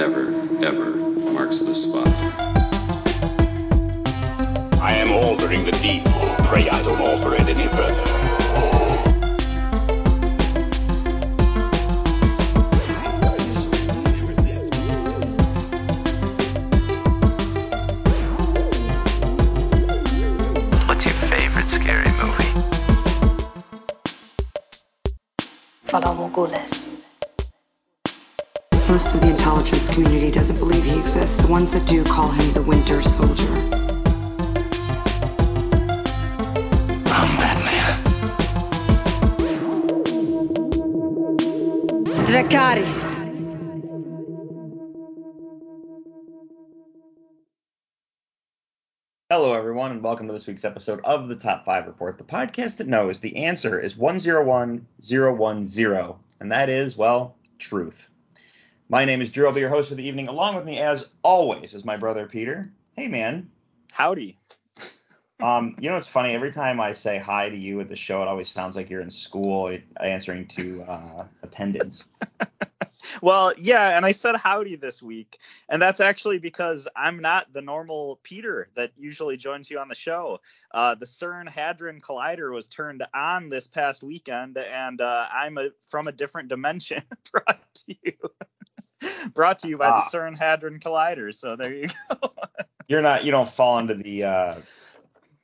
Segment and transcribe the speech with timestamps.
[0.00, 0.28] never,
[0.64, 0.96] ever
[1.30, 2.08] marks the spot.
[4.80, 6.02] I am altering the deed.
[6.46, 8.09] Pray I don't alter it any further.
[49.80, 52.86] Everyone, and welcome to this week's episode of the Top 5 Report, the podcast that
[52.86, 58.10] knows the answer is 101010, and that is, well, truth.
[58.90, 59.46] My name is Drew.
[59.46, 60.28] I'll be your host for the evening.
[60.28, 62.70] Along with me, as always, is my brother Peter.
[62.94, 63.50] Hey, man.
[63.90, 64.38] Howdy.
[65.42, 66.34] Um, you know it's funny?
[66.34, 69.00] Every time I say hi to you at the show, it always sounds like you're
[69.00, 72.06] in school answering to uh, attendance.
[73.22, 77.62] Well, yeah, and I said howdy this week, and that's actually because I'm not the
[77.62, 80.40] normal Peter that usually joins you on the show.
[80.72, 85.70] Uh, the CERN Hadron Collider was turned on this past weekend, and uh, I'm a,
[85.88, 87.02] from a different dimension
[87.32, 88.12] brought to you.
[89.34, 90.08] brought to you by Ah.
[90.10, 91.34] the CERN Hadron Collider.
[91.34, 92.32] So there you go.
[92.88, 94.54] You're not, you don't fall into the uh,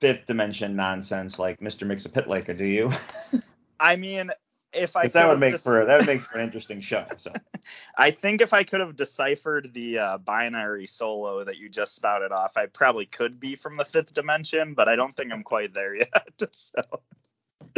[0.01, 1.87] fifth dimension nonsense like Mr.
[1.87, 2.91] Mxyzptlk, do you?
[3.81, 4.31] I mean,
[4.77, 7.05] if I that would make for that would make for an interesting show.
[7.17, 7.33] So.
[7.99, 12.31] I think if I could have deciphered the uh, binary solo that you just spouted
[12.31, 15.75] off, I probably could be from the fifth dimension, but I don't think I'm quite
[15.75, 16.41] there yet.
[16.53, 16.83] so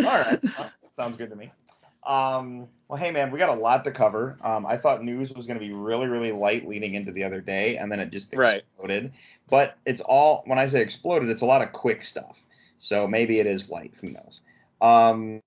[0.04, 0.38] All right.
[0.58, 1.50] Well, sounds good to me.
[2.04, 4.38] Um, well, hey, man, we got a lot to cover.
[4.42, 7.40] Um, I thought news was going to be really, really light leading into the other
[7.40, 8.62] day, and then it just Right.
[8.62, 9.12] exploded.
[9.48, 12.38] But it's all, when I say exploded, it's a lot of quick stuff.
[12.78, 13.92] So maybe it is light.
[14.00, 14.40] Who knows?
[14.80, 15.42] Um,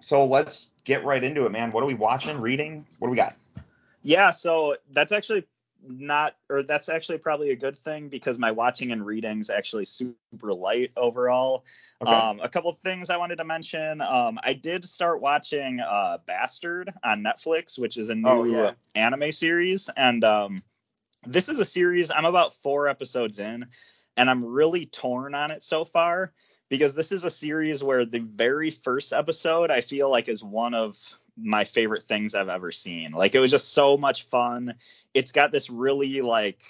[0.00, 1.70] so let's get right into it, man.
[1.70, 2.86] What are we watching, reading?
[2.98, 3.36] What do we got?
[4.02, 5.44] yeah, so that's actually
[5.84, 10.52] not, or that's actually probably a good thing because my watching and reading's actually super
[10.52, 11.64] light overall.
[12.02, 12.12] Okay.
[12.12, 14.00] Um, a couple of things I wanted to mention.
[14.00, 18.72] Um, I did start watching uh, Bastard on Netflix, which is a new Oh, yeah.
[18.94, 20.58] anime series, and um,
[21.24, 22.10] this is a series.
[22.10, 23.66] I'm about four episodes in,
[24.16, 26.32] and I'm really torn on it so far
[26.72, 30.72] because this is a series where the very first episode I feel like is one
[30.72, 30.96] of
[31.36, 33.12] my favorite things I've ever seen.
[33.12, 34.76] Like it was just so much fun.
[35.12, 36.62] It's got this really like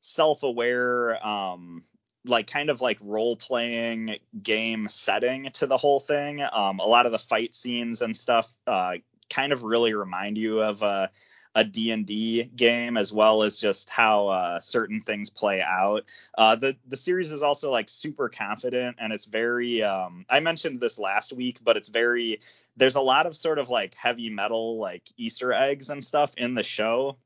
[0.00, 1.82] self-aware um
[2.26, 6.42] like kind of like role playing game setting to the whole thing.
[6.42, 8.96] Um, a lot of the fight scenes and stuff uh,
[9.30, 11.10] kind of really remind you of a,
[11.58, 16.04] a D&D game as well as just how uh, certain things play out.
[16.36, 20.78] Uh, the the series is also like super confident and it's very um, I mentioned
[20.78, 22.38] this last week, but it's very
[22.76, 26.54] there's a lot of sort of like heavy metal like Easter eggs and stuff in
[26.54, 27.16] the show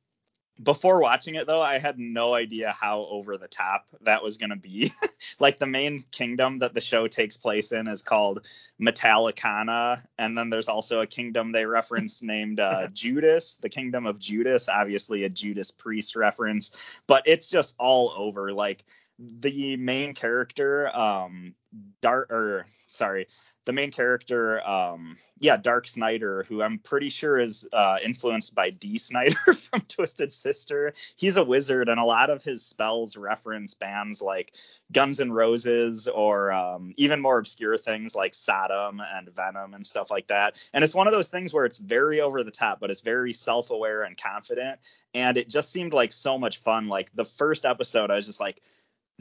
[0.63, 4.51] before watching it though i had no idea how over the top that was going
[4.51, 4.91] to be.
[5.39, 8.47] Like the main kingdom that the show takes place in is called
[8.81, 14.19] metallicana and then there's also a kingdom they reference named uh, judas the kingdom of
[14.19, 16.73] judas obviously a judas priest reference
[17.07, 18.53] but it's just all over.
[18.53, 18.85] Like
[19.19, 21.55] the main character um
[22.01, 23.27] dark or sorry
[23.65, 28.71] the main character, um, yeah, Dark Schneider, who I'm pretty sure is uh, influenced by
[28.71, 30.93] Dee Snider from Twisted Sister.
[31.17, 34.55] He's a wizard, and a lot of his spells reference bands like
[34.91, 40.11] Guns N' Roses or um, even more obscure things like Sodom and Venom and stuff
[40.11, 40.57] like that.
[40.75, 43.33] And it's one of those things where it's very over the top, but it's very
[43.33, 44.81] self aware and confident.
[45.15, 46.89] And it just seemed like so much fun.
[46.89, 48.61] Like the first episode, I was just like,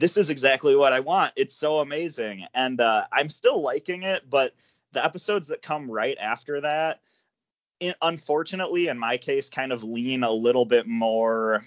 [0.02, 1.32] this is exactly what I want.
[1.36, 2.44] It's so amazing.
[2.54, 4.52] And uh, I'm still liking it, but
[4.90, 6.98] the episodes that come right after that,
[7.78, 11.62] in, unfortunately, in my case, kind of lean a little bit more.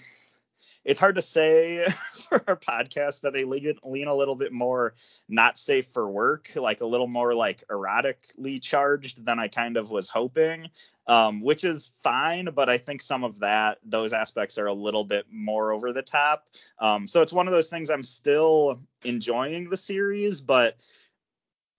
[0.86, 1.84] It's hard to say
[2.28, 4.94] for our podcast, but they lean, lean a little bit more
[5.28, 9.90] not safe for work, like a little more like erotically charged than I kind of
[9.90, 10.70] was hoping,
[11.08, 12.50] um, which is fine.
[12.54, 16.02] But I think some of that, those aspects are a little bit more over the
[16.02, 16.46] top.
[16.78, 20.76] Um, so it's one of those things I'm still enjoying the series, but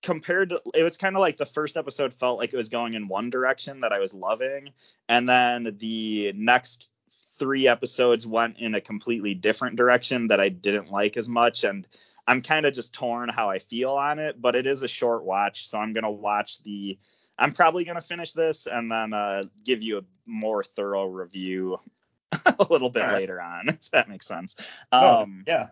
[0.03, 2.93] compared to it was kind of like the first episode felt like it was going
[2.93, 4.69] in one direction that I was loving,
[5.07, 6.91] and then the next
[7.37, 11.87] three episodes went in a completely different direction that I didn't like as much, and
[12.27, 14.41] I'm kind of just torn how I feel on it.
[14.41, 16.97] But it is a short watch, so I'm gonna watch the.
[17.39, 21.79] I'm probably gonna finish this and then uh, give you a more thorough review
[22.59, 23.13] a little bit right.
[23.13, 24.55] later on, if that makes sense.
[24.91, 25.67] Um, yeah.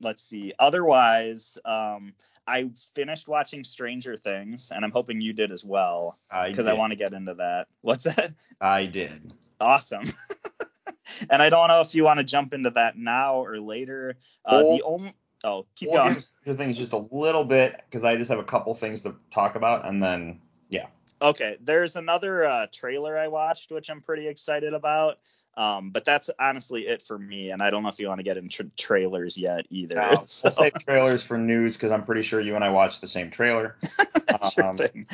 [0.00, 0.52] let's see.
[0.58, 2.14] Otherwise, um,
[2.46, 6.72] I finished watching Stranger Things, and I'm hoping you did as well, I because I
[6.72, 6.78] did.
[6.78, 7.68] want to get into that.
[7.82, 8.32] What's that?
[8.60, 9.32] I did.
[9.60, 10.12] Awesome.
[11.30, 14.16] and I don't know if you want to jump into that now or later.
[14.44, 15.12] Uh, Well, the only
[15.44, 16.14] oh, keep we'll going.
[16.20, 19.56] Stranger Things just a little bit because I just have a couple things to talk
[19.56, 20.86] about, and then yeah.
[21.22, 25.18] Okay, there's another uh, trailer I watched, which I'm pretty excited about.
[25.56, 28.24] Um, but that's honestly it for me, and I don't know if you want to
[28.24, 29.96] get into trailers yet either.
[29.96, 33.00] Now, so, we'll save trailers for news because I'm pretty sure you and I watched
[33.00, 33.76] the same trailer.
[34.54, 35.06] sure um, thing.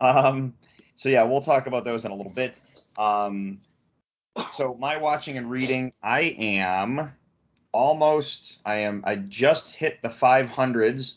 [0.00, 0.54] Um,
[0.96, 2.58] so yeah, we'll talk about those in a little bit.
[2.98, 3.60] Um,
[4.50, 7.12] so my watching and reading, I am
[7.72, 11.14] almost, I am, I just hit the 500s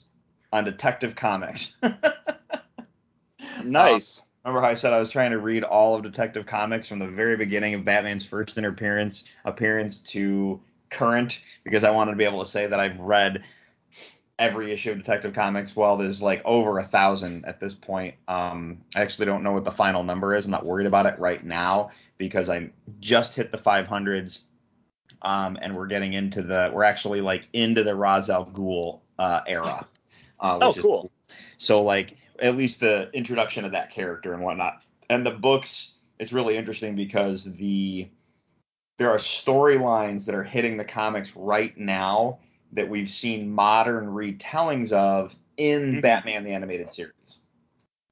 [0.51, 1.75] on Detective Comics.
[3.59, 4.23] Uh, nice.
[4.43, 7.07] Remember how I said I was trying to read all of Detective Comics from the
[7.07, 12.43] very beginning of Batman's first appearance appearance to current because I wanted to be able
[12.43, 13.43] to say that I've read
[14.39, 15.75] every issue of Detective Comics.
[15.75, 18.15] Well, there's like over a thousand at this point.
[18.27, 20.45] Um, I actually don't know what the final number is.
[20.45, 22.71] I'm not worried about it right now because I
[23.01, 24.39] just hit the 500s.
[25.21, 29.41] Um, and we're getting into the we're actually like into the Ra's al Ghul uh,
[29.45, 29.85] era.
[30.39, 31.11] Uh, Oh, which is cool.
[31.57, 34.85] so like at least the introduction of that character and whatnot.
[35.09, 38.07] And the books, it's really interesting because the
[38.97, 42.39] there are storylines that are hitting the comics right now
[42.73, 46.01] that we've seen modern retellings of in Mhm.
[46.01, 47.39] Batman the Animated Series,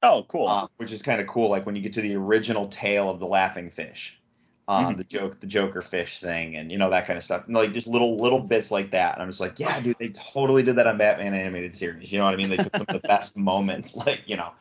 [0.04, 0.48] Oh, cool.
[0.48, 1.50] uh, which is kind of cool.
[1.50, 4.20] Like when you get to the original tale of the Laughing Fish,
[4.68, 4.98] uh, Mhm.
[4.98, 7.46] the joke, the Joker fish thing, and you know that kind of stuff.
[7.48, 9.14] And, like just little little bits like that.
[9.14, 12.12] And I'm just like, yeah, dude, they totally did that on Batman Animated Series.
[12.12, 12.50] You know what I mean?
[12.50, 14.52] They took some of the best moments, like you know.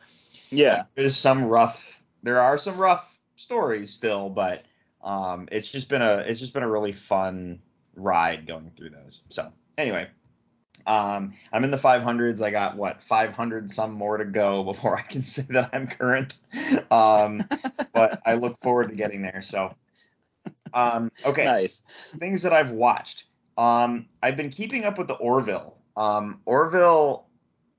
[0.49, 0.83] yeah.
[0.95, 2.03] There's some rough.
[2.23, 4.63] There are some rough stories still, but
[5.03, 7.61] um, it's just been a it's just been a really fun
[7.95, 9.21] ride going through those.
[9.29, 10.07] So anyway,
[10.85, 12.41] um, I'm in the 500s.
[12.41, 16.37] I got what 500 some more to go before I can say that I'm current.
[16.91, 17.41] Um,
[17.93, 19.41] but I look forward to getting there.
[19.41, 19.75] So
[20.73, 21.83] um, okay Nice.
[22.19, 23.25] things that I've watched.
[23.57, 25.77] Um, I've been keeping up with the Orville.
[25.95, 27.25] Um, Orville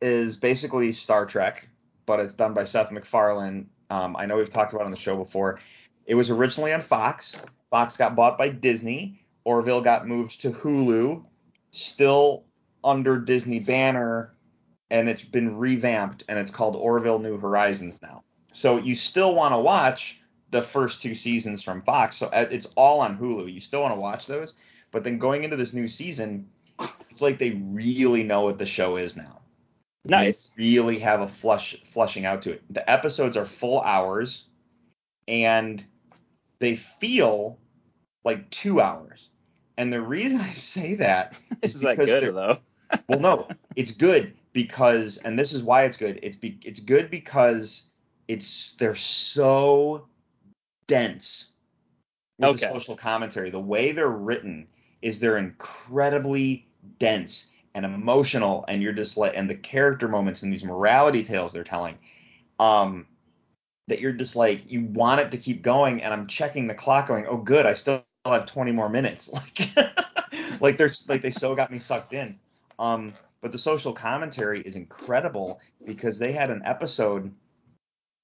[0.03, 1.69] is basically Star Trek,
[2.05, 3.69] but it's done by Seth MacFarlane.
[3.91, 5.61] Um, I know we've talked about it on the show before.
[6.07, 7.41] It was originally on Fox.
[7.71, 9.21] Fox got bought by Disney.
[9.45, 11.25] Orville got moved to Hulu,
[11.71, 12.45] still
[12.83, 14.35] under Disney banner,
[14.91, 18.23] and it's been revamped and it's called Orville New Horizons now.
[18.53, 20.21] So you still want to watch
[20.51, 22.17] the first two seasons from Fox.
[22.17, 23.53] So uh, it's all on Hulu.
[23.53, 24.55] You still want to watch those,
[24.91, 26.49] but then going into this new season,
[27.11, 29.41] it's like they really know what the show is now.
[30.05, 30.51] Nice.
[30.57, 32.63] They really have a flush flushing out to it.
[32.71, 34.47] The episodes are full hours,
[35.27, 35.85] and
[36.61, 37.59] they feel
[38.25, 39.31] like two hours.
[39.79, 42.59] And the reason I say that is Is that good though?
[43.09, 46.21] well, no, it's good because, and this is why it's good.
[46.23, 47.85] It's be, it's good because
[48.29, 50.07] it's they're so
[50.89, 51.53] dense
[52.39, 52.59] with the Okay.
[52.59, 53.51] social commentary.
[53.51, 54.69] The way they're written
[55.03, 60.53] is they're incredibly dense and emotional, and you're just like, and the character moments and
[60.53, 61.99] these morality tales they're telling,
[62.61, 63.07] um,
[63.89, 66.03] that you're just like you want it to keep going.
[66.03, 69.31] And I'm checking the clock, going, oh, good, I still have 20 more minutes.
[70.31, 72.39] Like, like they're like they so got me sucked in.
[72.79, 77.33] Um, but the social commentary is incredible because they had an episode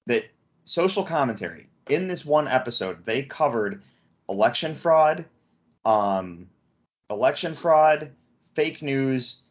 [0.05, 0.25] that
[0.65, 3.81] social commentary in this one episode they covered
[4.29, 5.25] election fraud,
[5.85, 6.47] um,
[7.09, 8.11] election fraud,
[8.55, 9.41] fake news,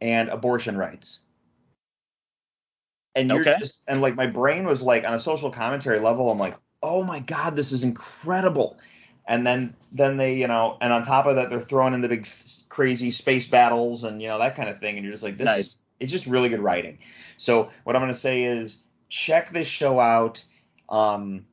[0.00, 1.20] and abortion rights.
[3.16, 3.56] And you're Okay.
[3.58, 7.02] just and like my brain was like on a social commentary level, I'm like, oh
[7.02, 8.78] my god, this is incredible.
[9.26, 12.08] And then then they you know and on top of that they're throwing in the
[12.08, 12.28] big
[12.68, 15.46] crazy space battles and you know that kind of thing and you're just like this
[15.46, 15.66] Nice.
[15.66, 16.98] is it's just really good writing.
[17.36, 18.78] So what I'm gonna say is
[19.08, 20.44] check this show out.
[20.88, 21.46] Um,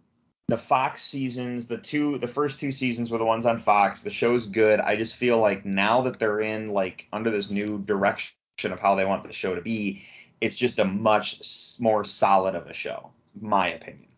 [0.48, 4.02] the Fox seasons, the two, the first two seasons were the ones on Fox.
[4.02, 4.82] The show's good.
[4.82, 8.34] I just feel like now that they're in like under this new direction
[8.66, 10.04] of how they want the show to be,
[10.42, 11.40] it's just a much
[11.80, 14.11] more solid of a show, my opinion.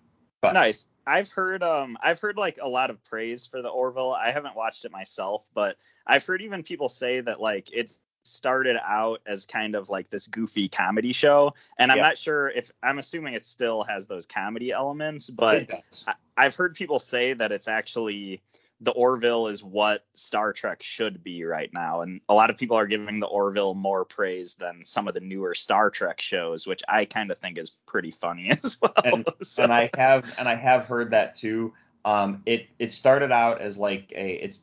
[0.44, 0.88] But Nice.
[1.08, 4.12] I've heard um I've heard like a lot of praise for the Orville.
[4.12, 8.78] I haven't watched it myself, but I've heard even people say that like it started
[8.86, 12.04] out as kind of like this goofy comedy show, and I'm Yeah.
[12.04, 15.72] not sure if I'm assuming it still has those comedy elements, but.
[16.06, 18.42] I, I've heard people say that it's actually
[18.84, 22.78] the Orville is what Star Trek should be right now, and a lot of people
[22.78, 26.82] are giving the Orville more praise than some of the newer Star Trek shows, which
[26.88, 28.94] I kind of think is pretty funny as well.
[29.04, 31.74] and So- and I have and I have heard that too.
[32.06, 34.60] Um, it it started out as like a it's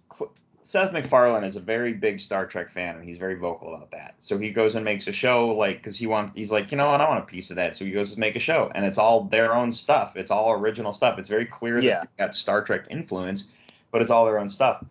[0.62, 4.14] Seth MacFarlane is a very big Star Trek fan and he's very vocal about that.
[4.20, 6.90] So he goes and makes a show like because he wants he's like you know
[6.90, 7.74] what I want a piece of that.
[7.76, 10.14] So he goes to make a show and it's all their own stuff.
[10.16, 11.18] It's all original stuff.
[11.18, 12.00] It's very clear that Yeah.
[12.00, 13.44] they've got Star Trek influence,
[13.90, 14.85] but it's all their own stuff.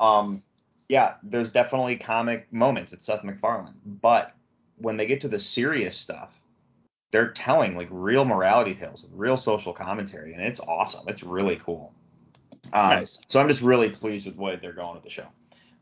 [0.00, 0.42] Um,
[0.88, 2.92] yeah, there's definitely comic moments.
[2.92, 4.32] It's Seth MacFarlane, but
[4.78, 6.32] when they get to the serious stuff,
[7.10, 11.08] they're telling like real morality tales, real social commentary, and it's awesome.
[11.08, 11.92] It's really cool.
[12.72, 13.18] Um, Nice.
[13.28, 15.26] So I'm just really pleased with the way they're going with the show.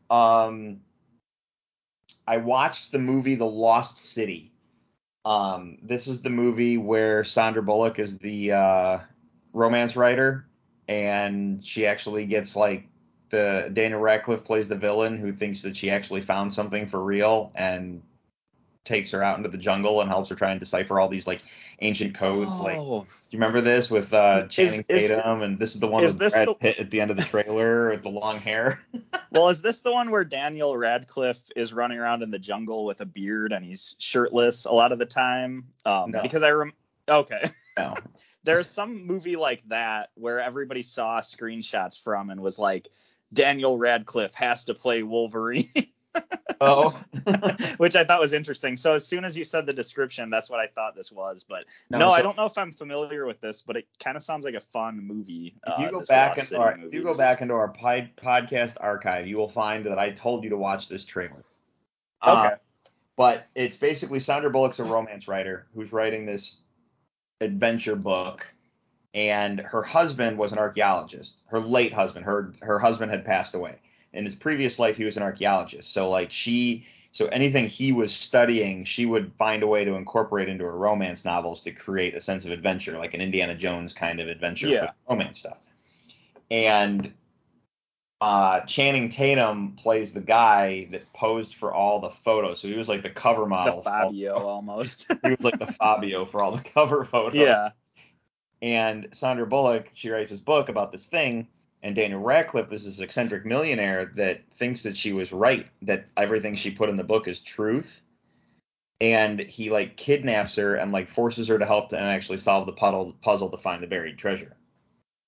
[0.09, 0.81] Um,
[2.27, 4.51] I watched the movie The Lost City.
[5.25, 8.99] Um, this is the movie where Sandra Bullock is the uh,
[9.53, 10.45] romance writer,
[10.87, 12.87] and she actually gets like
[13.29, 17.51] the Dana Radcliffe plays the villain who thinks that she actually found something for real
[17.55, 18.01] and
[18.83, 21.41] takes her out into the jungle and helps her try and decipher all these like
[21.79, 22.59] ancient codes.
[22.59, 23.01] Like, do Oh,
[23.31, 25.41] you remember this with uh, Channing is- Tatum?
[25.41, 27.89] and this is the one with Brad the- Pitt at the end of the trailer
[27.89, 28.79] with the long hair.
[29.31, 33.01] well, is this the one where Daniel Radcliffe is running around in the jungle with
[33.01, 35.65] a beard and he's shirtless a lot of the time?
[35.83, 36.21] Um, No.
[36.21, 36.71] Because I rem.
[37.09, 37.43] Okay.
[37.77, 37.95] no.
[38.45, 42.87] There's some movie like that where everybody saw screenshots from and was like,
[43.33, 45.69] Daniel Radcliffe has to play Wolverine,
[46.61, 46.97] Oh.
[47.77, 48.77] which I thought was interesting.
[48.77, 51.43] So as soon as you said the description, that's what I thought this was.
[51.43, 54.23] But No, no, I don't know if I'm familiar with this, but it kind of
[54.23, 55.53] sounds like a fun movie.
[55.67, 58.77] If you uh, go back into our, if you go back into our pod, podcast
[58.79, 61.43] archive, you will find that I told you to watch this trailer.
[62.21, 62.55] Uh, Okay.
[63.17, 66.57] but it's basically Sandra Bullock's a romance writer who's writing this
[67.41, 68.51] adventure book,
[69.13, 71.43] and her husband was an archaeologist.
[71.47, 73.75] Her late husband, her her husband had passed away.
[74.13, 75.91] In his previous life, he was an archaeologist.
[75.91, 80.49] So like she, so anything he was studying, she would find a way to incorporate
[80.49, 84.19] into her romance novels to create a sense of adventure, like an Indiana Jones kind
[84.19, 84.91] of adventure Yeah.
[85.09, 85.57] romance stuff.
[86.51, 87.13] And
[88.21, 92.59] uh, Channing Tatum plays the guy that posed for all the photos.
[92.61, 93.75] So he was like the cover model.
[93.75, 95.07] all- Fabio almost.
[95.23, 97.35] he was like the Fabio for all the cover photos.
[97.35, 97.69] yeah.
[98.61, 101.47] And Sandra Bullock, she writes this book about this thing,
[101.83, 106.55] and Daniel Radcliffe is this eccentric millionaire that thinks that she was right, that everything
[106.55, 108.01] she put in the book is truth.
[109.01, 112.71] And he like kidnaps her and like forces her to help to actually solve the
[112.73, 114.55] puddle, puzzle to find the buried treasure.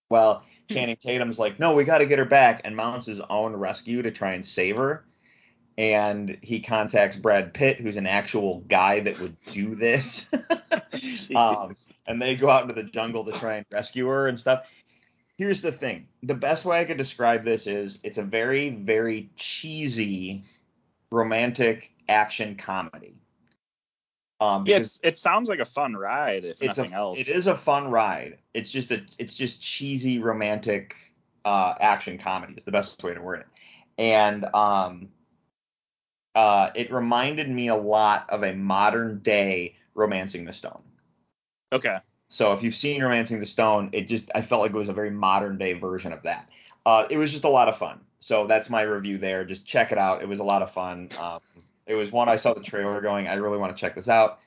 [0.10, 3.56] Well, Channing Tatum's like, no, we got to get her back, and mounts his own
[3.56, 5.06] rescue to try and save her.
[5.78, 10.32] And he contacts Brad Pitt, who's an actual guy that would do this.
[11.36, 11.74] Um,
[12.08, 14.66] and they go out into the jungle to try and rescue her and stuff.
[15.38, 19.30] Here's the thing: the best way I could describe this is it's a very, very
[19.36, 20.44] cheesy
[21.12, 23.14] romantic action comedy.
[24.40, 27.20] Um, yeah, it's, it sounds like a fun ride, if it's nothing a, else.
[27.20, 28.38] It is a fun ride.
[28.54, 30.96] It's just a, it's just cheesy romantic
[31.44, 33.48] uh, action comedy is the best way to word it.
[33.98, 35.10] And um,
[36.36, 40.84] uh, it reminded me a lot of a modern day Romancing the Stone.
[41.74, 41.98] Okay.
[42.30, 44.94] So if you've seen Romancing the Stone, it just I felt like it was a
[44.94, 46.50] very modern day version of that.
[46.86, 48.02] Uh, it was just a lot of fun.
[48.20, 49.46] So that's my review there.
[49.46, 50.22] Just check it out.
[50.22, 51.10] It was a lot of fun.
[51.20, 51.40] Um,
[51.88, 53.28] it was one I saw the trailer going.
[53.28, 54.40] I really want to check this out.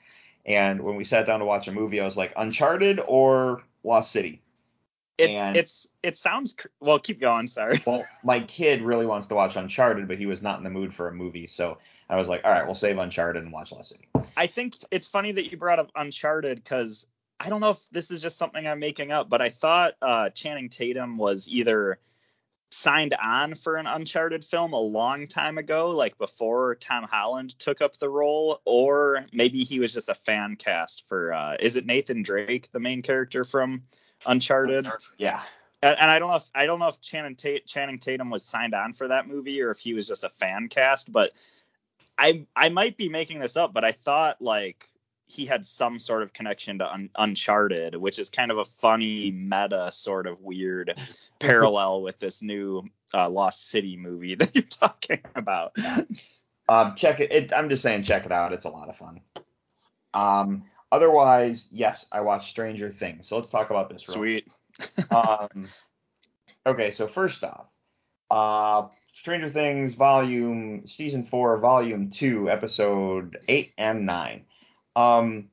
[0.45, 4.11] And when we sat down to watch a movie, I was like, Uncharted or Lost
[4.11, 4.41] City.
[5.17, 6.97] It, And- it's it sounds cr- well.
[6.97, 7.47] Keep going.
[7.47, 7.79] Sorry.
[7.85, 10.93] Well, my kid really wants to watch Uncharted, but he was not in the mood
[10.93, 11.45] for a movie.
[11.47, 11.77] So
[12.09, 14.07] I was like, all right, we'll save Uncharted and watch Lost City.
[14.35, 17.05] I think it's funny that you brought up Uncharted because
[17.39, 20.29] I don't know if this is just something I'm making up, but I thought uh,
[20.29, 21.99] Channing Tatum was either
[22.71, 27.81] signed on for an Uncharted film a long time ago, like before Tom Holland took
[27.81, 31.33] up the role, or maybe he was just a fan cast for.
[31.33, 33.83] Uh, is it Nathan Drake, the main character from
[34.25, 34.87] Uncharted?
[35.17, 35.41] Yeah.
[35.83, 38.45] And, and I don't know if I don't know if Channing, Tate, Channing Tatum was
[38.45, 41.31] signed on for that movie or if he was just a fan cast, but
[42.17, 44.87] I I might be making this up, but I thought like
[45.31, 49.31] he had some sort of connection to Un- Uncharted, which is kind of a funny
[49.31, 50.93] meta sort of weird
[51.39, 52.83] parallel with this new
[53.13, 55.75] uh, Lost City movie that you're talking about.
[56.67, 57.53] Um, check it, it.
[57.53, 58.51] I'm just saying, check it out.
[58.51, 59.21] It's a lot of fun.
[60.13, 63.29] Um, otherwise, yes, I watched Stranger Things.
[63.29, 64.03] So let's talk about this.
[64.09, 64.51] real Sweet.
[65.15, 65.65] um,
[66.65, 67.67] okay, so first off,
[68.29, 74.43] uh, Stranger Things volume season four, volume two, episode eight and nine.
[74.95, 75.49] Um,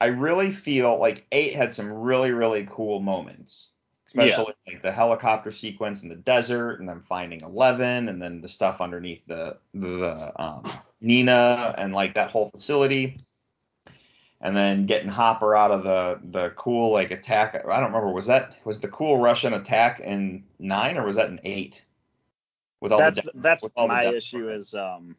[0.00, 3.70] I really feel like eight had some really really cool moments,
[4.06, 8.48] especially like the helicopter sequence in the desert, and then finding Eleven, and then the
[8.48, 10.62] stuff underneath the the um,
[11.00, 13.18] Nina, and like that whole facility.
[14.40, 17.54] and then getting Hopper out of the the cool like attack.
[17.54, 18.12] I don't remember.
[18.12, 21.82] Was that was the cool Russian attack in nine or was that in eight?
[22.80, 25.16] With all that's the, that's my issue is um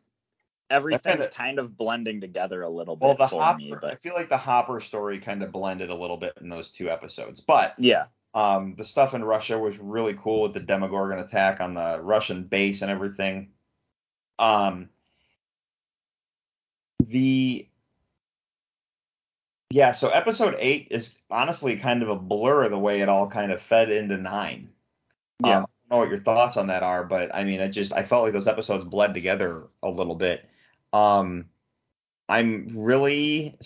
[0.70, 3.74] everything's kind of blending together a little bit well, the for Hopper, me.
[3.80, 6.70] But I feel like the Hopper story kind of blended a little bit in those
[6.70, 7.42] two episodes.
[7.42, 11.74] But yeah, um, the stuff in Russia was really cool with the Demogorgon attack on
[11.74, 13.50] the Russian base and everything.
[14.38, 14.90] Um,
[17.00, 17.68] the
[19.72, 23.52] yeah, so episode eight is honestly kind of a blur the way it all kind
[23.52, 24.70] of fed into nine.
[25.46, 25.58] Yeah.
[25.60, 27.94] Um, I don't know what your thoughts on that are, but I mean, I just
[27.94, 30.46] I felt like those episodes bled together a little bit.
[30.94, 31.46] Um,
[32.28, 33.58] I'm really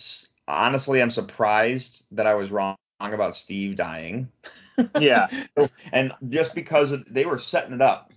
[0.47, 4.29] honestly I'm surprised that I was wrong about Steve dying.
[4.99, 5.27] Yeah.
[5.91, 8.11] and just because they were setting it up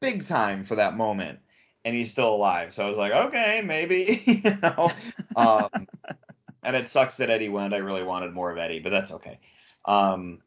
[0.00, 1.38] big time for that moment
[1.84, 2.74] and he's still alive.
[2.74, 4.90] So I was like, okay, maybe, you know.
[5.36, 5.86] Um,
[6.64, 7.74] and it sucks that Eddie went.
[7.74, 9.38] I really wanted more of Eddie, but that's okay.
[9.84, 10.40] Um,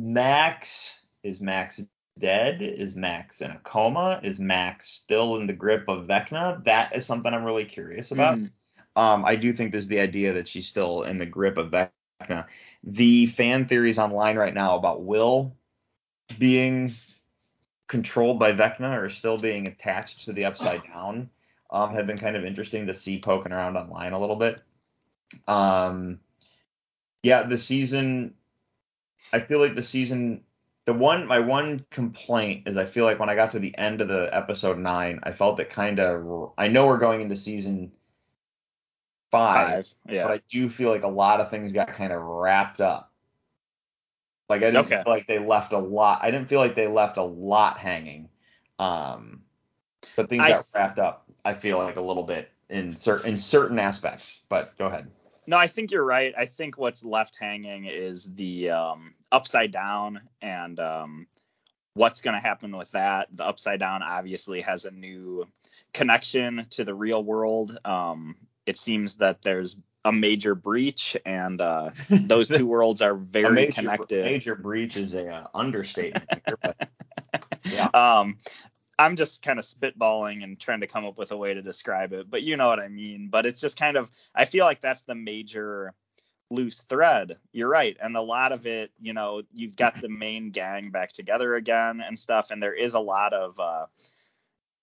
[0.00, 1.80] Max is Max
[2.18, 2.62] dead?
[2.62, 4.20] Is Max in a coma?
[4.22, 6.62] Is Max still in the grip of Vecna?
[6.64, 8.38] That is something I'm really curious about.
[8.38, 8.50] Mm.
[8.94, 12.46] Um, I do think there's the idea that she's still in the grip of Vecna.
[12.84, 15.56] The fan theories online right now about Will
[16.38, 16.94] being
[17.88, 21.30] controlled by Vecna or still being attached to the Upside Down
[21.70, 24.60] um, have been kind of interesting to see poking around online a little bit.
[25.48, 26.20] Um,
[27.22, 28.34] yeah, the season.
[29.32, 30.44] I feel like the season.
[30.84, 34.00] The one, my one complaint is I feel like when I got to the end
[34.00, 36.52] of the episode nine, I felt it kind of.
[36.58, 37.92] I know we're going into season
[39.30, 40.24] five, five yeah.
[40.24, 43.12] but I do feel like a lot of things got kind of wrapped up.
[44.48, 45.02] Like I didn't okay.
[45.02, 46.20] feel like they left a lot.
[46.22, 48.28] I didn't feel like they left a lot hanging.
[48.78, 49.42] Um,
[50.16, 51.24] but things I, got wrapped up.
[51.44, 54.40] I feel like a little bit in certain in certain aspects.
[54.48, 55.10] But go ahead.
[55.46, 56.32] No, I think you're right.
[56.36, 61.26] I think what's left hanging is the um, upside down and um,
[61.94, 63.28] what's going to happen with that.
[63.32, 65.48] The upside down obviously has a new
[65.92, 67.76] connection to the real world.
[67.84, 73.54] Um, it seems that there's a major breach, and uh, those two worlds are very
[73.54, 74.24] major, connected.
[74.24, 76.88] Major breach is a uh, understatement here, but
[77.64, 77.88] yeah.
[77.94, 78.38] Um,
[79.02, 82.12] I'm just kind of spitballing and trying to come up with a way to describe
[82.12, 83.28] it, but you know what I mean.
[83.28, 85.92] But it's just kind of, I feel like that's the major
[86.50, 87.38] loose thread.
[87.52, 87.96] You're right.
[88.00, 92.02] And a lot of it, you know, you've got the main gang back together again
[92.06, 92.50] and stuff.
[92.50, 93.86] And there is a lot of, uh,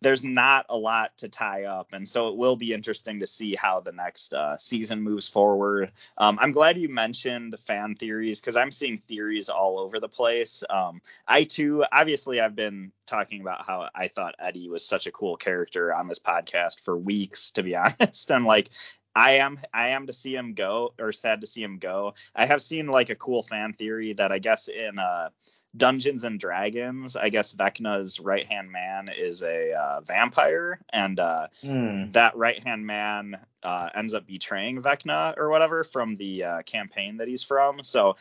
[0.01, 3.55] there's not a lot to tie up, and so it will be interesting to see
[3.55, 5.91] how the next uh, season moves forward.
[6.17, 10.63] Um, I'm glad you mentioned fan theories because I'm seeing theories all over the place.
[10.69, 15.11] Um, I too, obviously, I've been talking about how I thought Eddie was such a
[15.11, 18.69] cool character on this podcast for weeks, to be honest, and like
[19.15, 22.13] I am I am to see him go or sad to see him go.
[22.35, 25.29] I have seen like a cool fan theory that I guess in uh
[25.75, 31.47] Dungeons and Dragons, I guess Vecna's right hand man is a uh, vampire, and uh,
[31.63, 32.11] mm.
[32.13, 37.17] that right hand man uh, ends up betraying Vecna or whatever from the uh, campaign
[37.17, 37.83] that he's from.
[37.83, 38.15] So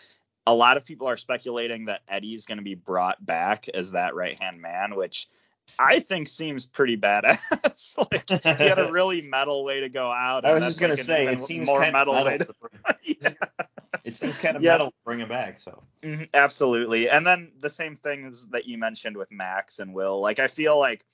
[0.46, 4.14] a lot of people are speculating that Eddie's going to be brought back as that
[4.14, 5.28] right hand man, which
[5.78, 7.96] I think seems pretty badass.
[8.12, 10.44] like he had a really metal way to go out.
[10.44, 12.54] I was just gonna like say it seems more metal, metal way to.
[13.02, 13.64] yeah
[14.04, 14.72] it seems kind of yeah.
[14.72, 15.58] metal to bring him back.
[15.58, 20.20] So mm-hmm, absolutely, and then the same things that you mentioned with Max and Will.
[20.20, 21.04] Like I feel like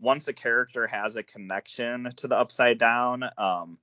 [0.00, 3.78] once a character has a connection to the Upside Down, um,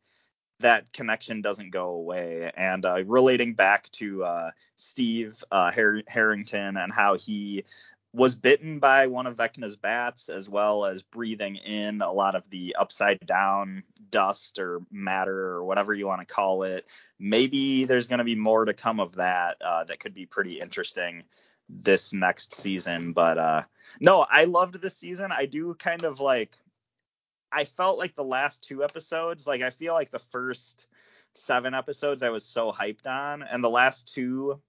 [0.59, 2.51] that connection doesn't go away.
[2.55, 7.65] And uh, relating back to uh, Steve uh, Har- Harrington and how he
[8.13, 12.49] was bitten by one of Vecna's bats, as well as breathing in a lot of
[12.49, 16.85] the upside down dust or matter or whatever you want to call it.
[17.19, 20.59] Maybe there's going to be more to come of that uh, that could be pretty
[20.59, 21.23] interesting
[21.69, 23.13] this next season.
[23.13, 23.61] But uh,
[24.01, 25.31] no, I loved this season.
[25.31, 26.57] I do kind of like,
[27.49, 30.87] I felt like the last two episodes, like I feel like the first
[31.33, 34.59] seven episodes I was so hyped on, and the last two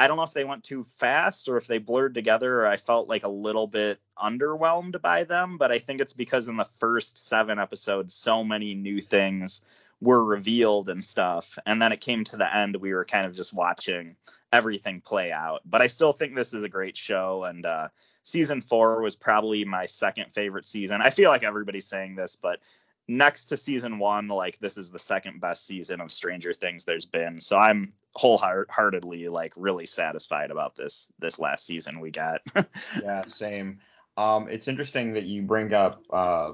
[0.00, 2.78] I don't know if they went too fast or if they blurred together or I
[2.78, 6.64] felt like a little bit underwhelmed by them, but I think it's because in the
[6.64, 9.60] first seven episodes, so many new things
[10.00, 11.58] were revealed and stuff.
[11.66, 14.16] And then it came to the end, we were kind of just watching
[14.50, 15.60] everything play out.
[15.66, 17.44] But I still think this is a great show.
[17.44, 17.88] And uh,
[18.22, 21.02] season four was probably my second favorite season.
[21.02, 22.60] I feel like everybody's saying this, but
[23.06, 27.04] next to season one, like this is the second best season of Stranger Things there's
[27.04, 27.38] been.
[27.38, 32.40] So I'm wholeheartedly like really satisfied about this this last season we got.
[33.02, 33.78] yeah, same.
[34.16, 36.52] Um, it's interesting that you bring up uh,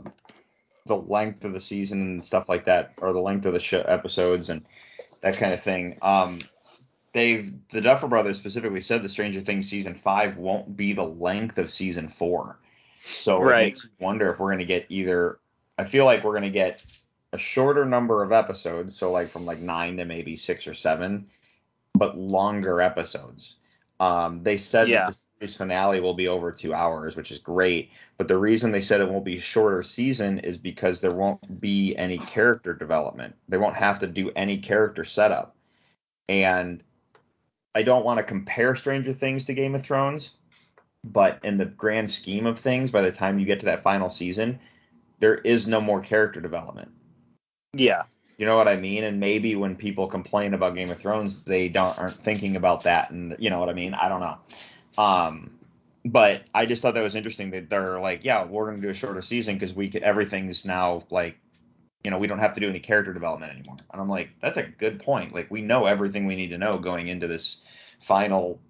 [0.87, 3.81] the length of the season and stuff like that, or the length of the show
[3.81, 4.65] episodes and
[5.21, 5.99] that kind of thing.
[6.03, 6.39] Um,
[7.13, 11.59] they've the Duffer Brothers specifically said the Stranger Things season five won't be the length
[11.59, 12.59] of season four.
[13.01, 13.63] So Right.
[13.63, 15.39] it makes me wonder if we're gonna get either.
[15.79, 16.83] I feel like we're gonna get
[17.33, 21.27] a shorter number of episodes, so like from like nine to maybe six or seven,
[21.99, 23.57] but longer episodes.
[23.99, 25.07] Um, they said Yeah.
[25.07, 27.91] that the series finale will be over two hours, which is great.
[28.19, 31.61] But the reason they said it won't be a shorter season is because there won't
[31.61, 33.37] be any character development.
[33.49, 35.57] They won't have to do any character setup.
[36.29, 36.83] And
[37.75, 40.33] I don't want to compare Stranger Things to Game of Thrones,
[41.05, 44.09] but in the grand scheme of things, by the time you get to that final
[44.09, 44.59] season,
[45.21, 46.91] there is no more character development.
[47.75, 48.05] Yeah.
[48.39, 49.05] You know what I mean?
[49.05, 53.11] And maybe when people complain about Game of Thrones, they don't aren't thinking about that,
[53.11, 53.95] and you know what I mean?
[53.95, 54.39] I don't know.
[54.99, 55.59] Um,
[56.05, 58.95] but I just thought that was interesting that they're like, yeah, we're gonna do a
[58.95, 61.37] shorter season because we could everything's now like,
[62.05, 63.77] you know, we don't have to do any character development anymore.
[63.93, 65.35] And I'm like, that's a good point.
[65.35, 67.65] Like we know everything we need to know going into this
[68.01, 68.61] final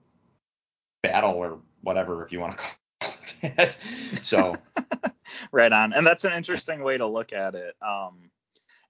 [1.03, 3.11] battle or whatever if you want to call
[3.43, 3.77] it.
[4.23, 4.55] So
[5.53, 8.31] right on and that's an interesting way to look at it um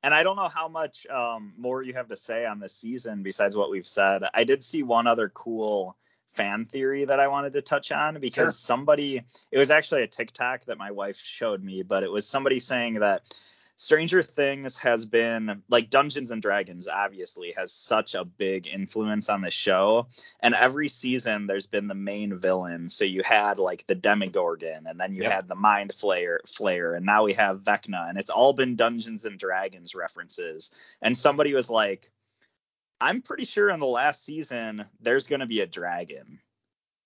[0.03, 3.23] and i don't know how much um more you have to say on this season
[3.23, 5.97] besides what we've said i did see one other cool
[6.29, 8.51] fan theory that i wanted to touch on because Sure.
[8.51, 12.59] somebody it was actually a tiktok that my wife showed me but it was somebody
[12.59, 13.23] saying that
[13.79, 19.43] Stranger Things has been like Dungeons and Dragons obviously has such a big influence on
[19.43, 20.09] the show
[20.41, 22.89] and every season there's been the main villain.
[22.89, 25.33] So you had like the Demogorgon and then you Yep.
[25.33, 29.27] had the Mind Flayer Flayer and now we have Vecna and it's all been Dungeons
[29.27, 30.71] and Dragons references.
[31.03, 32.11] And somebody was like
[32.99, 36.41] I'm pretty sure in the last season there's going to be a dragon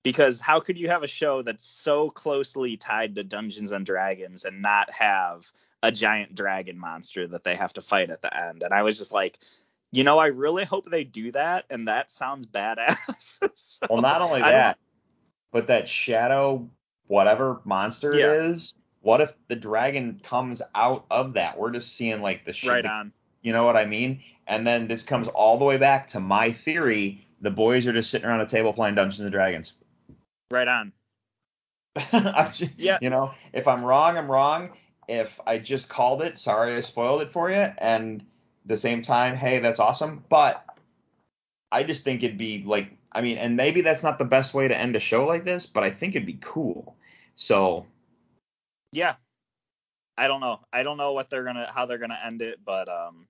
[0.03, 4.45] because how could you have a show that's so closely tied to Dungeons and Dragons
[4.45, 5.47] and not have
[5.83, 8.63] a giant dragon monster that they have to fight at the end?
[8.63, 9.39] And I was just like,
[9.93, 13.39] you know, I really hope they do that, and that sounds badass.
[13.59, 14.79] So, Well, not only that,
[15.51, 16.69] but that shadow,
[17.09, 18.27] whatever monster Yeah.
[18.33, 21.59] it is, what if the dragon comes out of that?
[21.59, 22.71] We're just seeing like the shit.
[22.71, 23.13] right on.
[23.43, 24.21] You know what I mean?
[24.47, 28.11] And then this comes all the way back to my theory: the boys are just
[28.11, 29.73] sitting around a table playing Dungeons and Dragons.
[30.51, 30.93] Right on.
[32.53, 32.99] Just, Yeah.
[33.01, 34.71] You know, if I'm wrong, I'm wrong.
[35.09, 37.67] If I just called it, sorry, I spoiled it for you.
[37.79, 38.25] And
[38.67, 40.25] the same time, hey, that's awesome.
[40.29, 40.65] But
[41.73, 44.69] I just think it'd be like, I mean, and maybe that's not the best way
[44.69, 46.97] to end a show like this, but I think it'd be cool.
[47.35, 47.87] So
[48.93, 49.17] Yeah.
[50.17, 50.61] I don't know.
[50.73, 53.27] I don't know what they're gonna how they're gonna end it, but um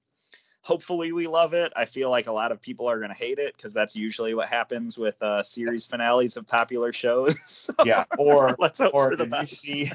[0.63, 1.73] hopefully we love it.
[1.75, 4.49] I feel like a lot of people are gonna hate it because that's usually what
[4.49, 7.37] happens with uh series finales of popular shows.
[7.47, 9.61] So yeah, or let's hope or for the did you best.
[9.61, 9.93] see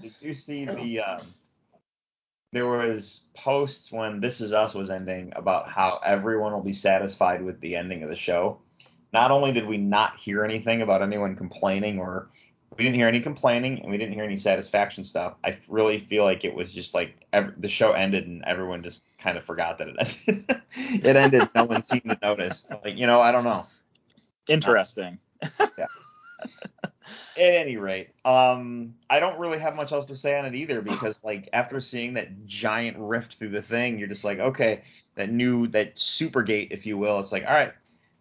[0.00, 1.20] did you see the um
[2.52, 7.42] there was posts when This Is Us was ending about how everyone will be satisfied
[7.42, 8.60] with the ending of the show.
[9.12, 12.28] Not only did we not hear anything about anyone complaining or
[12.76, 15.34] we didn't hear any complaining and we didn't hear any satisfaction stuff.
[15.44, 19.04] I really feel like it was just like ev- the show ended and everyone just
[19.18, 20.62] kind of forgot that it ended.
[21.06, 21.42] it ended.
[21.54, 22.66] No one seemed to notice.
[22.84, 23.66] Like you know, I don't know.
[24.48, 25.18] Interesting.
[25.78, 25.86] yeah.
[27.36, 30.82] At any rate, um, I don't really have much else to say on it either
[30.82, 34.82] because, like, after seeing that giant rift through the thing, you're just like, okay,
[35.14, 37.18] that new that super gate, if you will.
[37.20, 37.72] It's like, all right,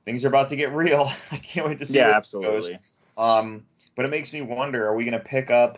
[0.06, 1.12] things are about to get real.
[1.32, 1.96] I can't wait to see.
[1.96, 2.80] Yeah, absolutely.
[3.18, 5.78] Um, but it makes me wonder: Are we gonna pick up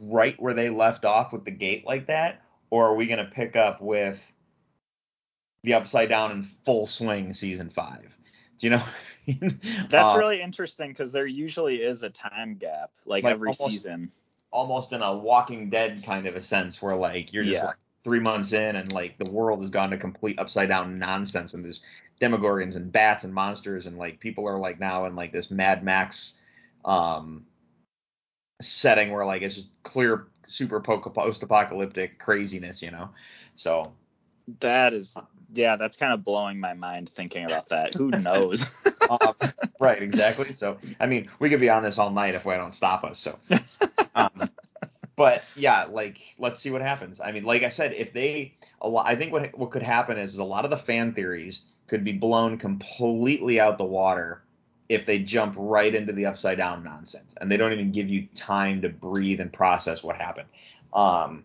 [0.00, 3.56] right where they left off with the gate like that, or are we gonna pick
[3.56, 4.20] up with
[5.62, 8.16] the upside down in full swing season five?
[8.58, 8.78] Do you know?
[9.26, 9.60] What I mean?
[9.88, 13.62] That's Uh, really interesting because there usually is a time gap, like, Like every almost-
[13.70, 14.12] season.
[14.52, 17.68] almost in a Walking Dead kind of a sense, where like you're just Yeah.
[17.68, 21.54] like three months in and like the world has gone to complete upside down nonsense,
[21.54, 21.80] and there's
[22.20, 25.82] Demogorgons and bats and monsters, and like people are like now in like this Mad
[25.82, 26.34] Max
[26.84, 27.46] um
[28.66, 33.10] setting where like it's just clear super post apocalyptic craziness, you know.
[33.56, 33.92] So
[34.60, 35.16] That is,
[35.52, 37.94] yeah, that's kind of blowing my mind thinking about that.
[37.94, 38.66] Who knows?
[39.08, 39.34] um,
[39.80, 40.54] right, exactly.
[40.54, 43.18] So, I mean, we could be on this all night if we don't stop us.
[43.18, 43.38] So,
[44.14, 44.50] um,
[45.16, 47.20] but yeah, like let's see what happens.
[47.20, 50.18] I mean, like I said, if they, a lot, I think what what could happen
[50.18, 54.43] is, is a lot of the fan theories could be blown completely out the water
[54.88, 58.26] if they jump right into the upside down nonsense and they don't even give you
[58.34, 60.48] time to breathe and process what happened.
[60.92, 61.44] Um,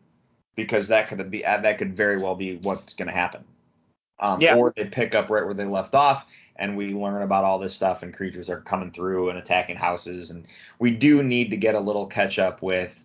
[0.56, 3.44] because that could be that could very well be what's going to happen.
[4.20, 4.56] Um, Yeah.
[4.56, 7.74] Or they pick up right where they left off, and we learn about all this
[7.74, 10.46] stuff, and creatures are coming through and attacking houses, and
[10.78, 13.04] we do need to get a little catch up with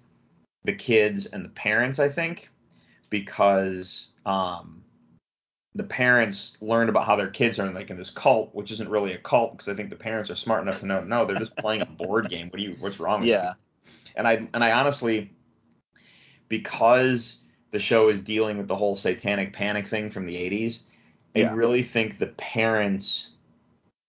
[0.64, 2.50] the kids and the parents, I think,
[3.10, 4.82] because um,
[5.74, 9.12] the parents learned about how their kids are like in this cult, which isn't really
[9.12, 11.56] a cult because I think the parents are smart enough to know no, they're just
[11.56, 12.48] playing a board game.
[12.48, 13.30] What do you what's wrong you?
[13.30, 13.54] Yeah.
[14.14, 15.30] And I and I honestly
[16.48, 20.82] because the show is dealing with the whole satanic panic thing from the 80s,
[21.34, 21.50] Yeah.
[21.50, 23.30] I really think the parents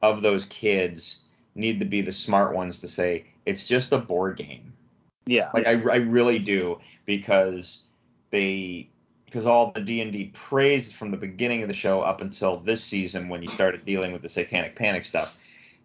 [0.04, 1.20] of those kids
[1.56, 4.74] need to be the smart ones to say it's just a board game.
[5.26, 5.50] Yeah.
[5.52, 7.86] Like I, I really do because
[8.30, 8.92] they
[9.36, 12.56] because all the D and D praise from the beginning of the show up until
[12.56, 15.36] this season when you started dealing with the satanic panic stuff,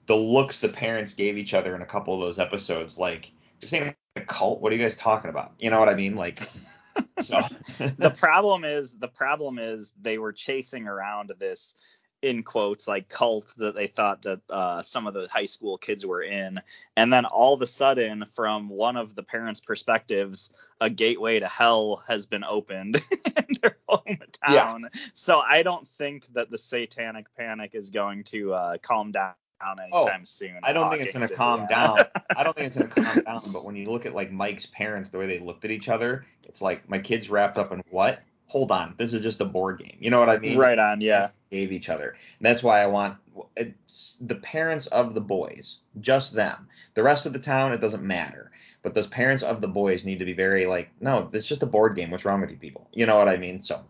[0.06, 3.72] the looks the parents gave each other in a couple of those episodes, like this
[3.72, 4.60] ain't a cult.
[4.60, 5.50] What are you guys talking about?
[5.58, 6.14] You know what I mean?
[6.14, 6.40] Like,
[7.18, 7.40] so
[7.78, 11.74] the problem is the problem is they were chasing around this
[12.22, 16.04] in quotes like cult that they thought that uh, some of the high school kids
[16.04, 16.60] were in
[16.96, 21.46] and then all of a sudden from one of the parents perspectives a gateway to
[21.46, 27.70] hell has been opened in their hometown so i don't think that the satanic panic
[27.74, 29.34] is going to uh, calm down
[29.82, 31.98] anytime soon Oh, I don't think it's going to calm down.
[32.36, 33.52] I don't think it's going to calm down.
[33.52, 36.24] But when you look at like Mike's parents, the way they looked at each other,
[36.48, 38.22] it's like my kids wrapped up in what?
[38.50, 39.96] Hold on, this is just a board game.
[40.00, 40.58] You know what I mean?
[40.58, 42.10] right on yeah That's- Gave each other.
[42.10, 43.16] And that's why I want
[43.56, 46.68] it's the parents of the boys, just them.
[46.94, 48.50] The rest of the town, it doesn't matter.
[48.82, 51.66] But those parents of the boys need to be very like, no, it's just a
[51.66, 52.10] board game.
[52.10, 52.88] What's wrong with you people?
[52.92, 53.62] You know what I mean?
[53.62, 53.84] So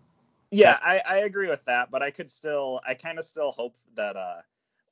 [0.51, 3.77] Yeah, I, I agree with that, but I could still, I kind of still hope
[3.95, 4.37] that uh,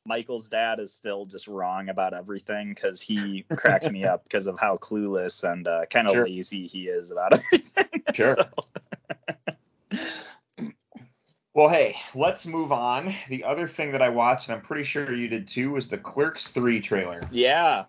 [0.07, 4.59] Michael's dad is still just wrong about everything because he cracks me up because of
[4.59, 6.25] how clueless and uh, kind of Sure.
[6.25, 8.03] lazy he is about everything.
[8.15, 8.35] Sure.
[8.37, 8.49] So,
[11.55, 13.13] Well, hey, let's move on.
[13.29, 15.99] The other thing that I watched, and I'm pretty sure you did too, was the
[15.99, 17.21] Clerks 3 trailer.
[17.33, 17.87] yeah,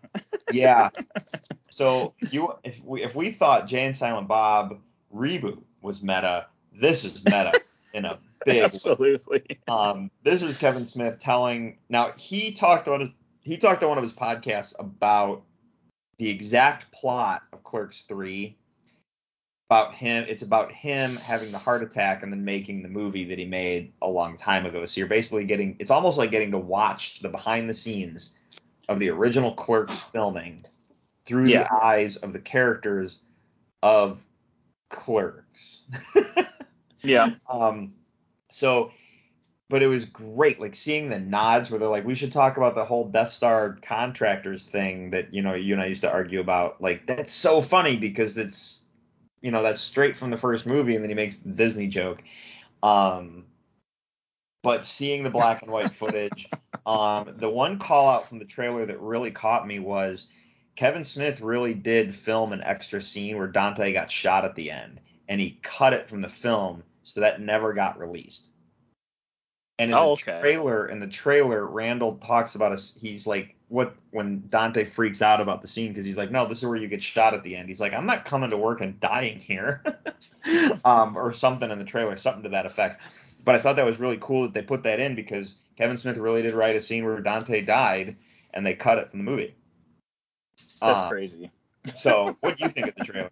[0.52, 0.90] Yeah.
[1.70, 4.80] so you, if we if we thought Jay and Silent Bob
[5.14, 7.54] reboot was meta, this is meta
[7.94, 8.64] in a big way.
[8.64, 9.60] absolutely.
[9.68, 11.78] Um, this is Kevin Smith telling.
[11.90, 15.44] Now he talked on he talked on one of his podcasts about
[16.18, 18.58] the exact plot of Clerks 3
[19.70, 23.38] about him it's about him having the heart attack and then making the movie that
[23.38, 24.84] he made a long time ago.
[24.88, 28.32] So you're basically getting it's almost like getting to watch the behind the scenes
[28.88, 30.66] of the original clerks filming
[31.26, 31.64] through Yeah.
[31.64, 33.20] the eyes of the characters
[33.84, 34.26] of
[34.90, 35.84] clerks.
[37.02, 37.94] Yeah, um
[38.50, 38.92] so
[39.70, 42.76] but it was great like seeing the nods where they're like we should talk about
[42.76, 46.42] the whole death star contractors thing that you know you and i used to argue
[46.42, 46.82] about.
[46.82, 48.84] Like that's so funny because it's
[49.42, 52.24] you know that's straight from the first movie and then he makes the disney joke.
[52.84, 53.46] Um
[54.62, 56.50] but seeing the black and white footage
[56.86, 60.28] um the one call out from the trailer that really caught me was
[60.76, 65.00] kevin smith really did film an extra scene where dante got shot at the end
[65.28, 68.52] and he cut it from the film so that never got released
[69.80, 70.40] and in Oh, the okay.
[70.42, 75.42] trailer in the trailer randall talks about us he's like what when dante freaks out
[75.42, 77.56] about the scene because he's like no this is where you get shot at the
[77.56, 77.70] end.
[77.70, 79.84] He's like i'm not coming to work and dying here.
[80.86, 83.02] Um or something in the trailer something to that effect.
[83.44, 86.18] But i thought that was really cool that they put that in because kevin smith
[86.18, 88.16] really did write a scene where dante died
[88.54, 89.56] and they cut it from the movie.
[90.82, 91.52] That's Uh, crazy.
[91.94, 93.30] so what do you think of the trailer?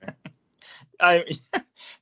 [1.00, 1.26] I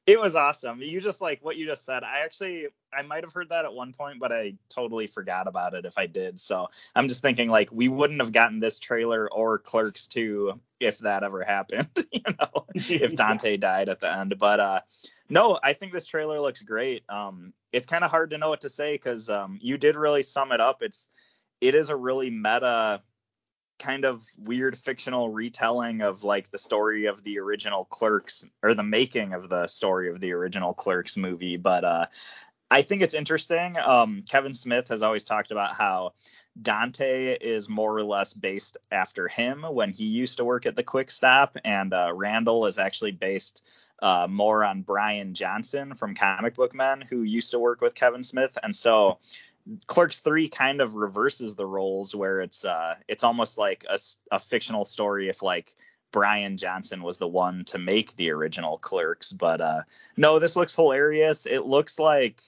[0.08, 0.82] it was awesome.
[0.82, 2.04] You just like what you just said.
[2.04, 5.74] I actually I might have heard that at one point, but I totally forgot about
[5.74, 6.40] it if I did.
[6.40, 11.00] So I'm just thinking like we wouldn't have gotten this trailer or Clerks 2 if
[11.00, 14.36] that ever happened, you know, if Dante died at the end.
[14.38, 14.82] But uh
[15.28, 17.04] no, I think this trailer looks great.
[17.10, 20.22] Um it's kind of hard to know what to say cuz um you did really
[20.22, 20.84] sum it up.
[20.84, 21.10] It's
[21.62, 23.02] it is a really meta
[23.80, 28.84] kind of weird fictional retelling of like the story of the original Clerks or the
[28.84, 31.58] making of the story of the original Clerks movie.
[31.58, 32.06] But uh,
[32.72, 33.78] I think it's interesting.
[33.78, 36.14] Um, Kevin Smith has always talked about how
[36.62, 40.84] Dante is more or less based after him when he used to work at the
[40.84, 43.62] Quick Stop, and uh, Randall is actually based
[44.02, 48.24] uh, more on Bryan Johnson from Comic Book Men, who used to work with Kevin
[48.24, 49.20] Smith, and so
[49.88, 53.86] Clerks 3 kind of reverses the roles where it's uh it's almost like
[54.32, 55.74] a fictional story if like
[56.12, 59.82] Bryan Johnson was the one to make the original Clerks but uh
[60.18, 62.42] no this looks hilarious it looks like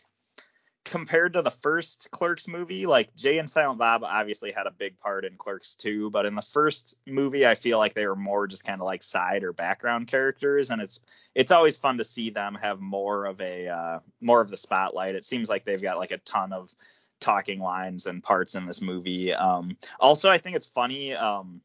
[0.86, 5.00] compared to the first Clerks movie like Jay and Silent Bob obviously had a big
[5.00, 8.48] part in Clerks 2 but in the first movie I feel like they were more
[8.48, 11.02] just kind of like side or background characters and it's
[11.34, 15.14] it's always fun to see them have more of a uh, more of the spotlight.
[15.14, 16.74] It seems like they've got like a ton of
[17.20, 19.34] talking lines and parts in this movie.
[19.34, 21.14] Um, also, I think it's funny.
[21.14, 21.62] Um,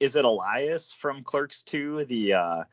[0.00, 2.64] is it Elias from Clerks 2, the uh,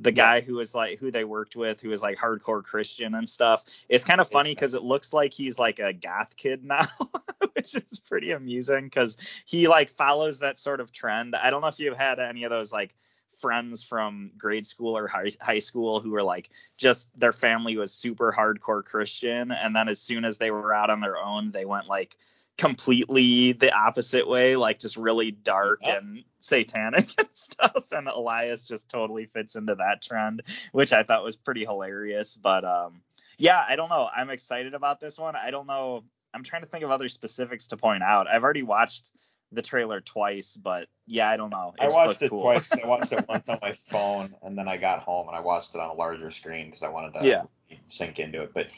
[0.00, 3.28] the guy who was like who they worked with, who was like hardcore Christian and
[3.28, 3.62] stuff.
[3.88, 6.86] It's kind of funny because it looks like he's like a goth kid now,
[7.52, 11.36] which is pretty amusing because he like follows that sort of trend.
[11.36, 12.96] I don't know if you've had any of those like
[13.40, 17.92] friends from grade school or high, high school who were like just their family was
[17.92, 21.64] super hardcore Christian and then as soon as they were out on their own they
[21.64, 22.16] went like
[22.58, 26.02] completely the opposite way like just really dark Yep.
[26.02, 31.24] and satanic and stuff and Elias just totally fits into that trend which I thought
[31.24, 33.00] was pretty hilarious but um
[33.38, 34.06] yeah I don't know.
[34.14, 35.34] I'm excited about this one.
[35.36, 36.04] I don't know.
[36.34, 38.28] I'm trying to think of other specifics to point out.
[38.28, 39.12] I've already watched
[39.52, 42.42] the trailer twice but yeah I don't know I watched it cool.
[42.42, 42.68] twice.
[42.72, 45.74] I watched it once on my phone, and then I got home and I watched
[45.74, 47.42] it on a larger screen because I wanted to Yeah.
[47.88, 48.52] sink into it.
[48.54, 48.68] But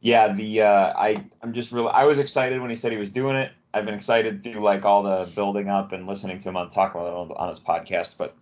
[0.00, 3.10] yeah, the uh, I I'm just really I was excited when he said he was
[3.10, 3.52] doing it.
[3.74, 6.94] I've been excited through like all the building up and listening to him on talk
[6.94, 8.14] about it on, on his podcast.
[8.16, 8.34] But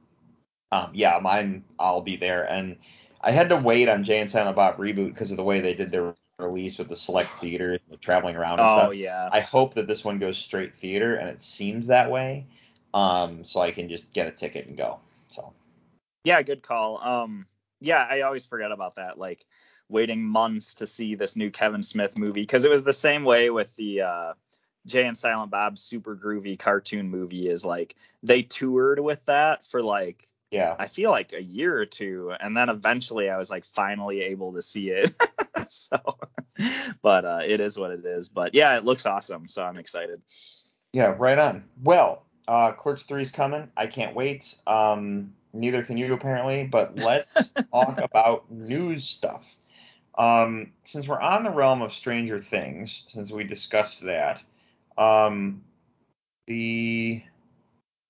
[0.71, 2.49] um, yeah, mine I'll be there.
[2.49, 2.77] And
[3.21, 5.75] I had to wait on Jay and Silent Bob reboot because of the way they
[5.75, 8.95] did their release with the select theaters, like, traveling around and oh stuff.
[8.95, 12.47] yeah I hope that this one goes straight theater, and it seems that way.
[12.93, 15.01] Um, so I can just get a ticket and go.
[15.29, 15.53] So
[16.23, 17.01] Yeah, good call.
[17.03, 17.47] Um,
[17.81, 19.19] yeah, I always forget about that.
[19.19, 19.45] Like
[19.89, 23.51] waiting months to see this new Kevin Smith movie because it was the same way
[23.51, 24.33] with the uh,
[24.87, 27.49] Jay and Silent Bob super groovy cartoon movie.
[27.49, 31.87] Is like they toured with that for like yeah, I feel like a year or
[31.87, 35.11] two, and then eventually I was like finally able to see it.
[35.67, 35.99] so,
[37.03, 38.29] but uh, it is what it is.
[38.29, 40.21] But yeah, it looks awesome, so I'm excited.
[40.93, 41.65] yeah, right on.
[41.83, 43.71] Well, uh, Clerks Three is coming.
[43.77, 44.55] I can't wait.
[44.67, 46.65] Um, neither can you apparently.
[46.65, 49.47] But let's talk about news stuff.
[50.17, 54.41] Um, since we're on the realm of Stranger Things, since we discussed that,
[54.97, 55.63] um,
[56.47, 57.23] the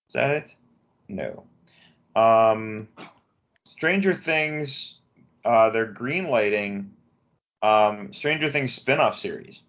[0.09, 0.55] is that it?
[1.09, 1.45] No.
[2.15, 2.89] Um,
[3.67, 5.01] Stranger Things,
[5.45, 6.89] uh, they're greenlighting
[7.65, 9.63] um, Stranger Things spin-off series.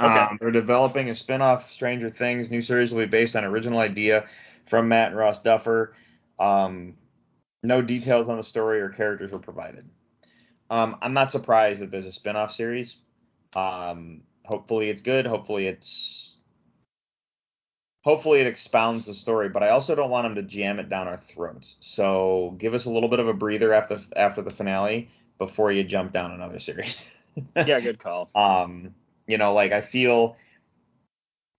[0.00, 0.18] Okay.
[0.18, 4.26] Um, they're developing a spin-off Stranger Things new series will be based on original idea
[4.66, 5.92] from Matt and Ross Duffer.
[6.38, 6.94] Um,
[7.62, 9.88] no details on the story or characters were provided.
[10.70, 12.96] Um, I'm not surprised that there's a spin-off series.
[13.54, 15.26] Um, hopefully it's good.
[15.26, 16.38] Hopefully it's
[18.02, 21.08] hopefully it expounds the story, but I also don't want them to jam it down
[21.08, 21.76] our throats.
[21.80, 25.84] So give us a little bit of a breather after after the finale before you
[25.84, 27.02] jump down another series.
[27.56, 28.30] yeah, good call.
[28.34, 28.94] um,
[29.26, 30.36] you know, like I feel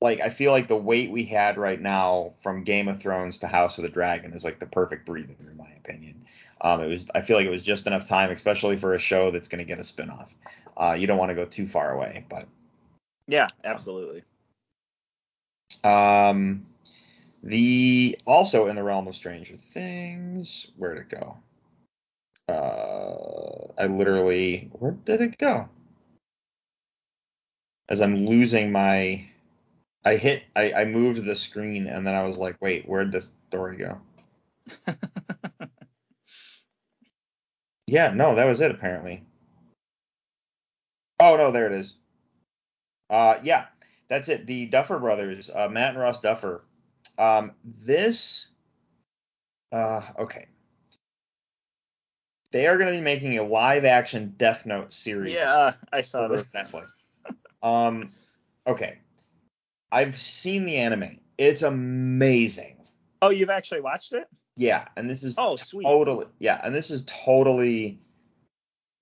[0.01, 3.47] like I feel like the weight we had right now from Game of Thrones to
[3.47, 6.25] House of the Dragon is like the perfect breather in my opinion.
[6.61, 9.31] Um, it was I feel like it was just enough time, especially for a show
[9.31, 10.33] that's going to get a spinoff.
[10.77, 12.47] Uh, you don't want to go too far away, but
[13.27, 14.23] Yeah, absolutely.
[15.83, 16.65] um,
[17.43, 21.37] the also in the realm of Stranger Things, where'd it go?
[22.47, 23.15] Uh,
[23.77, 25.69] I literally where did it go?
[27.89, 29.25] As I'm losing my,
[30.03, 33.31] I hit, I, I moved the screen and then I was like, wait, where'd this
[33.49, 34.01] story go?
[37.87, 39.23] Yeah, no, that was it apparently.
[41.19, 41.95] Oh no, there it is.
[43.09, 43.65] Uh, yeah,
[44.07, 44.47] that's it.
[44.47, 46.63] The Duffer Brothers, uh, Matt and Ross Duffer.
[47.17, 48.49] Um, this,
[49.71, 50.47] uh, okay.
[52.55, 55.33] They are going to be making a live action Death Note series.
[55.33, 56.43] Yeah, I saw this.
[56.55, 56.85] Netflix.
[57.61, 58.09] um,
[58.65, 58.99] okay.
[59.91, 61.19] I've seen the anime.
[61.37, 62.77] It's amazing.
[63.21, 64.29] Oh, you've actually watched it?
[64.55, 65.83] Yeah, and this is Oh, sweet.
[65.83, 67.99] totally yeah, and this is totally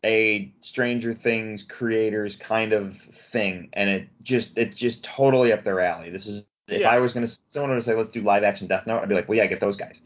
[0.04, 5.80] a Stranger Things creators kind of thing, and it just it's just totally up their
[5.80, 6.10] alley.
[6.10, 6.90] This is if Yeah.
[6.90, 9.14] I was gonna someone were to say let's do live action Death Note, I'd be
[9.14, 10.02] like, well yeah, get those guys.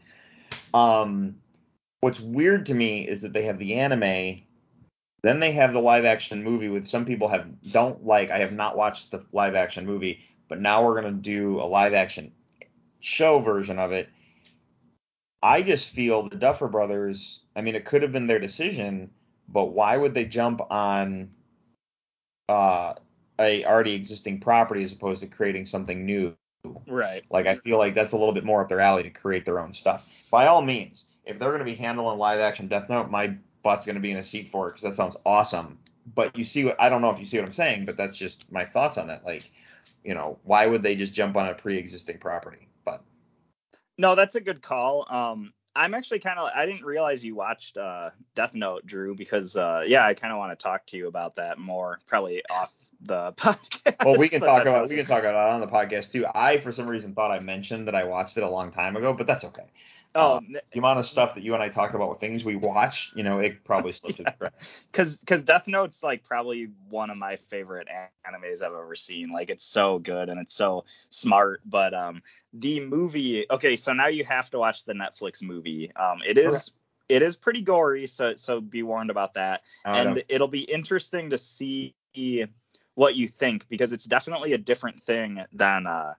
[0.74, 1.36] Um,
[2.00, 4.42] what's weird to me is that they have the anime,
[5.22, 8.30] then they have the live action movie, which some people have don't like.
[8.30, 11.94] I have not watched the live action movie, but now we're gonna do a live
[11.94, 12.32] action
[13.00, 14.08] show version of it.
[15.42, 17.40] I just feel the Duffer Brothers.
[17.54, 19.10] I mean, it could have been their decision,
[19.48, 21.30] but why would they jump on
[22.48, 22.94] uh,
[23.38, 26.34] a already existing property as opposed to creating something new?
[26.86, 27.24] Right.
[27.30, 29.60] Like, I feel like that's a little bit more up their alley to create their
[29.60, 30.10] own stuff.
[30.30, 33.86] By all means, if they're going to be handling live action Death Note, my butt's
[33.86, 35.78] going to be in a seat for it because that sounds awesome.
[36.14, 38.16] But you see what I don't know if you see what I'm saying, but that's
[38.16, 39.26] just my thoughts on that.
[39.26, 39.50] Like,
[40.02, 42.66] you know, why would they just jump on a pre-existing property?
[42.84, 43.02] But
[43.98, 45.06] No, that's a good call.
[45.10, 49.54] Um, I'm actually kind of I didn't realize you watched uh, Death Note, Drew, because
[49.54, 52.74] uh, yeah, I kind of want to talk to you about that more, probably off
[53.02, 54.04] the podcast.
[54.04, 54.96] Well, we can talk about awesome.
[54.96, 56.26] we can talk about it on the podcast too.
[56.34, 59.12] I for some reason thought I mentioned that I watched it a long time ago,
[59.12, 59.66] but that's okay.
[60.14, 60.40] Oh, Uh,
[60.72, 63.22] the amount of stuff that you and I talked about with things we watch, you
[63.22, 64.84] know, it probably slipped cracks.
[64.90, 67.88] because because Death Note's like probably one of my favorite
[68.26, 69.30] animes I've ever seen.
[69.30, 71.60] Like it's so good and it's so smart.
[71.66, 73.46] But um, the movie.
[73.50, 75.92] Okay, so now you have to watch the Netflix movie.
[75.94, 76.72] Um, it is
[77.08, 79.62] it is pretty gory, so so be warned about that.
[79.84, 81.94] And it'll be interesting to see
[82.94, 86.14] what you think because it's definitely a different thing than uh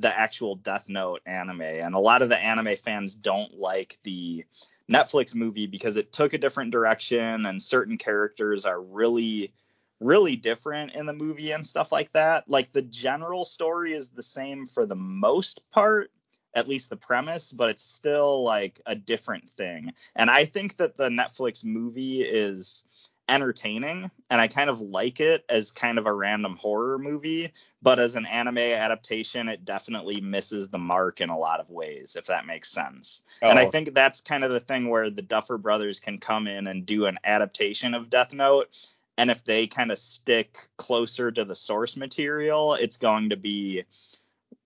[0.00, 1.62] the actual Death Note anime.
[1.62, 4.44] And a lot of the anime fans don't like the
[4.90, 9.52] Netflix movie because it took a different direction and certain characters are really
[10.00, 12.48] really different in the movie and stuff like that.
[12.48, 16.10] Like the general story is the same for the most part,
[16.54, 19.92] at least the premise, but it's still like a different thing.
[20.16, 22.84] And I think that the Netflix movie is
[23.30, 27.98] entertaining and I kind of like it as kind of a random horror movie, but
[27.98, 32.26] as an anime adaptation it definitely misses the mark in a lot of ways if
[32.26, 33.22] that makes sense.
[33.40, 33.70] And I Oh.
[33.70, 37.06] think that's kind of the thing where the Duffer brothers can come in and do
[37.06, 41.96] an adaptation of Death Note and if they kind of stick closer to the source
[41.96, 43.84] material, it's going to be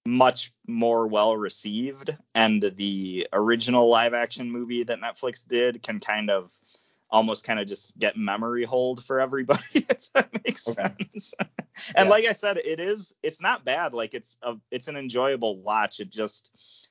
[0.07, 6.31] much more well received and the original live action movie that Netflix did can kind
[6.31, 6.53] of
[7.11, 10.89] almost kind of just get memory hold for everybody if that makes Okay.
[10.99, 11.35] sense.
[11.97, 12.09] and Yeah.
[12.09, 16.01] like I said it is it's not bad like it's a it's an enjoyable watch
[16.01, 16.51] it just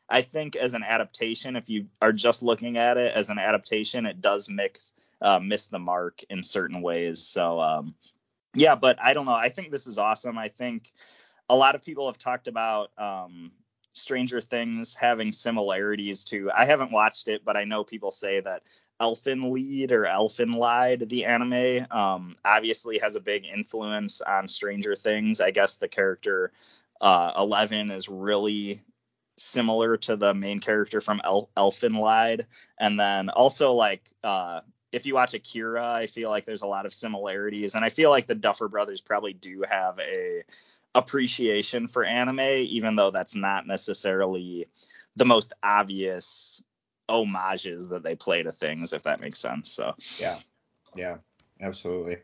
[0.10, 4.06] I think as an adaptation if you are just looking at it as an adaptation
[4.06, 7.96] it does mix uh, miss the mark in certain ways so um
[8.56, 10.92] yeah but I don't know I think this is awesome I think
[11.50, 13.52] a lot of people have talked about um,
[13.94, 16.52] Stranger Things having similarities to.
[16.52, 18.64] I haven't watched it, but I know people say that
[19.00, 24.96] Elfin Lead or Elfen Lied, the anime, um, obviously has a big influence on Stranger
[24.96, 25.40] Things.
[25.42, 26.52] I guess the character
[27.00, 28.82] uh, Eleven is really
[29.38, 32.48] similar to the main character from El- Elfen Lied,
[32.80, 34.04] and then also like.
[34.24, 37.90] Uh, if you watch Akira, I feel like there's a lot of similarities, and I
[37.90, 40.44] feel like the Duffer Brothers probably do have a
[40.96, 44.68] appreciation for anime, even though that's not necessarily
[45.16, 46.64] the most obvious
[47.10, 49.72] homages that they play to things, if that makes sense.
[49.72, 50.38] So Yeah,
[50.96, 51.18] yeah,
[51.62, 52.18] absolutely.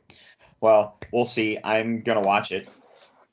[0.62, 1.58] Well, we'll see.
[1.64, 2.70] I'm gonna watch it,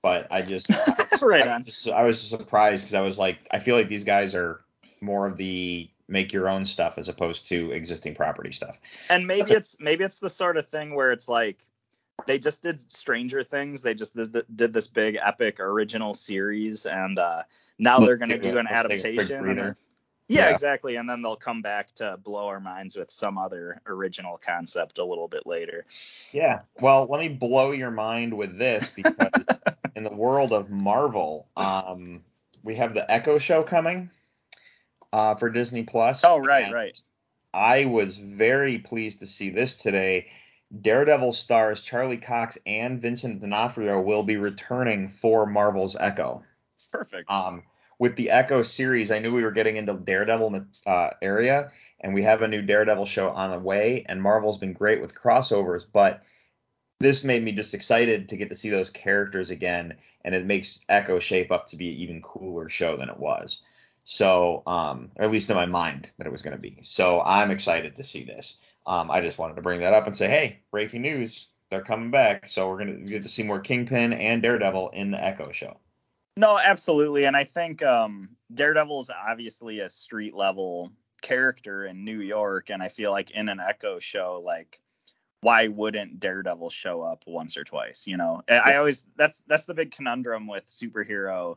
[0.02, 0.70] but I just
[1.22, 1.64] right I, on.
[1.64, 4.60] just- I was surprised because I was like, I feel like these guys are
[5.00, 8.78] more of the make your own stuff as opposed to existing property stuff.
[9.10, 11.58] And maybe it's maybe it's the sort of thing where it's like
[12.26, 13.82] they just did Stranger Things.
[13.82, 17.42] They just did, did this big epic original series, and uh,
[17.78, 19.56] now they're going to do an Let's take a quick adaptation.
[20.28, 20.50] yeah, Yeah.
[20.50, 20.96] exactly.
[20.96, 25.04] And then they'll come back to blow our minds with some other original concept a
[25.04, 25.84] little bit later.
[26.32, 26.60] Yeah.
[26.80, 29.30] Well, let me blow your mind with this because
[29.94, 32.22] in the world of Marvel, um,
[32.64, 34.10] we have the Echo Show coming
[35.12, 36.24] uh, for Disney Plus.
[36.24, 37.00] Oh, right, right.
[37.54, 40.28] I was very pleased to see this today.
[40.80, 46.42] Daredevil stars Charlie Cox and Vincent D'Onofrio will be returning for Marvel's Echo.
[46.92, 47.30] Perfect.
[47.30, 47.62] Um,
[47.98, 52.24] with the Echo series, I knew we were getting into Daredevil uh, area, and we
[52.24, 54.04] have a new Daredevil show on the way.
[54.06, 56.22] And Marvel's been great with crossovers, but
[56.98, 60.84] this made me just excited to get to see those characters again, and it makes
[60.88, 63.60] Echo shape up to be an even cooler show than it was.
[64.04, 66.78] So, um, or at least in my mind that it was going to be.
[66.82, 68.58] So I'm excited to see this.
[68.86, 72.10] Um, I just wanted to bring that up and say, hey, breaking news, they're coming
[72.10, 72.48] back.
[72.48, 75.76] So we're going to get to see more Kingpin and Daredevil in the Echo show.
[76.36, 77.24] No, absolutely.
[77.24, 82.70] And I think um, Daredevil is obviously a street level character in New York.
[82.70, 84.78] And I feel like in an Echo show, like,
[85.40, 88.06] why wouldn't Daredevil show up once or twice?
[88.06, 91.56] You know, I I always that's that's the big conundrum with superhero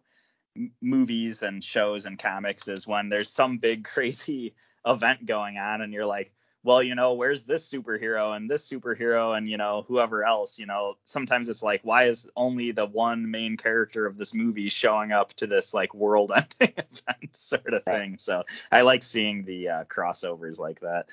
[0.55, 4.53] m- movies and shows and comics is when there's some big crazy
[4.85, 6.33] event going on and you're like,
[6.63, 10.59] well, you know, where's this superhero and this superhero and you know whoever else?
[10.59, 14.69] You know, sometimes it's like, why is only the one main character of this movie
[14.69, 16.45] showing up to this like world-ending
[16.77, 17.99] event sort of Right.
[17.99, 18.17] thing?
[18.17, 21.09] So I like seeing the uh, crossovers like that.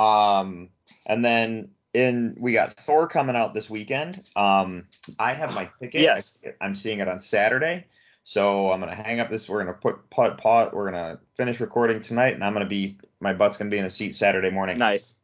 [0.00, 0.70] Um,
[1.06, 4.24] and then in we got Thor coming out this weekend.
[4.36, 4.86] Um,
[5.18, 6.00] I have my ticket.
[6.02, 6.38] Yes.
[6.60, 7.86] I'm seeing it on Saturday.
[8.30, 9.48] So I'm gonna hang up this.
[9.48, 10.72] We're gonna put put pause.
[10.72, 13.90] We're gonna finish recording tonight, and I'm gonna be my butt's gonna be in a
[13.90, 14.78] seat Saturday morning.
[14.78, 15.16] Nice.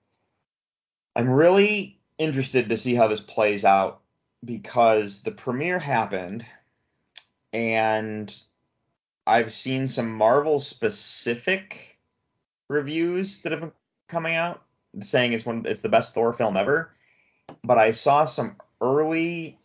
[1.15, 4.01] I'm really interested to see how this plays out
[4.45, 6.45] because the premiere happened
[7.53, 8.37] and
[9.25, 12.01] I've seen some Marvel specific
[12.69, 13.73] reviews that have been
[14.09, 14.65] coming out
[15.01, 16.91] saying it's one it's the best Thor film ever.
[17.63, 19.59] But I saw some early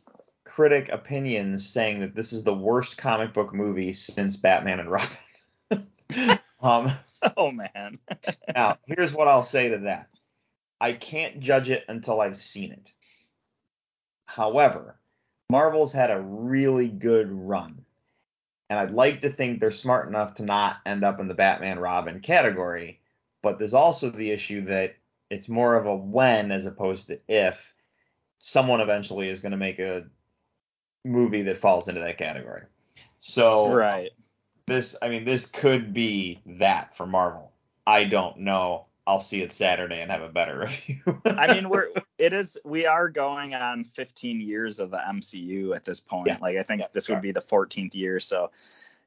[0.55, 5.87] critic opinions saying that this is the worst comic book movie since Batman and Robin.
[6.61, 6.91] um
[7.37, 7.99] oh man.
[8.55, 10.09] now, here's what I'll say to that.
[10.79, 12.91] I can't judge it until I've seen it.
[14.25, 14.99] However,
[15.49, 17.85] Marvel's had a really good run.
[18.69, 21.77] And I'd like to think they're smart enough to not end up in the Batman
[21.77, 22.99] Robin category.
[23.41, 24.95] But there's also the issue that
[25.29, 27.73] it's more of a when as opposed to if
[28.37, 30.07] someone eventually is going to make a
[31.03, 32.63] movie that falls into that category.
[33.19, 34.11] So Right.
[34.67, 37.51] this I mean this could be that for Marvel.
[37.85, 38.85] I don't know.
[39.07, 41.21] I'll see it Saturday and have a better review.
[41.25, 41.87] I mean, we're
[42.17, 46.27] it is we are going on 15 years of the MCU at this point.
[46.27, 46.37] Yeah.
[46.41, 48.19] Like I think Yeah, this would be the 14th year.
[48.19, 48.51] So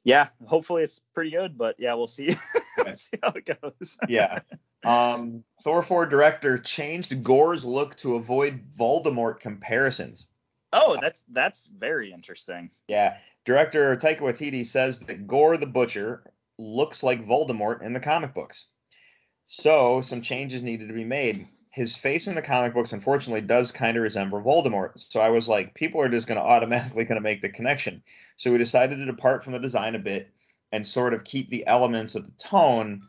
[0.02, 1.56] yeah, hopefully it's pretty good.
[1.56, 2.34] But yeah, we'll see.
[2.80, 2.96] Okay.
[2.96, 3.98] see how it goes.
[4.08, 4.40] yeah.
[4.84, 10.26] Um, Thor 4 director changed Gorr's look to avoid Voldemort comparisons.
[10.74, 12.70] Oh, that's that's very interesting.
[12.88, 13.16] Yeah.
[13.44, 16.24] Director Taika Waititi says that Gorr the Butcher
[16.58, 18.66] looks like Voldemort in the comic books.
[19.46, 21.46] So, some changes needed to be made.
[21.70, 24.98] His face in the comic books, unfortunately, does kind of resemble Voldemort.
[24.98, 28.02] So I was like, people are just going to automatically going to make the connection.
[28.36, 30.30] So we decided to depart from the design a bit
[30.72, 33.02] and sort of keep the elements of the tone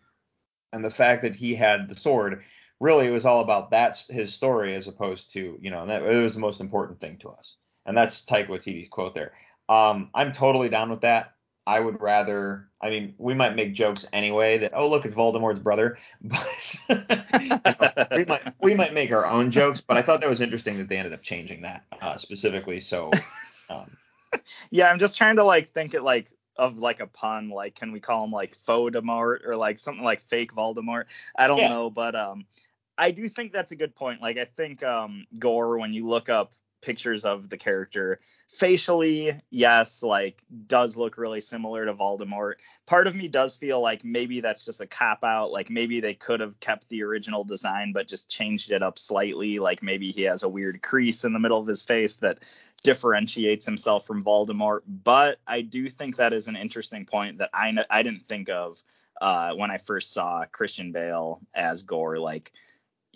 [0.72, 2.44] and the fact that he had the sword.
[2.80, 6.24] Really, it was all about that his story as opposed to, you know, that it
[6.24, 7.56] was the most important thing to us.
[7.86, 9.32] And that's Taika Waititi's quote there.
[9.70, 11.34] Um, I'm totally down with that.
[11.68, 12.70] I would rather.
[12.80, 17.50] I mean, we might make jokes anyway that oh look, it's Voldemort's brother, but you
[17.50, 19.82] know, we might we might make our own jokes.
[19.82, 22.82] But I thought that was interesting that they ended up changing that uh, specifically.
[22.82, 23.10] So
[23.70, 23.90] um,
[24.70, 27.50] Yeah, I'm just trying to like think it like of like a pun.
[27.50, 31.06] Like, can we call him like Voldemort or like something like fake Voldemort?
[31.36, 31.70] I don't Yeah.
[31.70, 32.46] know, but um,
[32.98, 34.22] I do think that's a good point.
[34.22, 36.54] Like, I think um, Gorr, when you look up
[36.86, 42.54] pictures of the character facially, yes, like does look really similar to Voldemort.
[42.86, 45.52] Part of me does feel like maybe that's just a cop out.
[45.52, 49.58] Like maybe they could have kept the original design but just changed it up slightly.
[49.60, 52.40] Like maybe he has a weird crease in the middle of his face that
[52.84, 54.82] differentiates himself from Voldemort.
[54.88, 58.82] But I do think that is an interesting point that I I didn't think of
[59.20, 62.20] uh, when I first saw Christian Bale as Gorr.
[62.20, 62.52] Like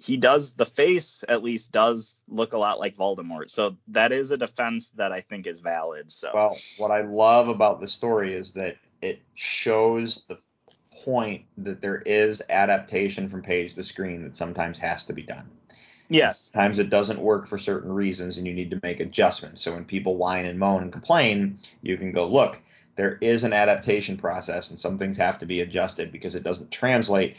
[0.02, 3.50] he does the face at least does look a lot like Voldemort.
[3.50, 6.10] So that is a defense that I think is valid.
[6.12, 10.38] So Well, what I love about the story is that it shows the
[11.04, 15.50] point that there is adaptation from page to screen that sometimes has to be done.
[16.10, 19.62] yes, Sometimes it doesn't work for certain reasons and you need to make adjustments.
[19.62, 22.62] So when people whine and moan and complain, you can go, look,
[22.96, 26.72] there is an adaptation process and some things have to be adjusted because it doesn't
[26.72, 27.36] translate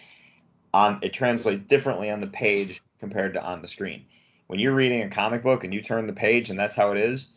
[0.73, 4.05] on it translates differently on the page compared to on the screen.
[4.47, 6.99] When you're reading a comic book and you turn the page and that's how it
[6.99, 7.31] is,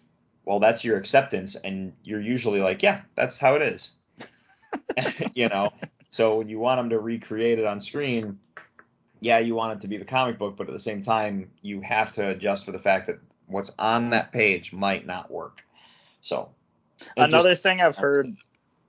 [0.45, 3.91] well that's your acceptance and you're usually like, yeah, that's how it is.
[5.35, 5.69] you know.
[6.09, 8.39] So when you want them to recreate it on screen,
[9.19, 11.81] yeah, you want it to be the comic book, but at the same time, you
[11.81, 15.63] have to adjust for the fact that what's on that page might not work.
[16.21, 16.49] So
[17.17, 18.27] another just- thing I've heard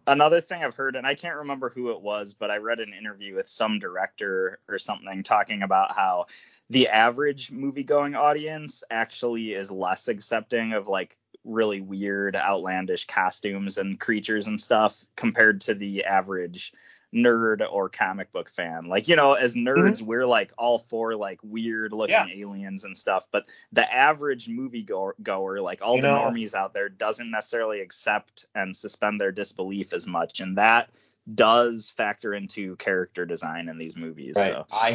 [0.06, 2.92] another thing I've heard, and I can't remember who it was, but I read an
[2.92, 6.26] interview with some director or something talking about how
[6.70, 13.78] the average movie going audience actually is less accepting of like really weird, outlandish costumes
[13.78, 16.72] and creatures and stuff compared to the average
[17.14, 18.82] nerd or comic book fan.
[18.86, 22.28] Like, you know, as nerds, we're like all for like weird looking Mm-hmm.
[22.38, 22.44] Yeah.
[22.46, 26.54] aliens and stuff, but the average movie goer, goer like all You the know- normies
[26.54, 30.40] out there, doesn't necessarily accept and suspend their disbelief as much.
[30.40, 30.90] And that
[31.34, 34.34] does factor into character design in these movies.
[34.36, 34.48] Right.
[34.52, 34.90] So I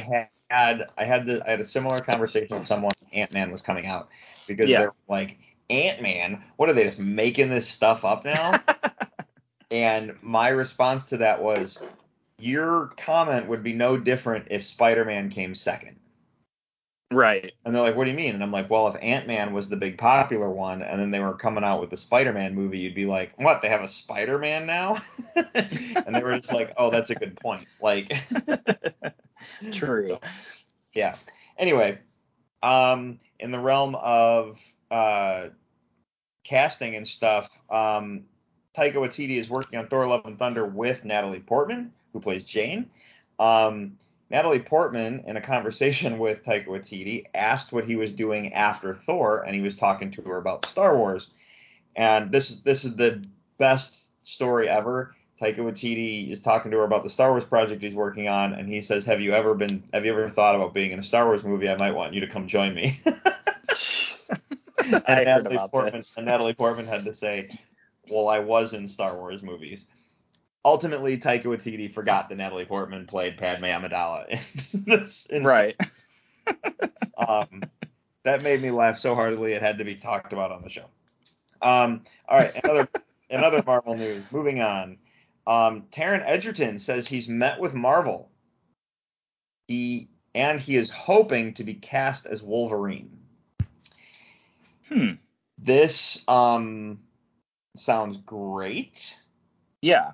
[0.52, 3.88] had I had the I had a similar conversation with someone Ant Man was coming
[3.88, 4.10] out
[4.48, 4.80] because Yeah.
[4.80, 5.38] they're like
[5.72, 8.54] Ant Man, what are they just making this stuff up now?
[9.72, 11.80] and my response to that was,
[12.40, 15.98] your comment would be no different if Spider Man came second.
[17.12, 17.54] right.
[17.66, 18.34] And they're like, what do you mean?
[18.34, 21.20] And I'm like, well, if Ant Man was the big popular one, and then they
[21.20, 23.62] were coming out with the Spider Man movie, you'd be like, what?
[23.62, 24.98] They have a Spider Man now?
[25.56, 27.68] and they were just like, oh, that's a good point.
[27.82, 28.14] Like,
[29.72, 30.18] True.
[30.94, 31.16] yeah.
[31.58, 32.00] Anyway,
[32.64, 34.60] um, in the realm of
[34.92, 35.48] uh,
[36.44, 38.26] casting and stuff, um,
[38.76, 42.90] Taika Waititi is working on Thor: Love and Thunder with Natalie Portman, who plays Jane.
[43.40, 43.98] Um,
[44.30, 49.44] Natalie Portman, in a conversation with Taika Waititi, asked what he was doing after Thor,
[49.44, 51.30] and he was talking to her about Star Wars.
[51.96, 53.24] And this is this is the
[53.58, 55.14] best story ever.
[55.42, 58.70] Taika Waititi is talking to her about the Star Wars project he's working on, and
[58.70, 59.84] he says, "Have you ever been?
[59.94, 61.70] Have you ever thought about being in a Star Wars movie?
[61.70, 62.98] I might want you to come join me."
[65.08, 67.50] and Natalie Portman and Natalie Portman had to say,
[68.10, 69.88] "Well, I was in Star Wars movies."
[70.66, 74.28] Ultimately Taika Waititi forgot that Natalie Portman played Padme Amidala
[74.74, 75.26] in this.
[75.28, 75.76] in- Right.
[77.28, 77.62] Um,
[78.24, 80.86] that made me laugh so heartily it had to be talked about on the show.
[81.62, 82.88] Um, all right, another
[83.30, 84.24] another Marvel news.
[84.32, 84.98] Moving on.
[85.46, 88.32] Um, Taron Egerton says he's met with Marvel.
[89.68, 93.20] He and he is hoping to be cast as Wolverine.
[94.88, 95.12] Hmm.
[95.62, 97.00] This um
[97.76, 99.20] sounds great.
[99.82, 100.12] Yeah.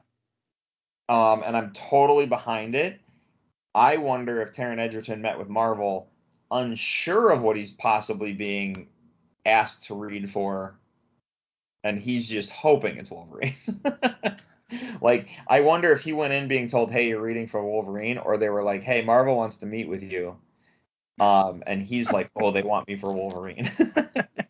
[1.07, 2.99] Um, and I'm totally behind it.
[3.75, 6.09] I wonder if Taron Egerton met with Marvel,
[6.49, 8.87] unsure of what he's possibly being
[9.45, 10.79] asked to read for,
[11.83, 13.55] and he's just hoping it's Wolverine.
[15.01, 18.37] like, I wonder if he went in being told, "Hey, you're reading for Wolverine," or
[18.37, 20.37] they were like, "Hey, Marvel wants to meet with you,"
[21.19, 23.69] um, and he's like, "Oh, they want me for Wolverine."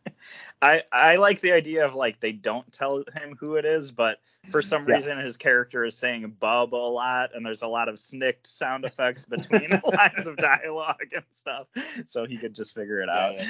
[0.61, 4.19] I I like the idea of like they don't tell him who it is, but
[4.49, 4.95] for some Yeah.
[4.95, 8.85] reason his character is saying bub a lot, and there's a lot of snikt sound
[8.85, 11.67] effects between the lines of dialogue and stuff,
[12.05, 13.35] so he could just figure it out.
[13.35, 13.45] Yeah.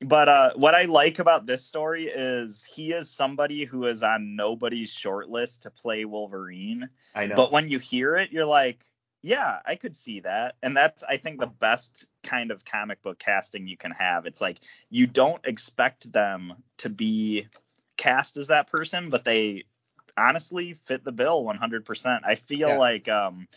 [0.00, 4.36] But uh, what I like about this story is he is somebody who is on
[4.36, 6.88] nobody's short list to play Wolverine.
[7.16, 7.34] I know.
[7.34, 8.84] But when you hear it, you're like,
[9.22, 10.56] yeah, I could see that.
[10.62, 14.26] And that's, I think, the best kind of comic book casting you can have.
[14.26, 14.58] It's like
[14.90, 17.48] you don't expect them to be
[17.96, 19.64] cast as that person, but they
[20.16, 22.20] honestly fit the bill 100%.
[22.24, 22.78] I feel Yeah.
[22.78, 23.48] like um,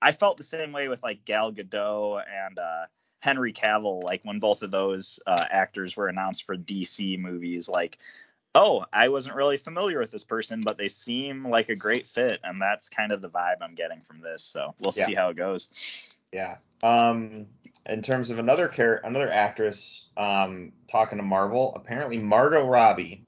[0.00, 2.86] I felt the same way with like Gal Gadot and uh,
[3.20, 7.98] Henry Cavill, like when both of those uh, actors were announced for DC movies, like,
[8.56, 12.40] oh, I wasn't really familiar with this person, but they seem like a great fit,
[12.42, 14.42] and that's kind of the vibe I'm getting from this.
[14.42, 15.06] So we'll Yeah.
[15.06, 15.70] see how it goes.
[16.32, 16.56] Yeah.
[16.82, 17.46] Um,
[17.86, 23.24] in terms of another char- another actress um, talking to Marvel, apparently Margot Robbie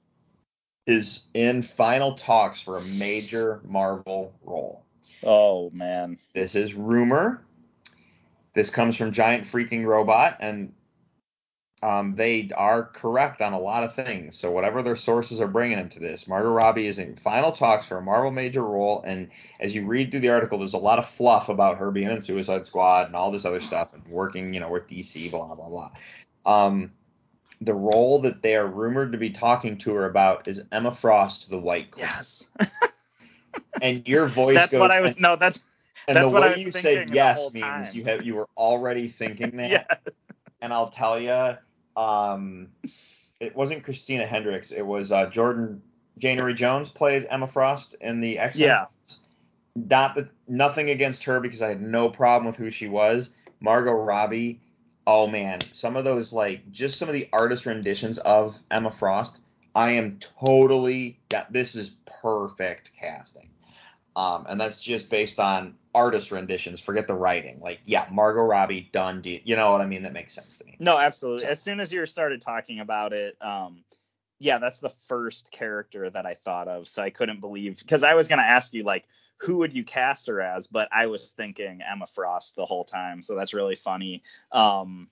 [0.85, 4.83] is in final talks for a major Marvel role.
[5.23, 7.43] Oh man, This is rumor.
[8.53, 10.73] This comes from Giant Freaking Robot, and
[11.81, 14.37] um, they are correct on a lot of things.
[14.37, 17.85] So whatever their sources are bringing them to this, Margot Robbie is in final talks
[17.85, 19.01] for a Marvel major role.
[19.05, 19.29] And
[19.61, 22.19] as you read through the article, there's a lot of fluff about her being in
[22.21, 25.69] Suicide Squad and all this other stuff and working, you know, with DC, blah blah
[25.69, 25.91] blah.
[26.45, 26.91] Um,
[27.61, 31.49] the role that they are rumored to be talking to her about is Emma Frost,
[31.49, 32.05] the White Queen.
[32.05, 32.47] yes,
[33.81, 35.19] And your voice that's goes, what I was.
[35.19, 35.63] No, that's
[36.07, 37.87] and that's the what way I was you said yes means time.
[37.93, 39.69] you have you were already thinking that.
[39.69, 39.83] yeah.
[40.61, 41.57] And I'll tell you,
[41.99, 42.69] um,
[43.41, 44.71] it wasn't Christina Hendricks.
[44.71, 45.81] It was uh, Jordan
[46.17, 48.67] January Jones played Emma Frost in the X Men.
[48.67, 48.85] Yeah.
[49.75, 53.29] Not that nothing against her because I had no problem with who she was.
[53.59, 54.61] Margot Robbie.
[55.05, 59.41] Oh man, some of those like just some of the artist renditions of Emma Frost.
[59.75, 61.19] I am totally
[61.49, 63.49] this is perfect casting.
[64.19, 66.81] Um, and that's just based on artist renditions.
[66.81, 67.61] Forget the writing.
[67.61, 69.21] Like, yeah, Margot Robbie, done.
[69.23, 70.03] You know what I mean?
[70.03, 70.75] That makes sense to me.
[70.77, 71.45] No, absolutely.
[71.45, 73.85] As soon as you started talking about it, um,
[74.37, 76.89] yeah, that's the first character that I thought of.
[76.89, 79.05] So I couldn't believe because I was gonna ask you like,
[79.37, 80.67] who would you cast her as?
[80.67, 83.21] But I was thinking Emma Frost the whole time.
[83.21, 84.23] So that's really funny.
[84.51, 85.07] Um,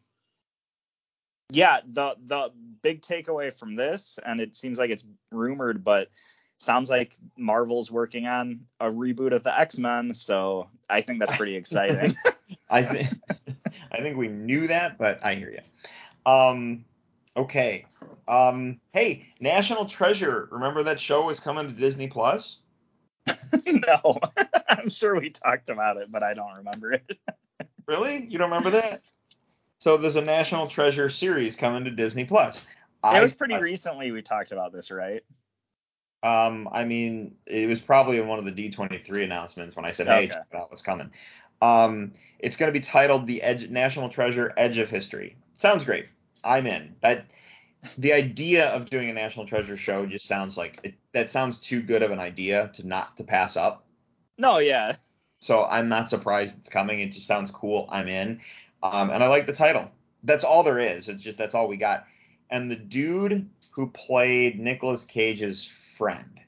[1.49, 2.51] yeah, the the
[2.81, 6.09] big takeaway from this, and it seems like it's rumored, but
[6.57, 10.13] sounds like Marvel's working on a reboot of the X Men.
[10.13, 12.15] So I think that's pretty exciting.
[12.69, 13.07] I think
[13.91, 16.31] I think we knew that, but I hear you.
[16.31, 16.85] Um,
[17.35, 17.85] okay.
[18.27, 20.49] Um, hey, National Treasure.
[20.51, 22.59] Remember that show was coming to Disney Plus?
[23.65, 24.17] no,
[24.67, 27.17] I'm sure we talked about it, but I don't remember it.
[27.85, 28.25] Really?
[28.25, 29.01] You don't remember that?
[29.79, 32.57] So there's a National Treasure series coming to Disney Plus.
[32.57, 32.63] It
[33.03, 35.23] I, was pretty recently we talked about this, right?
[36.23, 40.07] Um, I mean, it was probably in one of the D23 announcements when I said,
[40.07, 40.27] "Hey, Okay.
[40.27, 41.11] check it out, what's coming."
[41.61, 46.07] Um, it's going to be titled "The Edge National Treasure: Edge of History." Sounds great.
[46.43, 46.95] I'm in.
[47.01, 47.25] That
[47.97, 51.81] the idea of doing a National Treasure show just sounds like it, that sounds too
[51.81, 53.85] good of an idea to not to pass up.
[54.37, 54.93] No, yeah.
[55.39, 56.99] So I'm not surprised it's coming.
[56.99, 57.87] It just sounds cool.
[57.91, 58.41] I'm in.
[58.81, 59.89] Um, and I like the title.
[60.23, 61.09] That's all there is.
[61.09, 62.05] It's just that's all we got.
[62.49, 65.63] And the dude who played Nicolas Cage's
[65.97, 66.39] friend.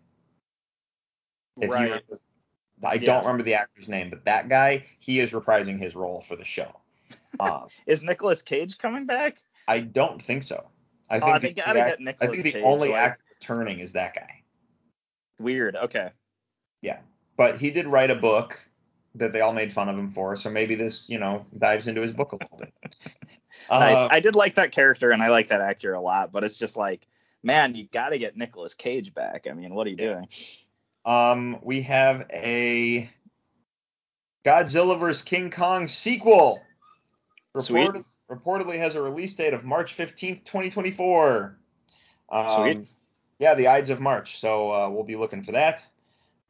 [1.61, 2.19] If you remember,
[2.83, 2.99] I Yeah.
[3.05, 6.45] don't remember the actor's name, but that guy, he is reprising his role for the
[6.45, 6.71] show.
[7.39, 9.37] Um, Is Nicolas Cage coming back?
[9.67, 10.67] I don't think so.
[11.09, 12.97] I Oh, think they the, gotta the get act- I think the Cage, only like-
[12.97, 14.43] actor returning is that guy.
[15.39, 15.75] Weird.
[15.75, 16.09] Okay.
[16.81, 16.99] Yeah,
[17.37, 18.59] but he did write a book
[19.15, 22.01] that they all made fun of him for, so maybe this, you know, dives into
[22.01, 22.73] his book a little bit.
[23.69, 23.97] Nice.
[23.97, 26.59] Uh, I did like that character and I like that actor a lot, but it's
[26.59, 27.07] just like,
[27.43, 29.47] man, you got to get Nicolas Cage back.
[29.49, 30.13] I mean, what are you Yeah.
[30.13, 30.27] doing?
[31.05, 33.09] Um, we have a
[34.45, 35.21] Godzilla vs.
[35.21, 36.61] King Kong sequel.
[37.57, 37.91] Sweet.
[38.29, 41.57] Reportedly has a release date of March 15th, 2024.
[42.31, 42.95] Um, Sweet.
[43.39, 44.39] Yeah, the Ides of March.
[44.39, 45.85] So uh, we'll be looking for that.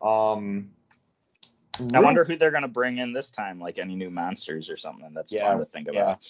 [0.01, 0.71] Um,
[1.93, 5.13] I wonder who they're gonna bring in this time, like any new monsters or something.
[5.13, 6.27] That's Yeah, fun to think about.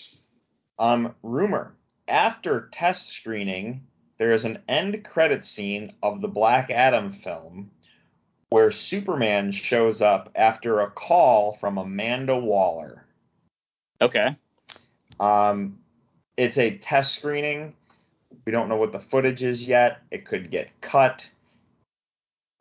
[0.77, 1.75] Um, rumor.
[2.07, 3.87] After test screening,
[4.19, 7.71] there is an end credit scene of the Black Adam film
[8.49, 13.05] where Superman shows up after a call from Amanda Waller.
[14.01, 14.35] Okay.
[15.19, 15.79] Um,
[16.37, 17.73] it's a test screening.
[18.45, 20.01] We don't know what the footage is yet.
[20.11, 21.29] It could get cut.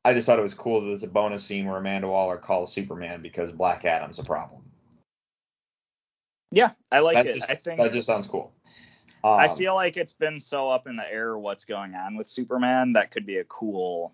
[0.05, 2.73] I just thought it was cool that there's a bonus scene where Amanda Waller calls
[2.73, 4.63] Superman because Black Adam's a problem.
[6.51, 7.35] Yeah, I like that it.
[7.37, 8.53] just, I think that just sounds cool.
[9.25, 12.27] Um, I feel like it's been so up in the air what's going on with
[12.27, 14.13] Superman that could be a cool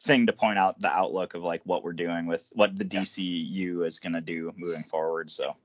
[0.00, 3.86] thing to point out the outlook of like what we're doing with what the DCU
[3.86, 5.30] is going to do moving forward.
[5.30, 5.56] So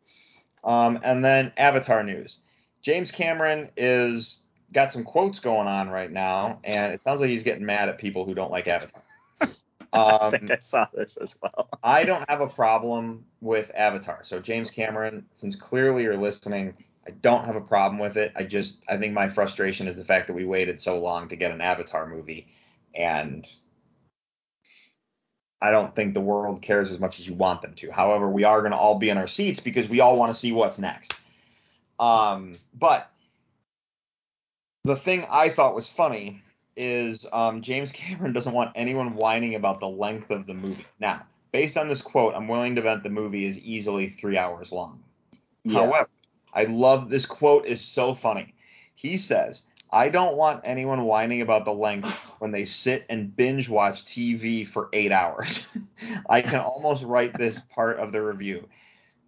[0.64, 2.38] Um, and then Avatar news.
[2.82, 4.44] James Cameron is
[4.74, 7.98] got some quotes going on right now, and it sounds like he's getting mad at
[7.98, 9.02] people who don't like Avatar.
[9.94, 11.70] I Um, think I saw this as well.
[11.84, 14.20] I don't have a problem with Avatar.
[14.24, 16.74] So James Cameron, since clearly you're listening,
[17.08, 18.34] I don't have a problem with it.
[18.36, 21.38] I just I think my frustration is the fact that we waited so long to
[21.38, 22.48] get an Avatar movie,
[22.94, 23.48] and
[25.62, 27.92] I don't think the world cares as much as you want them to.
[27.92, 30.38] However, we are going to all be in our seats because we all want to
[30.38, 31.14] see what's next.
[31.98, 33.10] Um, but
[34.84, 36.42] the thing I thought was funny
[36.76, 40.86] is um, James Cameron doesn't want anyone whining about the length of the movie.
[41.00, 44.74] Now, based on this quote, I'm willing to bet the movie is easily three hours
[44.74, 45.02] long.
[45.72, 46.10] However,
[46.54, 48.54] I love this quote is so funny.
[48.96, 53.70] He says, I don't want anyone whining about the length when they sit and binge
[53.70, 55.68] watch TV for eight hours.
[56.30, 58.68] I can almost write this part of the review.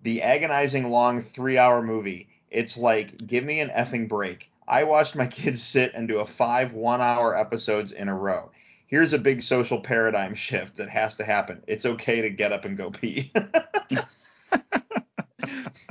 [0.03, 2.29] The agonizing long three hour movie.
[2.51, 4.51] It's like, give me an effing break.
[4.67, 8.51] I watched my kids sit and do a five one hour episodes in a row.
[8.87, 11.63] Here's a big social paradigm shift that has to happen.
[11.67, 13.31] It's okay to get up and go pee.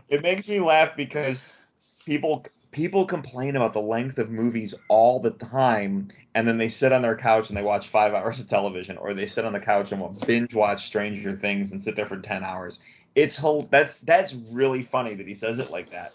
[0.09, 1.43] it makes me laugh because
[2.07, 6.93] people people complain about the length of movies all the time and then they sit
[6.93, 9.61] on their couch and they watch five hours of television or they sit on the
[9.61, 12.79] couch and will binge watch stranger things and sit there for 10 hours.
[13.15, 16.13] It's whole that's that's really funny that he says it like that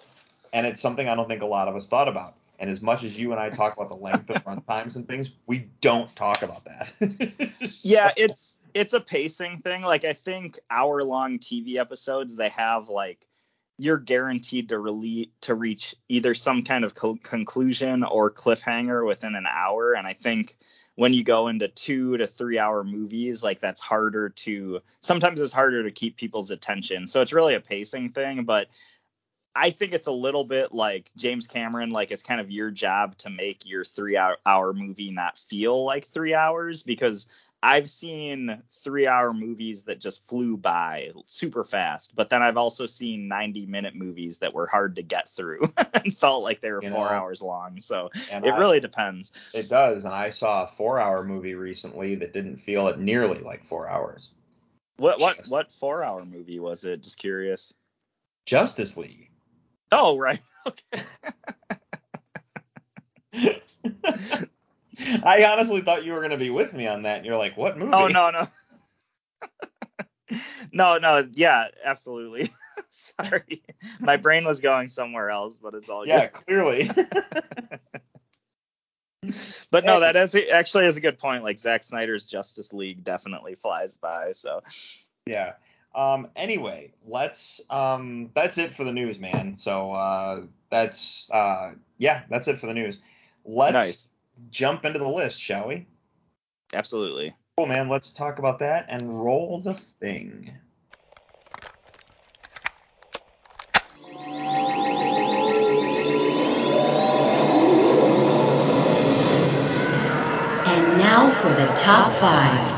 [0.53, 2.33] and it's something i don't think a lot of us thought about.
[2.59, 5.07] And as much as you and i talk about the length of run times and
[5.07, 6.93] things we don't talk about that.
[7.83, 9.81] Yeah, it's it's a pacing thing.
[9.81, 13.27] Like I think hour long TV episodes they have like
[13.77, 19.35] you're guaranteed to rele- to reach either some kind of co- conclusion or cliffhanger within
[19.35, 20.55] an hour and I think
[20.95, 25.53] when you go into 2 to 3 hour movies like that's harder to sometimes it's
[25.53, 27.07] harder to keep people's attention.
[27.07, 28.67] So it's really a pacing thing, but
[29.55, 33.17] I think it's a little bit like James Cameron, like it's kind of your job
[33.19, 37.27] to make your three hour, hour movie not feel like three hours because
[37.65, 42.85] I've seen three hour movies that just flew by super fast, but then I've also
[42.87, 45.61] seen 90 minute movies that were hard to get through
[45.93, 47.79] and felt like they were You four know, hours long.
[47.79, 49.51] So it I- really depends.
[49.55, 53.63] It does, and I saw a four-hour movie recently that didn't feel it nearly like
[53.63, 54.31] four hours.
[54.97, 57.01] What what Just- what four hour movie was it?
[57.01, 57.73] Just curious.
[58.45, 59.29] Justice League.
[59.91, 60.39] Oh right.
[60.67, 61.03] Okay.
[65.23, 67.77] I honestly thought you were gonna be with me on that, and you're like, "What
[67.77, 68.47] movie?" Oh no no.
[70.71, 72.47] no no yeah absolutely.
[72.89, 73.63] Sorry,
[73.99, 76.33] my brain was going somewhere else, but it's all Yeah, good.
[76.33, 76.89] clearly.
[79.71, 81.43] But no, that is actually is a good point.
[81.43, 84.31] Like Zack Snyder's Justice League definitely flies by.
[84.33, 84.61] So
[85.25, 85.53] yeah.
[85.95, 86.27] Um.
[86.35, 87.61] Anyway, let's.
[87.69, 88.31] Um.
[88.35, 89.55] That's it for the news, man.
[89.55, 89.93] So.
[89.93, 90.41] Uh.
[90.69, 91.29] That's.
[91.31, 91.71] Uh.
[91.97, 92.23] Yeah.
[92.29, 92.99] That's it for the news.
[93.45, 94.09] Let's Nice.
[94.49, 95.85] Jump into the list, shall we?
[96.73, 97.33] absolutely.
[97.57, 97.87] Cool, man.
[97.87, 100.51] Let's talk about that and roll the thing.
[110.65, 112.73] And now for the top five.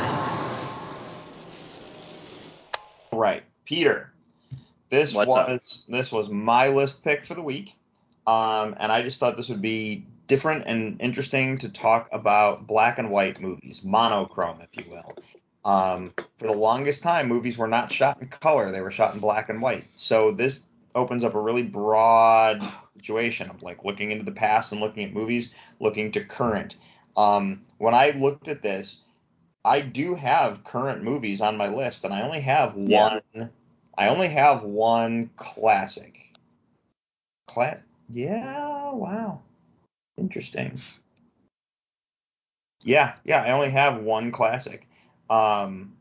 [3.13, 4.11] Right, Peter.
[4.89, 5.47] This What's up?
[5.47, 7.73] was this was my list pick for the week,
[8.27, 12.97] um, and I just thought this would be different and interesting to talk about black
[12.97, 15.15] and white movies, monochrome, if you will.
[15.63, 19.19] Um, for the longest time, movies were not shot in color; they were shot in
[19.19, 19.85] black and white.
[19.95, 22.61] So this opens up a really broad
[22.95, 26.77] situation of like looking into the past and looking at movies, looking to current.
[27.17, 28.99] Um, when I looked at this,
[29.63, 33.19] I do have current movies on my list, and I only have Yeah.
[33.33, 33.49] one.
[33.97, 36.33] I only have one classic.
[37.47, 38.91] Cla- Yeah.
[38.91, 39.41] Wow.
[40.17, 40.79] Interesting.
[42.83, 43.13] Yeah.
[43.23, 43.43] Yeah.
[43.43, 44.87] I only have one classic.
[45.29, 45.95] Um,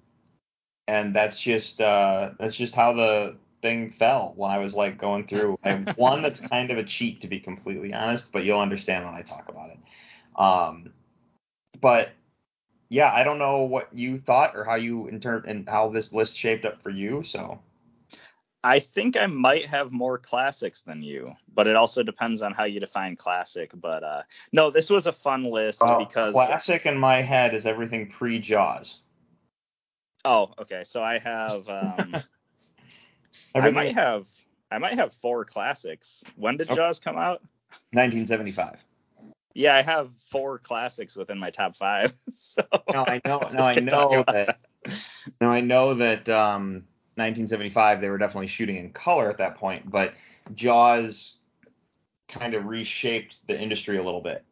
[0.86, 5.26] and that's just uh, that's just how the thing fell when I was like going
[5.26, 5.58] through.
[5.64, 9.04] I have one that's kind of a cheat, to be completely honest, but you'll understand
[9.04, 9.78] when I talk about it.
[10.36, 10.92] Um,
[11.80, 12.10] but
[12.90, 16.36] yeah, I don't know what you thought or how you inter and how this list
[16.36, 17.22] shaped up for you.
[17.22, 17.60] So
[18.64, 22.64] I think I might have more classics than you, but it also depends on how
[22.64, 23.70] you define classic.
[23.74, 24.22] But uh,
[24.54, 28.38] no, this was a fun list uh, because classic in my head is everything pre
[28.38, 29.00] Jaws.
[30.24, 32.14] oh, okay, so I have um,
[33.54, 34.26] I might have
[34.70, 36.24] I might have four classics.
[36.34, 36.76] When did Okay.
[36.76, 37.42] Jaws come out?
[37.92, 38.82] 1975.
[39.52, 42.14] Yeah, I have four classics within my top five.
[42.32, 42.62] So
[42.92, 43.50] No, I know.
[43.52, 44.58] No, I know that.
[45.40, 46.28] No, I know that.
[46.30, 46.84] Um,
[47.16, 50.14] 1975, they were definitely shooting in color at that point, but
[50.54, 51.38] Jaws
[52.28, 54.44] kind of reshaped the industry a little bit.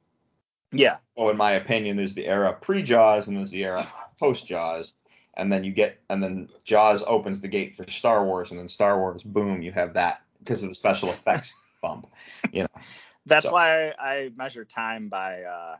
[0.72, 3.86] yeah, So in my opinion, there's the era pre-Jaws and there's the era
[4.20, 4.94] post-Jaws,
[5.34, 8.68] and then you get and then Jaws opens the gate for Star Wars, and then
[8.68, 12.06] Star Wars, boom, you have that because of the special effects bump.
[12.52, 12.80] You know,
[13.26, 15.76] that's So- why I measure time by uh,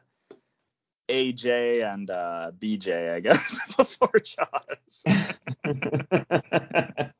[1.13, 5.05] AJ and uh, BJ, I guess, before Jaws.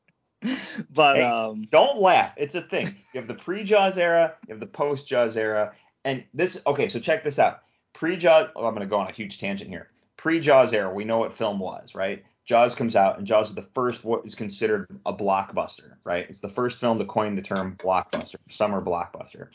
[0.93, 2.33] But Hey, um, Don't laugh.
[2.35, 2.87] It's a thing.
[3.13, 5.73] You have the pre-Jaws era, you have the post-Jaws era,
[6.03, 6.61] and this.
[6.67, 7.61] Okay, so check this out.
[7.93, 8.51] Pre-Jaws.
[8.55, 9.89] Oh, I'm going to go on a huge tangent here.
[10.17, 12.23] Pre-Jaws era, we know what film was, right?
[12.45, 16.25] Jaws comes out, and Jaws is the first what is considered a blockbuster, right?
[16.27, 19.47] It's the first film to coin the term blockbuster, summer blockbuster.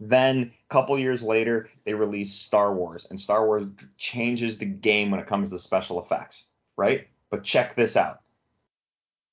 [0.00, 5.10] Then, a couple years later, they release Star Wars, and Star Wars changes the game
[5.10, 6.44] when it comes to special effects,
[6.76, 7.08] right?
[7.30, 8.20] But check this out.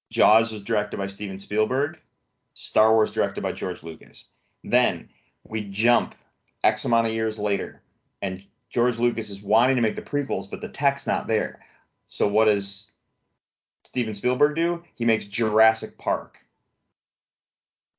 [0.10, 2.02] Jaws was directed by Steven Spielberg.
[2.56, 4.26] Star Wars directed by George Lucas.
[4.64, 5.10] Then
[5.44, 6.16] we jump
[6.64, 7.82] X amount of years later,
[8.22, 11.60] and George Lucas is wanting to make the prequels, but the tech's not there.
[12.08, 12.92] So what does
[13.84, 14.84] Steven Spielberg do?
[14.96, 16.40] He makes Jurassic Park.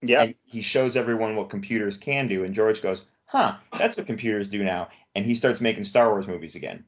[0.09, 4.49] Yeah, he shows everyone what computers can do, and George goes, huh, that's what computers
[4.49, 4.89] do now.
[5.15, 6.85] And he starts making Star Wars movies again.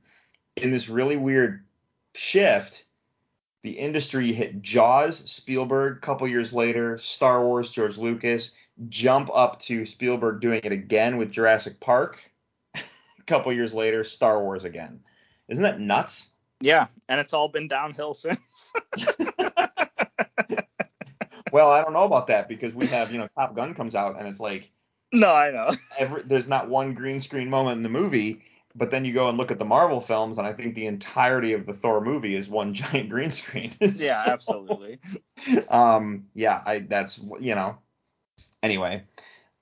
[0.56, 1.64] In this really weird
[2.14, 2.84] shift,
[3.62, 8.52] the industry hit Jaws, Spielberg, a couple years later, Star Wars, George Lucas,
[8.88, 12.18] jump up to Spielberg doing it again with Jurassic Park.
[12.74, 12.80] A
[13.26, 15.00] couple years later, Star Wars again.
[15.48, 16.30] Isn't that nuts?
[16.60, 18.72] yeah, and it's all been downhill since.
[21.52, 24.18] Well, I don't know about that because we have, you know, Top Gun comes out
[24.18, 24.70] and it's like
[25.12, 25.70] no, I know.
[25.98, 28.42] every, there's not one green screen moment in the movie,
[28.74, 31.54] but then you go and look at the Marvel films and I think the entirety
[31.54, 33.74] of the Thor movie is one giant green screen.
[33.80, 34.98] Yeah, So, absolutely.
[35.68, 37.78] Um, yeah, I that's you know.
[38.62, 39.04] Anyway,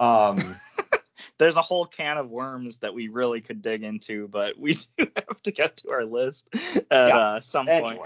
[0.01, 0.37] um,
[1.39, 5.07] There's a whole can of worms that we really could dig into, but we do
[5.29, 7.17] have to get to our list at Yeah.
[7.19, 8.01] uh, some point.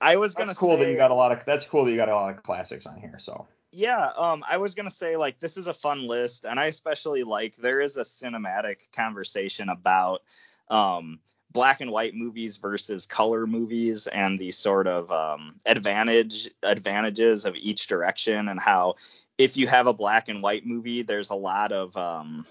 [0.00, 1.90] I was gonna that's cool say, that you got a lot of that's cool that
[1.90, 3.18] you got a lot of classics on here.
[3.18, 6.66] So Yeah, um, I was gonna say like this is a fun list, and I
[6.66, 10.22] especially like there is a cinematic conversation about
[10.68, 11.20] um,
[11.50, 17.56] black and white movies versus color movies and the sort of um, advantage advantages of
[17.56, 18.94] each direction, and how
[19.38, 22.44] if you have a black and white movie, there's a lot of um,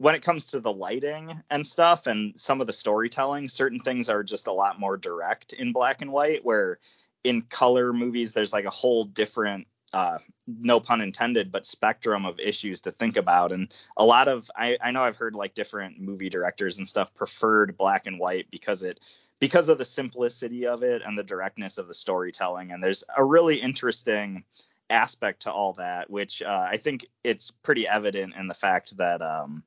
[0.00, 4.08] when it comes to the lighting and stuff and some of the storytelling, certain things
[4.08, 6.78] are just a lot more direct in black and white, where
[7.22, 12.40] in color movies there's like a whole different uh, no pun intended, but spectrum of
[12.40, 13.52] issues to think about.
[13.52, 17.14] And a lot of I, I know I've heard like different movie directors and stuff
[17.14, 19.00] preferred black and white because it
[19.38, 22.72] because of the simplicity of it and the directness of the storytelling.
[22.72, 24.44] And there's a really interesting
[24.88, 29.20] aspect to all that, which uh, I think it's pretty evident in the fact that
[29.20, 29.62] um,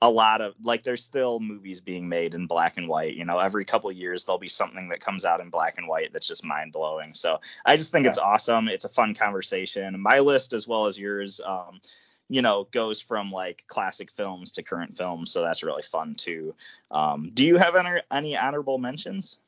[0.00, 3.14] a lot of like there's still movies being made in black and white.
[3.14, 6.12] You know, every couple years there'll be something that comes out in black and white
[6.12, 7.14] that's just mind blowing.
[7.14, 8.10] So I just think Yeah.
[8.10, 8.68] it's awesome.
[8.68, 10.00] It's a fun conversation.
[10.00, 11.80] My list as well as yours, um,
[12.28, 15.32] you know, goes from like classic films to current films.
[15.32, 16.54] So that's really fun too.
[16.92, 19.38] Um, do you have any, any honorable mentions?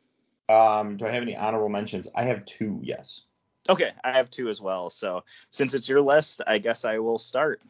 [0.48, 2.08] um, do I have any honorable mentions?
[2.12, 2.80] I have two.
[2.82, 3.22] Yes.
[3.68, 4.90] Okay, I have two as well.
[4.90, 7.60] So since it's your list, I guess I will start.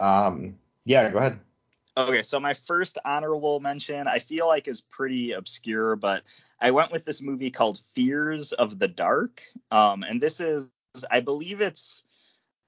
[0.00, 1.08] Um, yeah.
[1.10, 1.38] Go ahead.
[1.96, 6.24] Okay, so my first honorable mention I feel like is pretty obscure, but
[6.60, 9.42] I went with this movie called Fears of the Dark.
[9.70, 10.72] Um, and this is,
[11.08, 12.04] I believe it's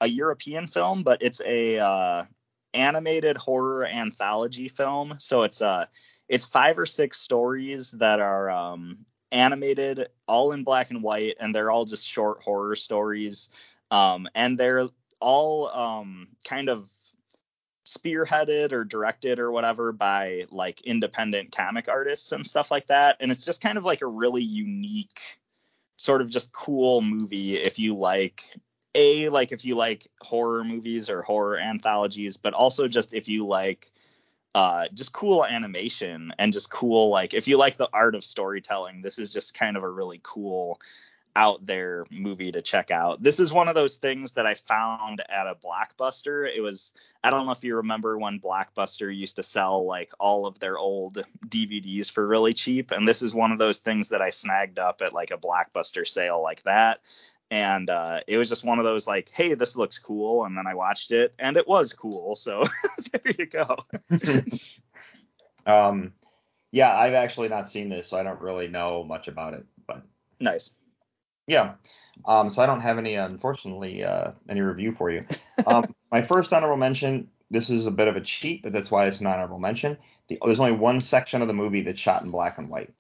[0.01, 2.25] a European film, but it's a uh,
[2.73, 5.17] animated horror anthology film.
[5.19, 5.87] So it's uh,
[6.29, 11.53] it's five or six stories that are um, animated, all in black and white, and
[11.53, 13.49] they're all just short horror stories.
[13.91, 14.89] Um, and they're
[15.21, 16.93] all um, kind of
[17.87, 23.17] spearheaded or directed or whatever by like independent comic artists and stuff like that.
[23.21, 25.39] And it's just kind of like a really unique,
[25.97, 28.43] sort of just cool movie if you like
[28.97, 33.47] a like if you like horror movies or horror anthologies, but also just if you
[33.47, 33.91] like
[34.57, 39.01] uh, just cool animation and just cool like if you like the art of storytelling,
[39.01, 40.81] this is just kind of a really cool
[41.37, 43.23] out there movie to check out.
[43.23, 46.49] This is one of those things that I found at a Blockbuster.
[46.53, 50.47] It was I don't know if you remember when Blockbuster used to sell like all
[50.47, 54.23] of their old DVDs for really cheap and this is one of those things that
[54.23, 57.01] I snagged up at like a Blockbuster sale like that
[57.51, 60.67] and uh, it was just one of those like hey this looks cool and then
[60.67, 62.65] i watched it and it was cool so
[63.13, 63.77] there you go
[65.67, 66.13] um
[66.73, 70.03] yeah i've actually not seen this so i don't really know much about it but
[70.41, 70.73] nice
[71.47, 71.75] yeah
[72.25, 75.23] um so i don't have any unfortunately uh any review for you
[75.67, 79.07] um my first honorable mention this is a bit of a cheat but that's why
[79.07, 79.97] it's an honorable mention
[80.29, 82.93] the, there's only one section of the movie that's shot in black and white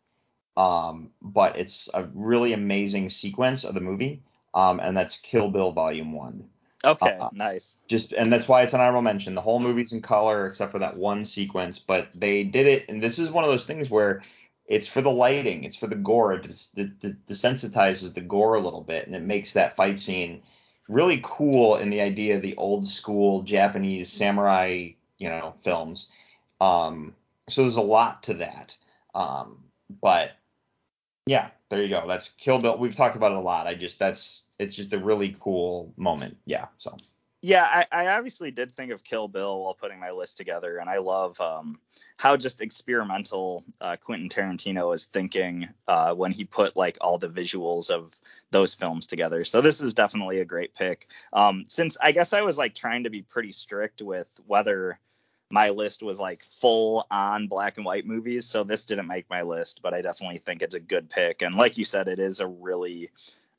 [0.57, 4.23] um but it's a really amazing sequence of the movie
[4.57, 6.49] um, and that's Kill Bill Volume One.
[6.83, 7.77] Okay, uh, nice.
[7.89, 9.35] Just and that's why it's an honorable mention.
[9.35, 13.03] The whole movie's in color except for that one sequence, but they did it, and
[13.03, 14.23] this is one of those things where
[14.67, 16.35] it's for the lighting, it's for the gore.
[16.35, 16.47] It,
[16.77, 20.43] it, it desensitizes the gore a little bit, and it makes that fight scene
[20.89, 26.09] really cool in the idea of the old school Japanese samurai, you know, films.
[26.61, 27.15] Um,
[27.49, 28.77] so there's a lot to that.
[29.15, 29.65] Um,
[30.01, 30.33] but
[31.27, 32.07] yeah, there you go.
[32.07, 32.79] That's Kill Bill.
[32.79, 33.67] We've talked about it a lot.
[33.67, 36.37] I just that's it's just a really cool moment.
[36.45, 36.67] Yeah.
[36.77, 36.97] So.
[37.47, 40.91] Yeah, I, I obviously did think of Kill Bill while putting my list together, and
[40.91, 41.79] I love um,
[42.19, 47.29] how just experimental uh, Quentin Tarantino is thinking uh, when he put like all the
[47.29, 48.19] visuals of
[48.51, 49.45] those films together.
[49.45, 51.07] So this is definitely a great pick.
[51.33, 54.99] Um, since I guess I was like trying to be pretty strict with whether
[55.49, 59.43] my list was like full on black and white movies, so this didn't make my
[59.43, 61.43] list, but I definitely think it's a good pick.
[61.43, 63.11] And like you said, it is a really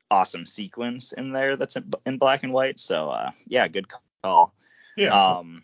[0.10, 2.80] awesome sequence in there that's in, in black and white.
[2.80, 3.88] So uh, yeah, good
[4.24, 4.54] call.
[4.96, 5.38] Yeah.
[5.38, 5.64] Um,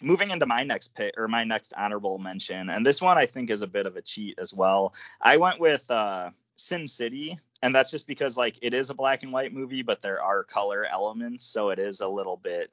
[0.00, 3.50] moving into my next pick or my next honorable mention, and this one I think
[3.50, 4.94] is a bit of a cheat as well.
[5.20, 9.22] I went with uh, Sin City, and that's just because like it is a black
[9.22, 12.70] and white movie, but there are color elements, so it is a little bit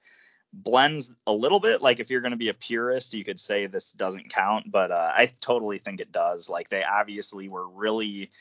[0.54, 3.66] blends a little bit like if you're going to be a purist you could say
[3.66, 8.32] this doesn't count but uh, i totally think it does like they obviously were really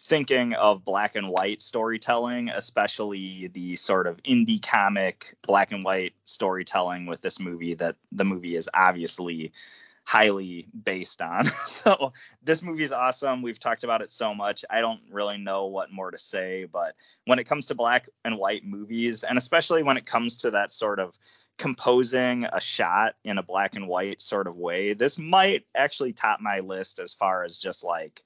[0.00, 6.14] thinking of black and white storytelling, especially the sort of indie comic black and white
[6.24, 9.52] storytelling with this movie that the movie is obviously
[10.04, 11.44] highly based on.
[11.66, 12.12] so
[12.42, 13.42] this movie is awesome.
[13.42, 14.64] We've talked about it so much.
[14.68, 18.36] I don't really know what more to say, but when it comes to black and
[18.36, 21.16] white movies, and especially when it comes to that sort of
[21.58, 26.40] composing a shot in a black and white sort of way, this might actually top
[26.40, 28.22] my list as far as just like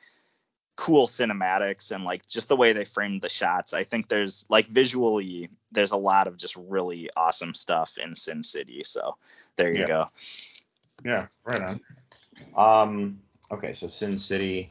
[0.77, 3.73] cool cinematics and like just the way they framed the shots.
[3.73, 8.43] I think there's like visually there's a lot of just really awesome stuff in Sin
[8.43, 8.83] City.
[8.85, 9.17] So
[9.57, 9.87] there you yeah.
[9.87, 10.07] go.
[11.05, 11.81] Yeah, right on.
[12.55, 13.21] Um
[13.51, 14.71] okay, so Sin City.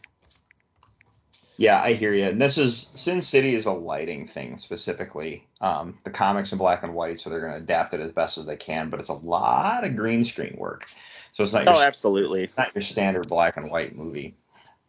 [1.57, 2.25] Yeah, I hear you.
[2.25, 5.47] And this is Sin City is a lighting thing specifically.
[5.61, 8.37] Um, the comics in black and white, so they're going to adapt it as best
[8.37, 10.85] as they can, but it's a lot of green screen work.
[11.31, 14.35] So it's not oh, your, absolutely not your standard black and white movie.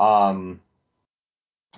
[0.01, 0.61] Um,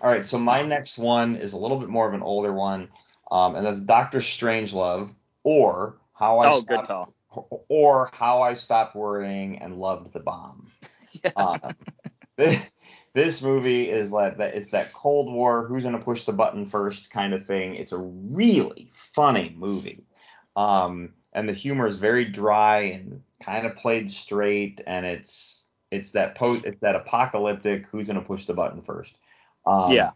[0.00, 2.88] all right, so my next one is a little bit more of an older one,
[3.30, 5.10] um, and that's Doctor Strangelove,
[5.42, 7.64] or how I oh, stopped, good call.
[7.68, 10.70] or how I stopped worrying and loved the bomb.
[11.24, 11.30] yeah.
[11.36, 11.60] um,
[12.36, 12.60] this,
[13.14, 14.54] this movie is like that.
[14.54, 17.74] It's that Cold War, who's gonna push the button first kind of thing.
[17.74, 20.04] It's a really funny movie,
[20.56, 26.12] um, and the humor is very dry and kind of played straight, and it's it's
[26.12, 27.86] that post, it's that apocalyptic.
[27.86, 29.14] Who's gonna push the button first?
[29.68, 30.10] Um, yeah.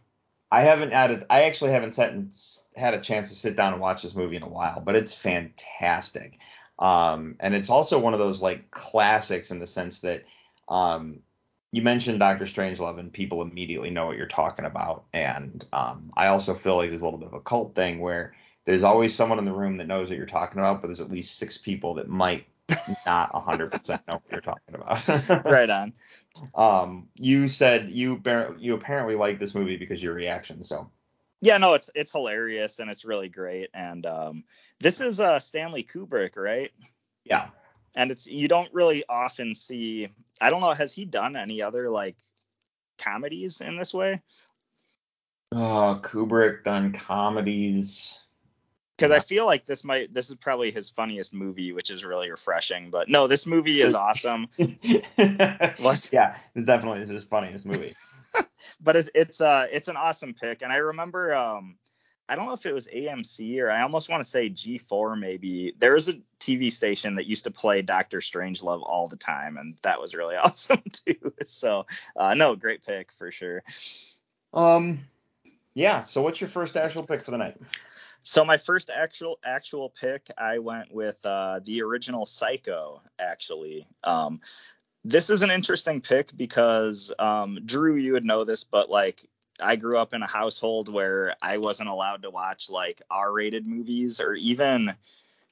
[0.51, 1.25] I haven't added.
[1.31, 2.35] I actually haven't sat and
[2.77, 5.15] had a chance to sit down and watch this movie in a while, but it's
[5.15, 6.39] fantastic.
[6.79, 10.25] Um, and it's also one of those like classics in the sense that
[10.69, 11.21] um,
[11.71, 15.05] you mentioned Doctor Strangelove and people immediately know what you're talking about.
[15.13, 18.35] And um, I also feel like there's a little bit of a cult thing where
[18.67, 21.11] there's always someone in the room that knows what you're talking about, but there's at
[21.11, 22.47] least six people that might
[23.07, 25.45] not 100% know what you're talking about.
[25.47, 25.93] right on.
[26.55, 28.21] Um, you said you
[28.59, 30.65] you apparently like this movie because your reaction.
[30.65, 30.91] So.
[31.41, 33.69] Yeah, no, it's it's hilarious and it's really great.
[33.75, 34.45] And um,
[34.79, 36.71] this is uh, Stanley Kubrick, right?
[37.25, 37.49] Yeah.
[37.97, 40.09] And it's you don't really often see.
[40.41, 40.71] I don't know.
[40.71, 42.17] Has he done any other like
[42.97, 44.23] comedies in this way?
[45.51, 48.19] Oh, Kubrick done comedies.
[49.03, 52.31] Because I feel like this might this is probably his funniest movie, which is really
[52.31, 52.91] refreshing.
[52.91, 54.49] But no, this movie is awesome.
[55.81, 57.93] Was- yeah, definitely this is his funniest movie.
[58.81, 61.77] but it's it's uh it's an awesome pick, and I remember um
[62.29, 65.75] I don't know if it was AMC or I almost want to say G4 maybe.
[65.77, 69.77] There was a TV station that used to play Doctor Strangelove all the time, and
[69.83, 71.35] that was really awesome too.
[71.45, 71.87] So
[72.17, 73.65] uh, no, great pick for sure.
[74.55, 75.01] Um,
[75.75, 76.03] yeah.
[76.03, 77.57] So what's your first actual pick for the night?
[78.25, 83.03] So my first actual actual pick, I went with uh, the original Psycho.
[83.19, 84.41] Actually, um,
[85.05, 89.27] this is an interesting pick because um, Drew, you would know this, but like
[89.61, 94.21] I grew up in a household where I wasn't allowed to watch like R-rated movies
[94.21, 94.95] or even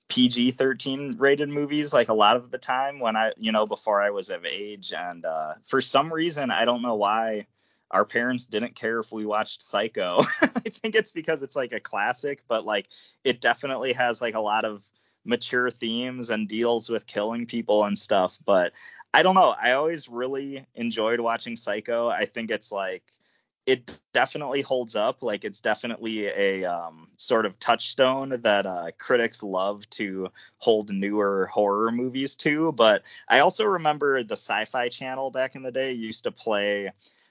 [0.08, 4.10] PG-13 rated movies like a lot of the time when I, you know, before I
[4.10, 4.92] was of age.
[4.96, 7.46] And uh, for some reason, I don't know why
[7.90, 10.20] our parents didn't care if we watched Psycho.
[10.42, 12.86] I think it's because it's like a classic, but like
[13.24, 14.84] it definitely has like a lot of
[15.24, 18.38] mature themes and deals with killing people and stuff.
[18.44, 18.72] But
[19.12, 19.54] I don't know.
[19.60, 22.08] I always really enjoyed watching Psycho.
[22.08, 23.02] I think it's like
[23.66, 25.22] it definitely holds up.
[25.22, 30.28] Like it's definitely a um, sort of touchstone that uh, critics love to
[30.58, 32.72] hold newer horror movies to.
[32.72, 36.90] But I also remember the Sci-Fi Channel back in the day used to play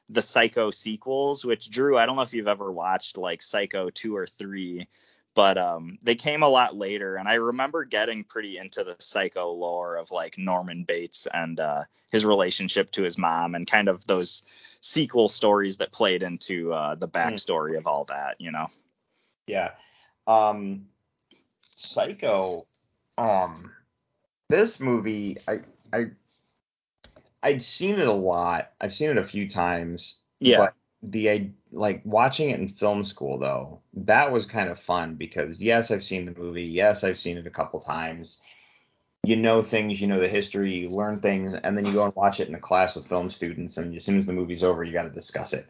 [0.10, 4.16] the Psycho sequels, which Drew, I don't know if you've ever watched like Psycho two
[4.16, 4.88] or three,
[5.36, 9.52] but um, they came a lot later, and I remember getting pretty into the Psycho
[9.52, 14.06] lore of like Norman Bates and uh, his relationship to his mom, and kind of
[14.06, 14.44] those
[14.82, 18.68] sequel stories that played into uh, the backstory of all that, you know.
[19.46, 19.72] Yeah.
[20.26, 20.88] Um,
[21.76, 22.66] Psycho.
[23.18, 23.72] Um,
[24.50, 25.60] this movie, I,
[25.94, 26.06] I,
[27.44, 28.72] I'd seen it a lot.
[28.82, 30.16] I've seen it a few times.
[30.40, 30.58] Yeah.
[30.58, 35.62] But the like watching it in film school though, that was kind of fun because
[35.62, 36.64] yes, I've seen the movie.
[36.64, 38.40] Yes, I've seen it a couple times.
[39.24, 42.16] You know things, you know the history, you learn things, and then you go and
[42.16, 44.84] watch it in a class with film students, and as soon as the movie's over,
[44.84, 45.68] you got to discuss it.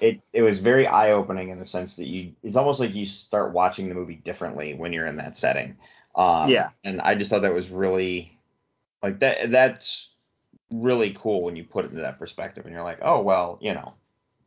[0.00, 3.04] It it was very eye opening in the sense that you it's almost like you
[3.06, 5.76] start watching the movie differently when you're in that setting.
[6.14, 6.70] Um, Yeah.
[6.84, 8.38] And I just thought that was really
[9.02, 9.50] like that.
[9.50, 10.10] That's
[10.70, 13.74] really cool when you put it into that perspective, and you're like, oh well, you
[13.74, 13.94] know,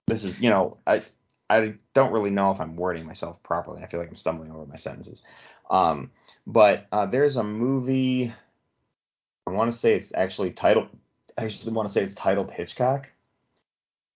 [0.08, 1.04] this is you know I
[1.50, 3.82] I don't really know if I'm wording myself properly.
[3.82, 5.24] I feel like I'm stumbling over my sentences.
[5.70, 6.12] Um,
[6.46, 8.32] but uh, there's a movie.
[9.48, 10.90] I want to say it's actually titled.
[11.38, 13.10] I actually want to say it's titled Hitchcock.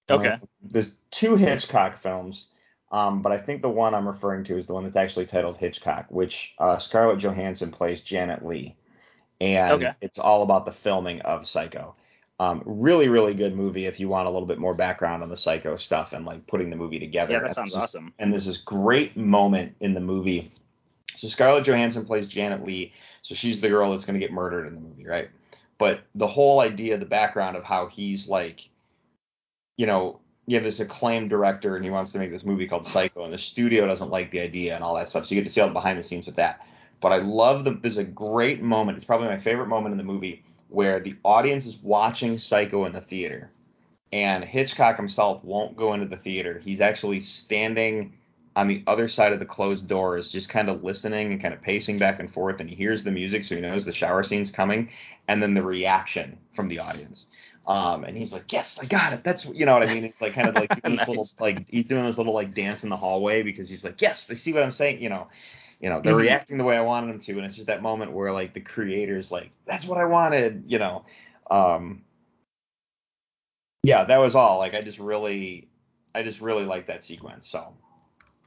[0.10, 0.38] Okay.
[0.62, 2.50] There's two Hitchcock films,
[2.92, 5.58] um, but I think the one I'm referring to is the one that's actually titled
[5.58, 8.76] Hitchcock, which uh, Scarlett Johansson plays Janet Leigh,
[9.42, 9.92] and Okay.
[10.02, 11.96] it's all about the filming of Psycho.
[12.40, 15.38] Um, really, really good movie if you want a little bit more background on the
[15.38, 17.34] Psycho stuff and like putting the movie together.
[17.34, 18.14] Yeah, that And sounds is- awesome.
[18.20, 20.52] and there's this great moment in the movie.
[21.16, 24.66] So Scarlett Johansson plays Janet Leigh, so she's the girl that's going to get murdered
[24.68, 25.30] in the movie, right?
[25.78, 28.68] But the whole idea, the background of how he's like,
[29.78, 32.86] you know, you have this acclaimed director and he wants to make this movie called
[32.88, 35.26] Psycho, and the studio doesn't like the idea and all that stuff.
[35.26, 36.62] So you get to see all the behind the scenes with that.
[37.04, 37.72] But I love the.
[37.72, 38.96] There's a great moment.
[38.96, 42.94] It's probably my favorite moment in the movie where the audience is watching Psycho in
[42.94, 43.52] the theater,
[44.14, 46.62] and Hitchcock himself won't go into the theater.
[46.64, 48.14] He's actually standing
[48.56, 51.62] on the other side of the closed doors, just kind of listening and kind of
[51.62, 54.50] pacing back and forth, and he hears the music, so he knows the shower scene's
[54.50, 54.90] coming,
[55.28, 57.26] and then the reaction from the audience.
[57.68, 60.06] Um, and he's like, "Yes, I got it." That's you know what I mean.
[60.06, 62.86] It's like kind of like doing this little like he's doing this little like dance
[62.86, 65.28] in the hallway because he's like, "Yes, they see what I'm saying." You know,
[65.84, 66.22] you know, they're Mhm.
[66.22, 68.62] reacting the way I wanted them to, and it's just that moment where like the
[68.62, 71.04] creator's like, "That's what I wanted," you know.
[71.52, 72.06] Um,
[73.84, 74.60] yeah, that was all.
[74.60, 75.68] Like I just really,
[76.16, 77.50] I just really like that sequence.
[77.50, 77.76] So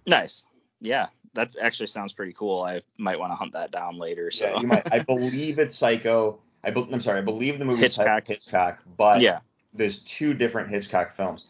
[0.06, 0.46] Nice.
[0.80, 2.62] Yeah, that actually sounds pretty cool.
[2.62, 4.30] I might want to hunt that down later.
[4.30, 4.90] So yeah, you might.
[4.90, 6.38] I believe it's Psycho.
[6.64, 7.18] I be, I'm sorry.
[7.18, 8.26] I believe the movie Hitchcock.
[8.26, 9.40] Hitchcock, but yeah.
[9.74, 11.44] there's two different Hitchcock films.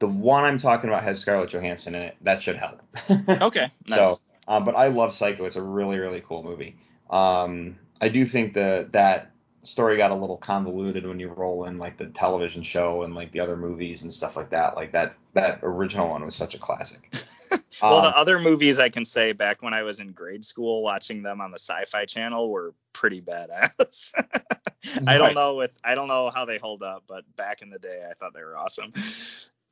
[0.00, 2.16] The one I'm talking about has Scarlett Johansson in it.
[2.20, 2.82] That should help.
[3.42, 3.68] Okay.
[3.88, 4.16] Nice.
[4.16, 4.18] So,
[4.48, 5.44] um, but I love Psycho.
[5.44, 6.76] It's a really, really cool movie.
[7.10, 9.30] Um, I do think that that
[9.62, 13.32] story got a little convoluted when you roll in like the television show and like
[13.32, 14.76] the other movies and stuff like that.
[14.76, 17.10] Like that that original one was such a classic.
[17.82, 20.82] well, Um, the other movies I can say back when I was in grade school
[20.82, 24.12] watching them on the Sci-Fi Channel were pretty badass.
[25.06, 27.78] I don't know with I don't know how they hold up, but back in the
[27.78, 28.92] day I thought they were awesome.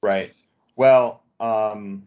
[0.01, 0.33] Right.
[0.75, 2.07] Well, um,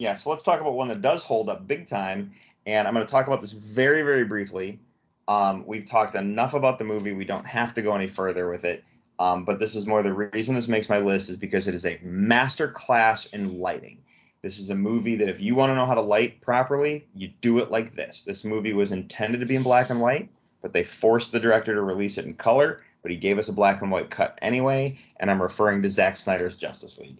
[0.00, 0.16] yeah.
[0.16, 2.32] So let's talk about one that does hold up big time,
[2.64, 4.80] and I'm going to talk about this very, very briefly.
[5.28, 7.12] Um, we've talked enough about the movie.
[7.12, 8.82] We don't have to go any further with it.
[9.18, 11.84] Um, but this is more the reason this makes my list is because it is
[11.84, 13.98] a master class in lighting.
[14.40, 17.28] This is a movie that if you want to know how to light properly, you
[17.42, 18.22] do it like this.
[18.22, 20.30] This movie was intended to be in black and white,
[20.62, 23.52] but they forced the director to release it in color, but he gave us a
[23.52, 27.18] black and white cut anyway, and I'm referring to Zack Snyder's Justice League.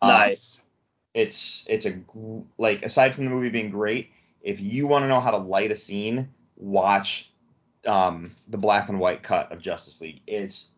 [0.00, 0.60] Um, Nice.
[1.14, 1.98] It's it's a
[2.58, 4.10] like aside from the movie being great,
[4.42, 7.30] if you want to know how to light a scene, watch
[7.86, 10.20] um, the black and white cut of Justice League.
[10.26, 10.70] It's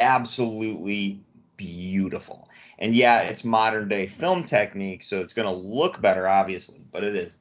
[0.00, 1.20] absolutely
[1.56, 2.48] beautiful.
[2.78, 7.04] And yeah, it's modern day film technique, so it's going to look better, obviously, but
[7.04, 7.36] it is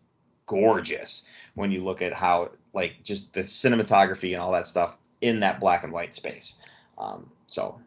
[0.45, 1.23] gorgeous
[1.55, 5.60] when you look at how, like, just the cinematography and all that stuff in that
[5.60, 6.55] black and white space.
[6.97, 7.80] Um, so,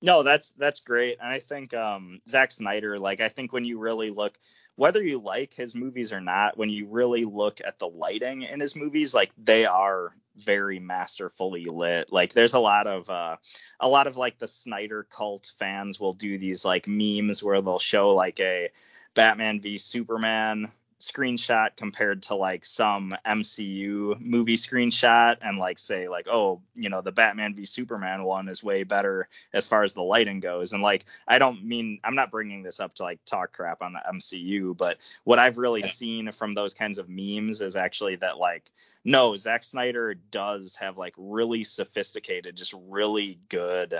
[0.00, 1.18] No, that's that's great.
[1.20, 4.38] And I think um Zack Snyder, like I think when you really look
[4.76, 8.60] whether you like his movies or not, when you really look at the lighting in
[8.60, 12.12] his movies, like they are very masterfully lit.
[12.12, 13.36] Like there's a lot of uh
[13.80, 17.80] a lot of like the Snyder cult fans will do these like memes where they'll
[17.80, 18.70] show like a
[19.14, 20.68] Batman v Superman
[21.00, 27.02] screenshot compared to like some MCU movie screenshot and like say like oh you know
[27.02, 30.72] the Batman v Superman one is way better as far as the lighting goes.
[30.72, 33.92] And like I don't mean I'm not bringing this up to like talk crap on
[33.92, 38.38] the MCU but what I've really seen from those kinds of memes is actually that
[38.38, 38.68] like
[39.04, 43.94] no Zack Snyder does have like really sophisticated just really good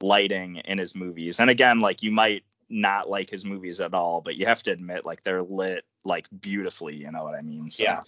[0.00, 1.40] lighting in his movies.
[1.40, 4.70] And again like you might not like his movies at all but you have to
[4.70, 8.02] admit like they're lit like beautifully you know what i mean so yeah.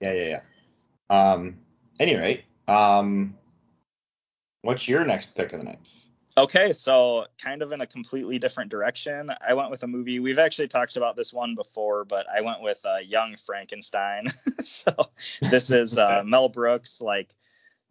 [0.00, 0.40] Yeah, yeah,
[1.10, 1.32] yeah.
[1.32, 1.56] Um,
[2.00, 3.36] Anyway, um,
[4.62, 5.78] what's your next pick of the night?
[6.36, 10.40] okay so kind of in a completely different direction i went with a movie we've
[10.40, 14.24] actually talked about this one before but i went with uh, young frankenstein
[14.60, 14.92] so
[15.40, 17.32] this is uh, mel brooks like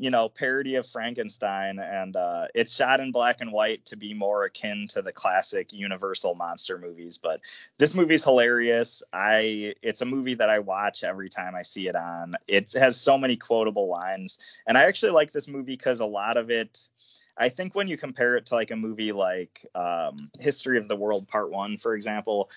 [0.04, 4.14] you know parody of frankenstein and uh, it's shot in black and white to be
[4.14, 7.40] more akin to the classic universal monster movies but
[7.78, 9.02] this movie's hilarious.
[9.14, 12.36] I it's a movie that i watch every time i see it on.
[12.48, 16.36] It has so many quotable lines and i actually like this movie because a lot
[16.36, 16.90] of it
[17.36, 20.96] I think when you compare it to like a movie like um, History of the
[20.96, 22.52] World Part One, for example,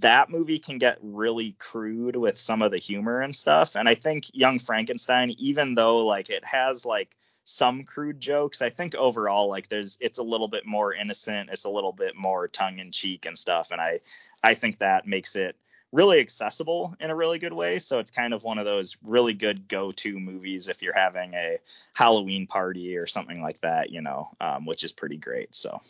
[0.00, 3.76] that movie can get really crude with some of the humor and stuff.
[3.76, 8.70] And I think Young Frankenstein, even though like it has like some crude jokes, I
[8.70, 12.48] think overall like there's it's a little bit more innocent, it's a little bit more
[12.48, 13.70] tongue in cheek and stuff.
[13.70, 14.00] And I
[14.42, 15.56] I think that makes it
[15.92, 17.78] really accessible in a really good way.
[17.78, 21.58] So it's kind of one of those really good go-to movies if you're having a
[21.94, 25.54] Halloween party or something like that, you know, um, which is pretty great.
[25.54, 25.80] So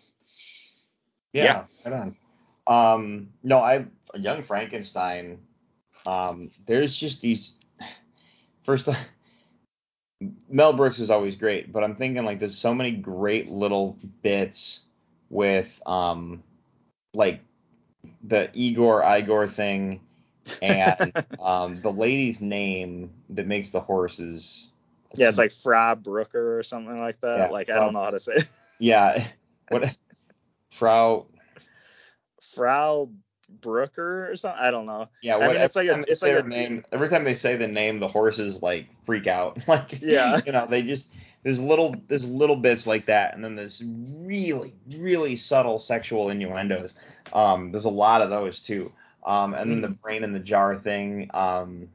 [1.45, 2.17] Yeah, right on.
[2.67, 5.39] Um, no, I Young Frankenstein.
[6.07, 7.57] Um, there's just these.
[8.63, 8.89] First,
[10.49, 14.81] Mel Brooks is always great, but I'm thinking like there's so many great little bits
[15.31, 16.43] with um,
[17.15, 17.41] like
[18.23, 20.01] the Igor Igor thing,
[20.63, 24.71] and um, the lady's name that makes the horses.
[25.15, 27.39] yeah, it's like Fra Brooker or something like that.
[27.39, 28.49] Yeah, like I don't know how to say it.
[28.79, 29.27] yeah,
[29.69, 29.95] what
[30.71, 31.27] Frau
[32.55, 33.11] Frau
[33.61, 34.61] Brooker or something.
[34.61, 35.09] I don't know.
[35.23, 36.85] Yeah, I mean, it's like a- it's like a- name.
[36.93, 39.59] Every time they say the name, the horses like freak out.
[39.69, 40.39] like, Yeah.
[40.45, 41.07] you know, they just
[41.43, 46.95] there's little there's little bits like that, and then there's really really subtle sexual innuendos.
[47.33, 48.93] Um, there's a lot of those too.
[49.27, 51.31] Um, and then the brain in the jar thing.
[51.33, 51.89] Um,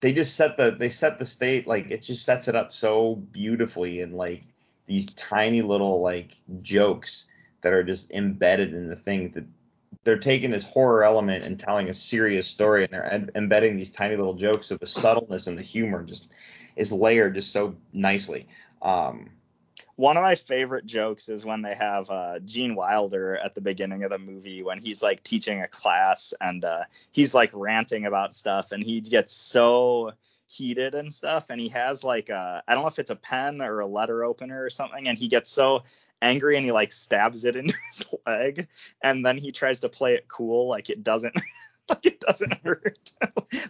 [0.00, 3.14] they just set the they set the state like it just sets it up so
[3.14, 4.42] beautifully and like
[4.86, 7.26] these tiny little like jokes
[7.60, 9.44] that are just embedded in the thing that
[10.04, 13.90] they're taking this horror element and telling a serious story and they're em- embedding these
[13.90, 16.32] tiny little jokes so the subtleness and the humor just
[16.76, 18.48] is layered just so nicely.
[18.80, 19.30] Um
[19.96, 24.04] One of my favorite jokes is when they have uh, Gene Wilder at the beginning
[24.04, 28.34] of the movie when he's like teaching a class and uh, he's like ranting about
[28.34, 30.12] stuff and he gets so
[30.52, 33.60] heated and stuff and he has like a I don't know if it's a pen
[33.60, 35.82] or a letter opener or something and he gets so
[36.20, 38.68] angry and he like stabs it into his leg
[39.02, 41.34] and then he tries to play it cool like it doesn't
[41.88, 43.10] like it doesn't hurt.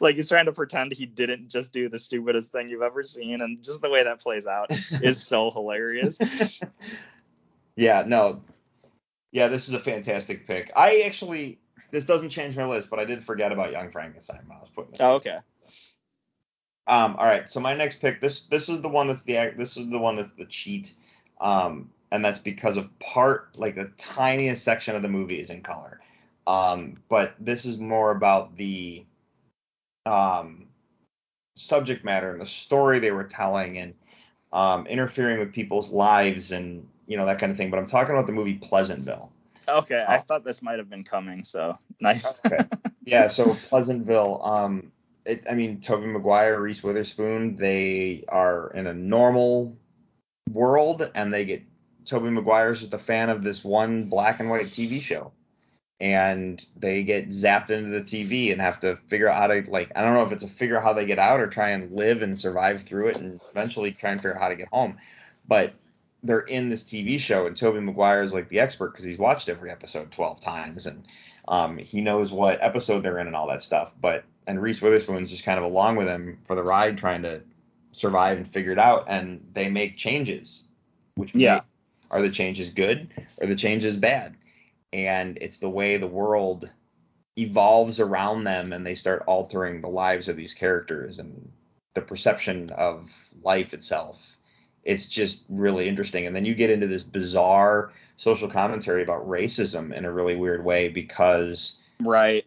[0.00, 3.40] Like he's trying to pretend he didn't just do the stupidest thing you've ever seen
[3.40, 4.70] and just the way that plays out
[5.02, 6.60] is so hilarious.
[7.76, 8.42] Yeah no.
[9.30, 10.72] Yeah this is a fantastic pick.
[10.76, 11.58] I actually
[11.92, 14.70] this doesn't change my list but i did forget about young frankenstein when i was
[14.70, 15.38] putting this oh, okay
[16.86, 19.56] Um, all right, so my next pick this this is the one that's the act
[19.56, 20.94] this is the one that's the cheat,
[21.40, 25.62] um, and that's because of part like the tiniest section of the movie is in
[25.62, 26.00] color,
[26.46, 29.04] um, but this is more about the
[30.06, 30.66] um,
[31.56, 33.94] subject matter and the story they were telling and
[34.52, 37.70] um, interfering with people's lives and you know that kind of thing.
[37.70, 39.32] But I'm talking about the movie Pleasantville.
[39.68, 40.20] Okay, I Oh.
[40.20, 42.40] thought this might have been coming, so nice.
[42.46, 42.64] Okay.
[43.04, 44.40] yeah, so Pleasantville.
[44.42, 44.91] Um,
[45.24, 49.76] it, I mean, Tobey Maguire, Reese Witherspoon, they are in a normal
[50.50, 51.62] world, and they get
[52.04, 55.32] Tobey Maguire's just a fan of this one black and white TV show,
[56.00, 59.92] and they get zapped into the TV and have to figure out how to like
[59.94, 61.92] I don't know if it's a figure out how they get out or try and
[61.92, 64.98] live and survive through it, and eventually try and figure out how to get home,
[65.46, 65.74] but.
[66.24, 69.48] They're in this TV show, and Tobey Maguire is like the expert because he's watched
[69.48, 71.04] every episode 12 times, and
[71.48, 73.92] um, he knows what episode they're in and all that stuff.
[74.00, 77.42] But and Reese Witherspoon's just kind of along with him for the ride, trying to
[77.92, 79.04] survive and figure it out.
[79.08, 80.62] And they make changes,
[81.14, 81.54] which Yeah.
[81.54, 81.62] make-
[82.10, 83.08] are the changes good
[83.38, 84.34] or the changes bad?
[84.92, 86.70] And it's the way the world
[87.38, 91.50] evolves around them, and they start altering the lives of these characters and
[91.94, 93.10] the perception of
[93.42, 94.36] life itself.
[94.84, 96.26] It's just really interesting.
[96.26, 100.64] And then you get into this bizarre social commentary about racism in a really weird
[100.64, 102.44] way because right.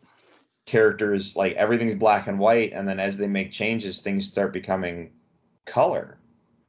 [0.75, 5.09] Characters like everything's black and white and then as they make changes things start becoming
[5.63, 6.17] color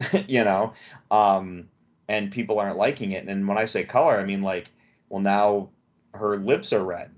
[0.28, 0.72] you know?
[1.10, 1.68] Um
[2.08, 3.26] and people aren't liking it.
[3.26, 4.70] And when i say color i mean like
[5.08, 5.70] well now
[6.14, 7.10] her lips are red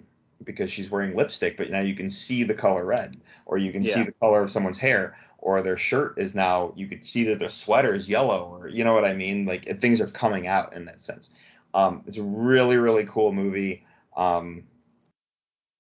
[0.45, 3.83] because she's wearing lipstick but now you can see the color red or you can
[3.83, 7.39] see the color of someone's hair or their shirt is now you could see that
[7.39, 9.45] their sweater is yellow or you know what i mean?
[9.45, 11.29] Like things are coming out in that sense.
[11.75, 13.85] Um it's a really really cool movie.
[14.17, 14.65] Um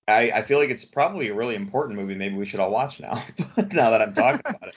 [0.08, 2.14] I, I feel like it's probably a really important movie.
[2.14, 3.22] Maybe we should all watch now.
[3.56, 4.76] now that I'm talking about it.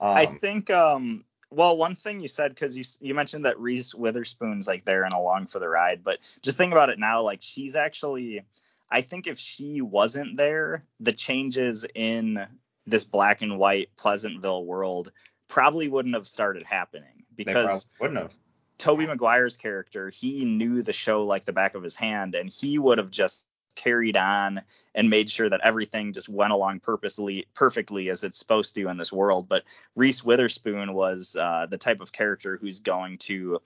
[0.00, 3.94] Um, I think um well one thing you said because you you mentioned that Reese
[3.94, 7.40] Witherspoon's like there and along for the ride, but just think about it now like
[7.42, 8.42] she's actually
[8.90, 12.44] I think if she wasn't there, the changes in
[12.86, 15.12] this black and white Pleasantville world
[15.46, 18.32] probably wouldn't have started happening because wouldn't have.
[18.78, 22.78] Tobey Maguire's character, he knew the show like the back of his hand, and he
[22.78, 23.46] would have just
[23.80, 24.60] carried on
[24.94, 28.98] and made sure that everything just went along purposely perfectly as it's supposed to in
[28.98, 29.48] this world.
[29.48, 29.64] But
[29.96, 33.60] Reese Witherspoon was uh, the type of character who's going to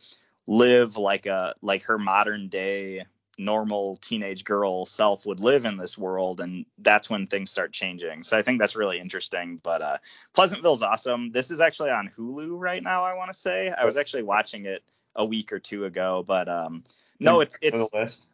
[0.47, 3.05] live like a like her modern day
[3.36, 8.23] normal teenage girl self would live in this world and that's when things start changing.
[8.23, 9.99] So i think that's really interesting but uh
[10.35, 11.32] pleasantville's awesome.
[11.32, 13.70] This is actually on hulu right now i want to say.
[13.77, 14.82] I was actually watching it
[15.16, 16.85] a week or two ago but um
[17.19, 18.28] no it's for it's list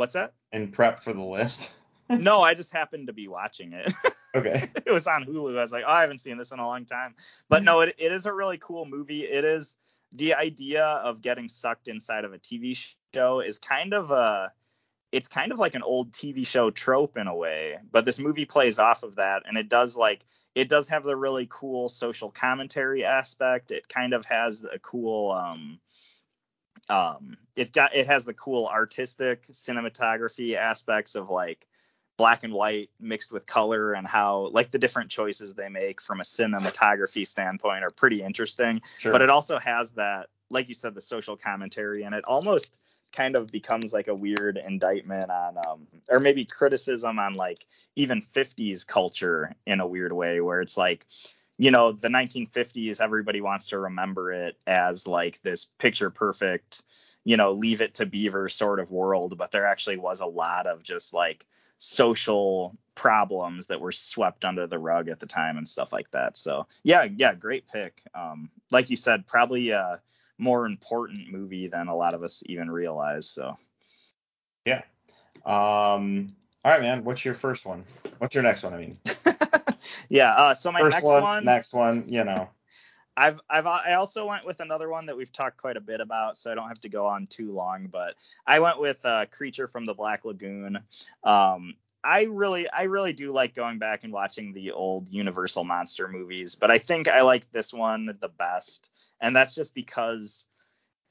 [0.00, 1.70] what's that and prep for the list.
[2.10, 3.92] no i just happened to be watching it
[4.34, 4.68] okay.
[4.86, 5.56] it was on Hulu.
[5.56, 7.14] I was like, oh, I haven't seen this in a long time.
[7.48, 9.22] But no, it, it is a really cool movie.
[9.22, 9.76] It is
[10.12, 14.52] the idea of getting sucked inside of a TV show is kind of a
[15.12, 18.44] it's kind of like an old TV show trope in a way, but this movie
[18.44, 20.24] plays off of that and it does like
[20.54, 23.72] it does have the really cool social commentary aspect.
[23.72, 25.80] It kind of has a cool um
[26.88, 31.66] um it's got it has the cool artistic cinematography aspects of like
[32.16, 36.20] black and white mixed with color and how like the different choices they make from
[36.20, 39.12] a cinematography standpoint are pretty interesting Sure.
[39.12, 42.78] but it also has that like you said the social commentary and it almost
[43.12, 47.66] kind of becomes like a weird indictment on um or maybe criticism on like
[47.96, 51.06] even 50s culture in a weird way where it's like
[51.60, 56.82] you know the 1950s everybody wants to remember it as like this picture perfect
[57.24, 60.66] you know leave it to beaver sort of world but there actually was a lot
[60.66, 61.46] of just like
[61.78, 66.36] social problems that were swept under the rug at the time and stuff like that
[66.36, 70.00] so yeah yeah great pick um like you said probably a
[70.38, 73.56] more important movie than a lot of us even realize so
[74.64, 74.82] yeah.
[75.44, 76.34] Um.
[76.64, 77.04] All right, man.
[77.04, 77.84] What's your first one?
[78.18, 78.74] What's your next one?
[78.74, 78.98] I mean,
[80.10, 82.04] yeah uh so my first next one, one next one.
[82.06, 82.50] You know.
[83.16, 86.38] I've I've I also went with another one that we've talked quite a bit about,
[86.38, 87.88] so I don't have to go on too long.
[87.90, 88.14] But
[88.46, 90.78] I went with uh, Creature from the Black Lagoon.
[91.22, 96.08] Um, I really I really do like going back and watching the old Universal monster
[96.08, 98.88] movies, but I think I like this one the best,
[99.20, 100.46] and that's just because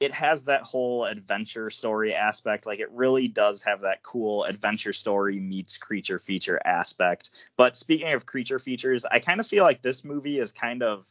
[0.00, 2.66] it has that whole adventure story aspect.
[2.66, 7.30] Like it really does have that cool adventure story meets creature feature aspect.
[7.58, 11.06] But speaking of creature features, I kind of feel like this movie is kind of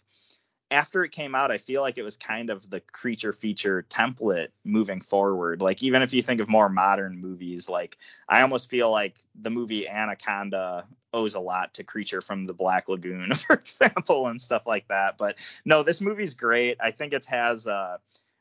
[0.71, 4.49] after it came out, I feel like it was kind of the creature feature template
[4.63, 5.61] moving forward.
[5.61, 7.97] Like even if you think of more modern movies, like
[8.27, 12.87] I almost feel like the movie Anaconda owes a lot to Creature from the Black
[12.87, 15.17] Lagoon, for example, and stuff like that.
[15.17, 16.77] But no, this movie's great.
[16.79, 17.97] I think it has uh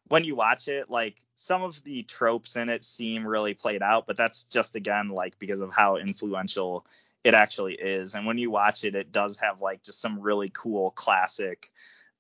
[0.08, 4.06] when you watch it, like some of the tropes in it seem really played out,
[4.06, 6.86] but that's just again like because of how influential
[7.24, 8.14] it actually is.
[8.14, 11.70] And when you watch it, it does have like just some really cool classic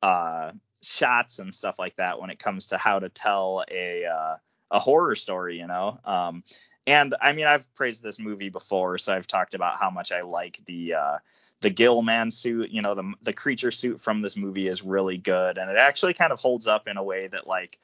[0.02, 0.52] uh
[0.82, 4.36] shots and stuff like that when it comes to how to tell a uh,
[4.70, 5.98] a horror story, you know.
[6.04, 6.44] Um,
[6.88, 10.22] and I mean, I've praised this movie before, so I've talked about how much I
[10.22, 11.18] like the uh,
[11.60, 12.70] the Gill Man suit.
[12.70, 16.14] You know, the the creature suit from this movie is really good, and it actually
[16.14, 17.78] kind of holds up in a way that like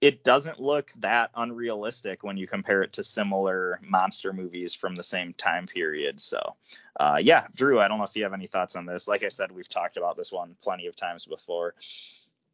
[0.00, 5.04] it doesn't look that unrealistic when you compare it to similar monster movies from the
[5.04, 6.18] same time period.
[6.18, 6.56] So,
[6.98, 9.06] uh, yeah, Drew, I don't know if you have any thoughts on this.
[9.06, 11.74] Like I said, we've talked about this one plenty of times before.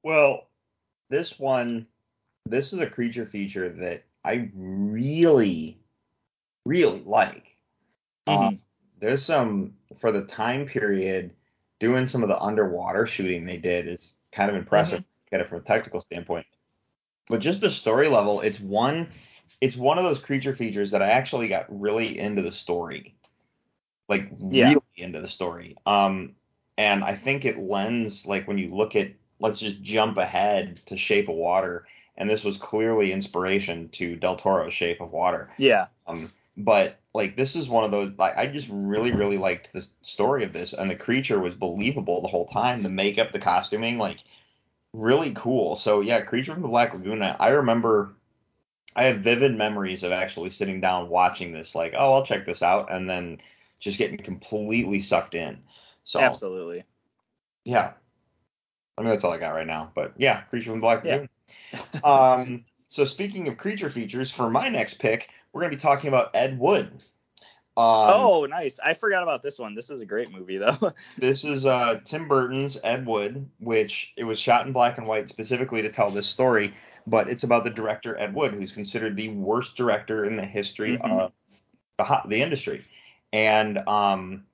[0.02, 0.48] Well,
[1.08, 1.86] this one,
[2.44, 5.78] this is a creature feature that I really,
[6.66, 7.56] really like.
[8.26, 8.44] Mm-hmm.
[8.44, 8.58] Um,
[9.00, 11.32] there's some for the time period
[11.78, 15.04] doing some of the underwater shooting they did is kind of impressive.
[15.30, 16.46] Get it from a technical standpoint,
[17.28, 19.08] but just the story level, it's one,
[19.60, 23.16] it's one of those creature features that I actually got really into the story,
[24.08, 24.68] like Yeah.
[24.68, 25.76] really into the story.
[25.84, 26.36] Um,
[26.78, 29.10] and I think it lends like when you look at
[29.40, 31.86] let's just jump ahead to Shape of Water,
[32.16, 35.50] and this was clearly inspiration to Del Toro's Shape of Water.
[35.58, 35.86] Yeah.
[36.06, 39.86] Um, but like this is one of those like I just really really liked the
[40.02, 42.82] story of this, and the creature was believable the whole time.
[42.82, 44.18] The makeup, the costuming, like
[44.92, 45.76] really cool.
[45.76, 47.22] So yeah, Creature from the Black Lagoon.
[47.22, 48.14] I remember
[48.94, 52.62] I have vivid memories of actually sitting down watching this, like oh I'll check this
[52.62, 53.38] out, and then
[53.78, 55.58] just getting completely sucked in.
[56.04, 56.84] So Absolutely.
[57.64, 57.92] yeah.
[58.96, 59.92] I mean that's all I got right now.
[59.94, 61.12] But yeah, Creature from the Black Yeah.
[61.16, 61.28] Lagoon.
[62.04, 66.32] um, so speaking of creature features, for my next pick, we're gonna be talking about
[66.34, 66.84] Ed Wood.
[67.78, 68.78] Um, oh, nice.
[68.78, 69.74] I forgot about this one.
[69.74, 70.92] This is a great movie though.
[71.18, 75.30] This is uh, Tim Burton's Ed Wood, which it was shot in black and white
[75.30, 76.74] specifically to tell this story,
[77.06, 80.98] but it's about the director Ed Wood, who's considered the worst director in the history
[80.98, 81.10] Mhm.
[81.10, 81.32] of
[81.96, 82.84] the, the industry.
[83.32, 84.44] And um,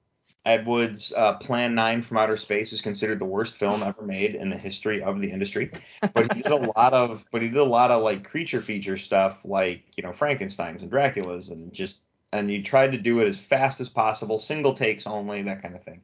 [0.44, 4.34] Ed Wood's uh, Plan 9 from Outer Space is considered the worst film ever made
[4.34, 5.70] in the history of the industry.
[6.14, 8.96] But he did a lot of, but he did a lot of like creature feature
[8.96, 12.00] stuff, like you know Frankenstein's and Dracula's, and just
[12.32, 15.76] and he tried to do it as fast as possible, single takes only, that kind
[15.76, 16.02] of thing.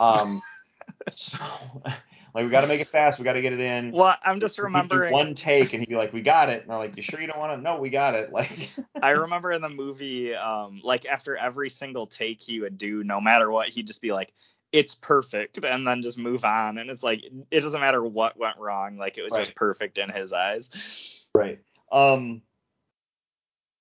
[0.00, 0.40] Um,
[1.10, 1.38] so
[2.36, 3.92] like we got to make it fast, we got to get it in.
[3.92, 5.10] well, I'm just remembering.
[5.10, 7.26] one take, and he'd be like, "We got it," and I'm like, "You sure you
[7.26, 8.30] don't want to?" No, we got it.
[8.30, 8.68] Like,
[9.02, 13.22] I remember in the movie, um, like after every single take he would do, no
[13.22, 14.34] matter what, he'd just be like,
[14.70, 16.76] "It's perfect," and then just move on.
[16.76, 20.10] And it's like it doesn't matter what went wrong, like it was just perfect in
[20.10, 21.26] his eyes.
[21.34, 21.60] Right.
[21.90, 22.42] Um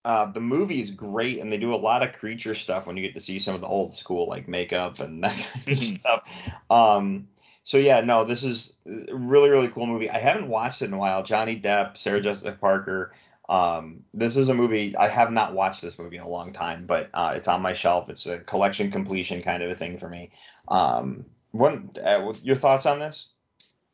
[0.06, 3.02] uh the movie is great and they do a lot of creature stuff when you
[3.02, 5.98] get to see some of the old school like makeup and that kind of Mhm.
[6.00, 6.30] stuff.
[6.70, 7.28] Um
[7.66, 10.10] so yeah, no, this is a really really cool movie.
[10.10, 11.24] I haven't watched it in a while.
[11.24, 13.12] Johnny Depp, Sarah Jessica Parker.
[13.50, 16.86] Um this is a movie I have not watched this movie in a long time,
[16.86, 18.10] but uh it's on my shelf.
[18.10, 20.32] It's a collection completion kind of a thing for me.
[20.68, 23.30] Um what uh, your thoughts on this?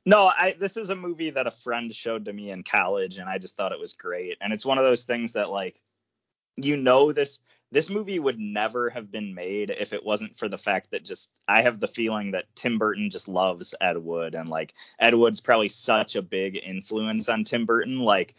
[0.05, 3.29] No, I this is a movie that a friend showed to me in college, and
[3.29, 4.37] I just thought it was great.
[4.41, 5.77] And it's one of those things that like,
[6.57, 7.39] you know, this
[7.71, 11.31] this movie would never have been made if it wasn't for the fact that just
[11.47, 15.41] I have the feeling that Tim Burton just loves Ed Wood, and like Ed Wood's
[15.41, 17.99] probably such a big influence on Tim Burton.
[17.99, 18.35] Like,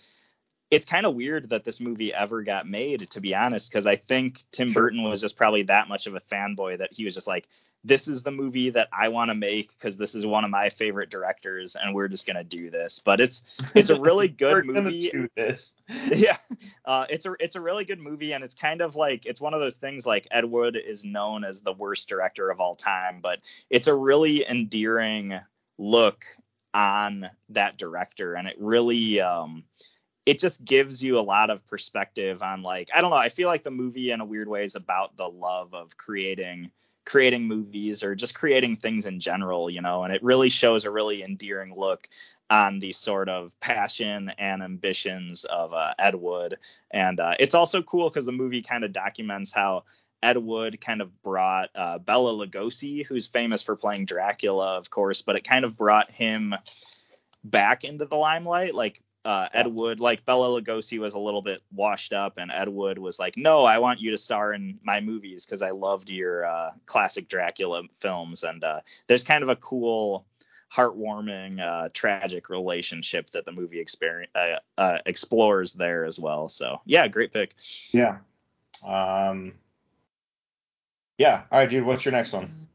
[0.72, 3.96] it's kind of weird that this movie ever got made, to be honest, because I
[3.96, 4.84] think Tim Sure.
[4.84, 7.46] Burton was just probably that much of a fanboy that he was just like,
[7.84, 10.70] this is the movie that I want to make because this is one of my
[10.70, 13.00] favorite directors, and we're just gonna do this.
[13.00, 13.42] But it's
[13.74, 15.12] it's a really good movie.
[16.06, 16.36] yeah,
[16.86, 19.52] uh, it's a it's a really good movie, and it's kind of like it's one
[19.52, 23.20] of those things like Ed Wood is known as the worst director of all time,
[23.20, 25.38] but it's a really endearing
[25.76, 26.24] look
[26.72, 29.64] on that director, and it really um
[30.24, 33.48] it just gives you a lot of perspective on like I don't know I feel
[33.48, 36.70] like the movie in a weird way is about the love of creating
[37.04, 40.90] creating movies or just creating things in general you know and it really shows a
[40.90, 42.06] really endearing look
[42.52, 46.58] on the sort of passion and ambitions of uh, Ed Wood.
[46.90, 49.84] And uh, it's also cool because the movie kind of documents how
[50.22, 55.22] Ed Wood kind of brought uh, Bela Lugosi who's famous for playing Dracula of course
[55.22, 56.54] but it kind of brought him
[57.42, 61.62] back into the limelight like uh, Ed Wood, like Bela Lugosi was a little bit
[61.72, 65.00] washed up, and Ed Wood was like, "No, I want you to star in my
[65.00, 69.56] movies because I loved your uh, classic Dracula films." And uh, there's kind of a
[69.56, 70.26] cool,
[70.72, 76.48] heartwarming, uh, tragic relationship that the movie experience uh, uh, explores there as well.
[76.48, 77.54] So yeah, great pick.
[77.92, 78.18] Yeah.
[78.84, 79.52] Um.
[81.16, 81.42] Yeah.
[81.52, 81.84] All right, dude.
[81.84, 82.68] What's your next one?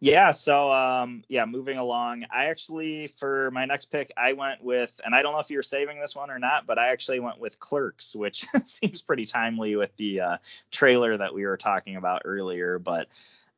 [0.00, 2.24] Yeah, so um yeah, moving along.
[2.30, 5.62] I actually for my next pick I went with and I don't know if you're
[5.62, 9.76] saving this one or not, but I actually went with Clerks, which seems pretty timely
[9.76, 10.36] with the uh
[10.70, 13.08] trailer that we were talking about earlier, but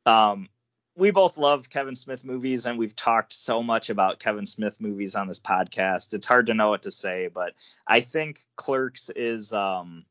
[0.05, 0.47] um
[0.95, 5.15] we both love Kevin Smith movies, and we've talked so much about Kevin Smith movies
[5.15, 6.13] on this podcast.
[6.13, 7.53] It's hard to know what to say, but
[7.87, 10.03] I think Clerks is um,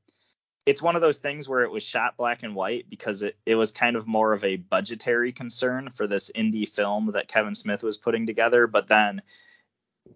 [0.68, 3.54] it's one of those things where it was shot black and white because it, it
[3.54, 7.82] was kind of more of a budgetary concern for this indie film that Kevin Smith
[7.82, 8.66] was putting together.
[8.66, 9.22] But then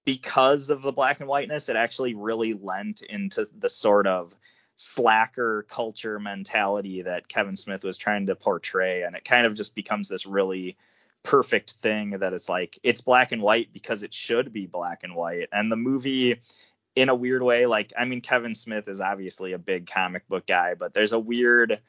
[0.05, 4.37] because of the black and whiteness, it actually really lent into the sort of
[4.74, 9.05] slacker culture mentality that Kevin Smith was trying to portray.
[9.05, 10.77] And it kind of just becomes this really
[11.23, 15.15] perfect thing that it's like it's black and white because it should be black and
[15.15, 15.49] white.
[15.51, 16.43] And the movie
[16.94, 20.47] in a weird way, like I mean Kevin Smith is obviously a big comic book
[20.47, 21.81] guy, but there's a weird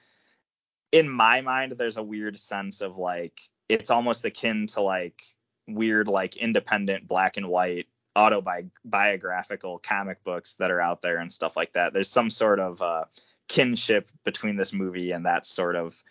[0.91, 5.21] in my mind, there's a weird sense of like it's almost akin to like
[5.67, 11.57] weird like independent black and white autobiographical comic books that are out there and stuff
[11.57, 11.93] like that.
[11.93, 13.03] There's some sort of uh,
[13.47, 16.01] kinship between this movie and that sort of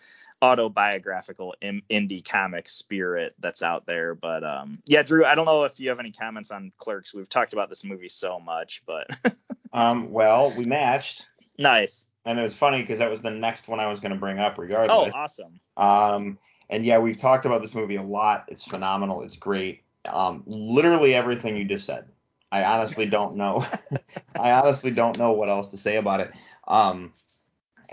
[0.43, 4.13] autobiographical in- indie comic spirit that's out there.
[4.13, 7.13] But um, yeah, Drew, I don't know if you have any comments on Clerks.
[7.13, 9.07] We've talked about this movie so much, but
[9.73, 11.27] um, well, we matched.
[11.57, 12.07] Nice.
[12.25, 14.39] And it was funny because that was the next one I was going to bring
[14.39, 15.13] up, regardless.
[15.15, 15.59] Oh, awesome.
[15.77, 16.37] Um,
[16.69, 18.45] and yeah, we've talked about this movie a lot.
[18.49, 19.23] It's phenomenal.
[19.23, 19.83] It's great.
[20.05, 22.05] Um, literally everything you just said.
[22.51, 23.65] I honestly don't know.
[24.39, 26.31] I honestly don't know what else to say about it.
[26.67, 27.13] Um,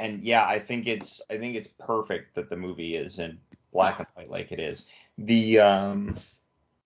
[0.00, 3.38] and yeah, I think it's I think it's perfect that the movie is in
[3.72, 4.86] black and white like it is.
[5.18, 6.18] The um,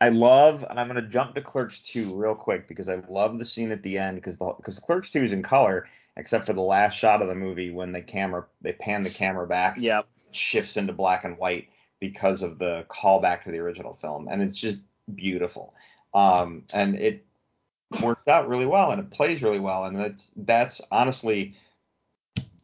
[0.00, 3.44] I love, and I'm gonna jump to Clerks 2 real quick because I love the
[3.44, 5.86] scene at the end because because Clerks 2 is in color
[6.16, 9.46] except for the last shot of the movie when the camera they pan the camera
[9.46, 9.76] back.
[9.78, 10.06] Yep.
[10.32, 11.68] Shifts into black and white
[12.00, 14.78] because of the callback to the original film, and it's just
[15.14, 15.74] beautiful.
[16.12, 17.24] Um, and it
[18.02, 21.56] works out really well, and it plays really well, and that's that's honestly,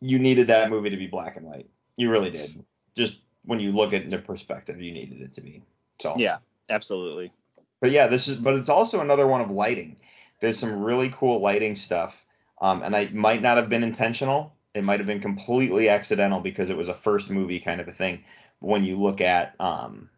[0.01, 1.69] you needed that movie to be black and white.
[1.97, 2.65] You really did.
[2.97, 5.63] Just when you look at the perspective, you needed it to be.
[6.01, 7.33] So yeah, absolutely.
[7.81, 9.97] But yeah, this is, but it's also another one of lighting.
[10.41, 12.25] There's some really cool lighting stuff,
[12.61, 14.55] um, and I might not have been intentional.
[14.75, 17.93] It might have been completely accidental because it was a first movie kind of a
[17.93, 18.23] thing.
[18.61, 20.09] But when you look at um,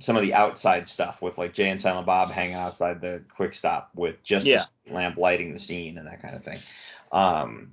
[0.00, 3.54] some of the outside stuff with like Jay and Silent Bob hanging outside the quick
[3.54, 4.64] stop with just yeah.
[4.86, 6.58] the lamp lighting the scene and that kind of thing.
[7.12, 7.72] Um,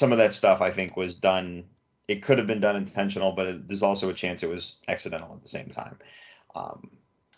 [0.00, 1.64] some of that stuff I think was done.
[2.08, 5.32] It could have been done intentional, but it, there's also a chance it was accidental
[5.34, 5.98] at the same time.
[6.56, 6.90] Um,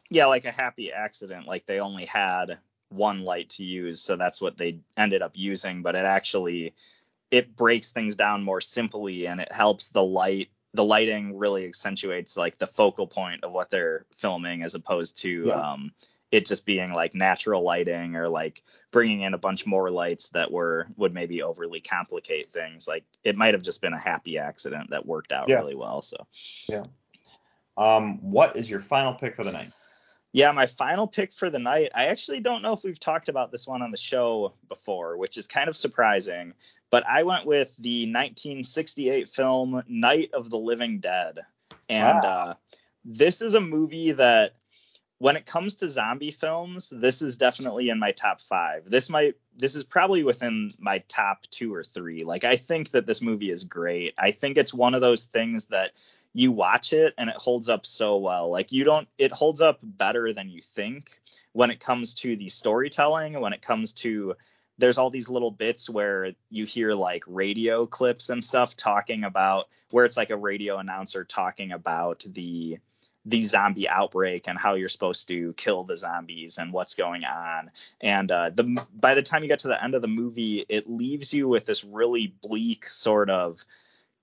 [0.08, 1.46] yeah, like a happy accident.
[1.46, 2.58] Like they only had
[2.88, 5.82] one light to use, so that's what they ended up using.
[5.82, 6.74] But it actually
[7.30, 12.36] it breaks things down more simply, and it helps the light the lighting really accentuates
[12.36, 15.72] like the focal point of what they're filming as opposed to Yeah.
[15.72, 15.92] um,
[16.32, 20.50] it just being like natural lighting or like bringing in a bunch more lights that
[20.50, 24.90] were would maybe overly complicate things like it might have just been a happy accident
[24.90, 25.58] that worked out Yeah.
[25.58, 26.16] really well so
[26.68, 26.84] Yeah.
[27.76, 29.70] um, what is your final pick for the night?
[30.34, 33.52] yeah my final pick for the night i actually don't know if we've talked about
[33.52, 36.54] this one on the show before which is kind of surprising
[36.90, 41.40] but i went with the 1968 film night of the living dead
[41.90, 42.30] and Wow.
[42.30, 42.54] uh,
[43.04, 44.54] this is a movie that
[45.22, 48.82] when it comes to zombie films this is definitely in my top five.
[48.90, 52.24] This might this is probably within my top two or three.
[52.24, 54.14] Like i think that this movie is great.
[54.18, 55.92] I think it's one of those things that
[56.32, 58.50] you watch it and it holds up so well.
[58.50, 61.20] Like you don't it holds up better than you think
[61.52, 64.34] when it comes to the storytelling when it comes to
[64.78, 69.68] there's all these little bits where you hear like radio clips and stuff talking about
[69.92, 72.78] where it's like a radio announcer talking about the
[73.24, 77.70] the zombie outbreak and how you're supposed to kill the zombies and what's going on.
[78.00, 80.90] And uh, the by the time you get to the end of the movie it
[80.90, 83.64] leaves you with this really bleak sort of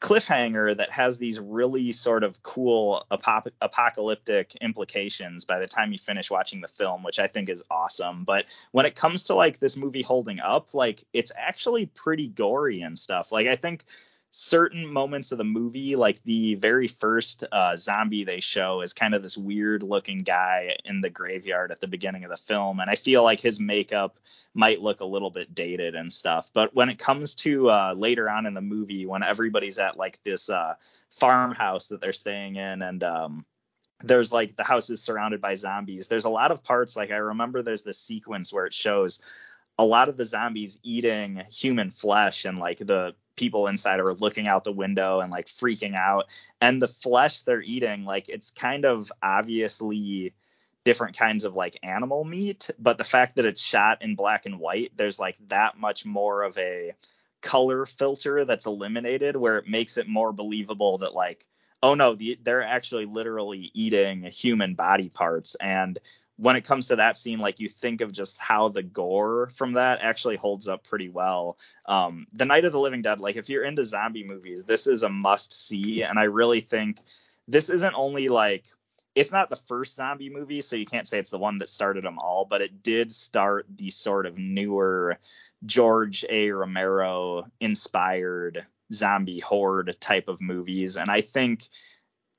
[0.01, 5.97] cliffhanger that has these really sort of cool apop- apocalyptic implications by the time you
[5.97, 8.26] finish watching the film which i think is awesome.
[8.26, 12.81] But when it comes to like this movie holding up like it's actually pretty gory
[12.81, 13.31] and stuff.
[13.31, 13.85] Like i think
[14.31, 19.15] certain moments of the movie like the very first uh, zombie they show is kind
[19.15, 22.89] of this weird looking guy in the graveyard at the beginning of the film and
[22.89, 24.19] i feel like his makeup
[24.53, 26.49] might look a little bit dated and stuff.
[26.53, 30.22] But when it comes to uh, later on in the movie when everybody's at like
[30.23, 30.76] this uh,
[31.11, 33.45] farmhouse that they're staying in and um,
[34.01, 37.18] there's like the house is surrounded by zombies there's a lot of parts like i
[37.18, 39.22] remember there's this sequence where it shows
[39.77, 44.48] a lot of the zombies eating human flesh and like the people inside are looking
[44.48, 46.26] out the window and like freaking out
[46.60, 50.34] and the flesh they're eating like it's kind of obviously
[50.84, 54.60] different kinds of like animal meat but the fact that it's shot in black and
[54.60, 56.94] white there's like that much more of a
[57.41, 61.45] color filter that's eliminated where it makes it more believable that like
[61.82, 65.56] oh no, the, they're actually literally eating human body parts.
[65.56, 65.98] And
[66.41, 69.74] when it comes to that scene, like you think of just how the gore from
[69.74, 71.57] that actually holds up pretty well.
[71.86, 75.03] Um, the Night of the Living Dead, like if you're into zombie movies, this is
[75.03, 76.02] a must see.
[76.02, 77.02] And I really think
[77.48, 78.64] this isn't only like
[79.16, 82.06] it's not the first zombie movie, so you can't say it's the one that started
[82.06, 85.18] them all, but it did start the sort of newer
[85.66, 86.52] George A.
[86.52, 90.95] Romero inspired zombie horde type of movies.
[90.95, 91.68] And I think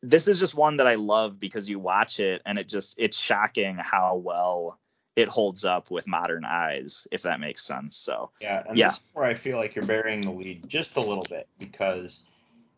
[0.03, 3.19] this is just one that I love because you watch it and it just it's
[3.19, 4.79] shocking how well
[5.17, 7.97] it holds up with modern eyes, if that makes sense.
[7.97, 8.89] So Yeah, and Yeah.
[8.89, 12.21] this is where I feel like you're burying the lead just a little bit because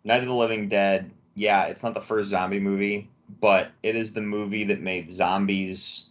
[0.04, 3.08] Night of the Living Dead, yeah, it's not the first zombie movie,
[3.40, 6.08] but it is the movie that made zombies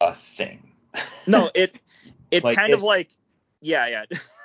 [0.00, 0.70] a thing.
[1.26, 1.74] no, it
[2.30, 3.10] it's Like, kind it- of like
[3.60, 4.04] yeah, yeah.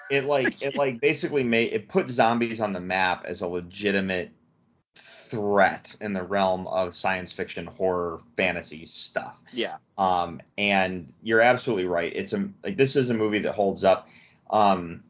[0.10, 4.32] it like it like basically made it put zombies on the map as a legitimate
[5.30, 9.78] threat in the realm of science fiction horror fantasy stuff yeah.
[9.98, 14.08] um and you're absolutely right it's a like this is a movie that holds up
[14.52, 15.04] um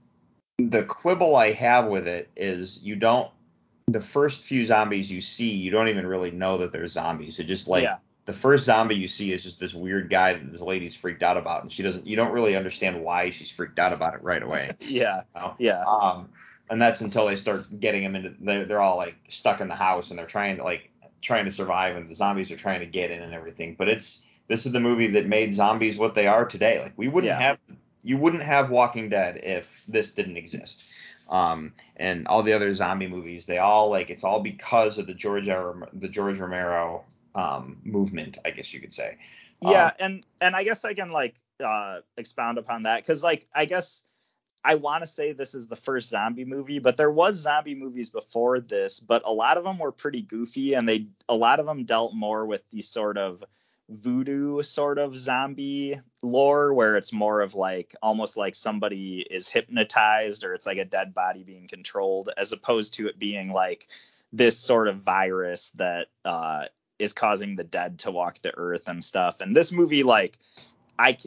[0.58, 3.30] the quibble i have with it is you don't
[3.88, 7.46] the first few zombies you see you don't even really know that they're zombies it
[7.46, 7.98] just like Yeah.
[8.26, 11.38] the first zombie you see is just this weird guy that this lady's freaked out
[11.38, 14.42] about and she doesn't you don't really understand why she's freaked out about it right
[14.44, 15.22] away Yeah.
[15.36, 15.56] you know?
[15.60, 15.84] Yeah.
[15.86, 16.30] Um,
[16.70, 18.34] and that's until they start getting them into.
[18.40, 20.90] They're, they're all like stuck in the house and they're trying to like
[21.22, 23.76] trying to survive, and the zombies are trying to get in and everything.
[23.78, 26.80] But it's this is the movie that made zombies what they are today.
[26.82, 27.40] Like we wouldn't Yeah.
[27.40, 27.58] have
[28.04, 30.84] you wouldn't have Walking Dead if this didn't exist.
[31.30, 35.14] Um, and all the other zombie movies, they all like it's all because of the
[35.14, 37.04] George the George Romero
[37.36, 39.18] um, movement, I guess you could say.
[39.62, 43.46] yeah Um, and and i guess i can like uh expound upon that because like
[43.56, 44.07] i guess
[44.68, 48.10] i want to say this is the first zombie movie but there was zombie movies
[48.10, 51.66] before this but a lot of them were pretty goofy and they a lot of
[51.66, 53.44] them dealt more with the sort of
[53.90, 60.44] voodoo sort of zombie lore where it's more of like almost like somebody is hypnotized
[60.44, 63.88] or it's like a dead body being controlled as opposed to it being like
[64.34, 66.66] this sort of virus that uh
[67.00, 69.42] is causing the dead to walk the earth and stuff.
[69.42, 70.38] And this movie, like,
[70.98, 71.18] I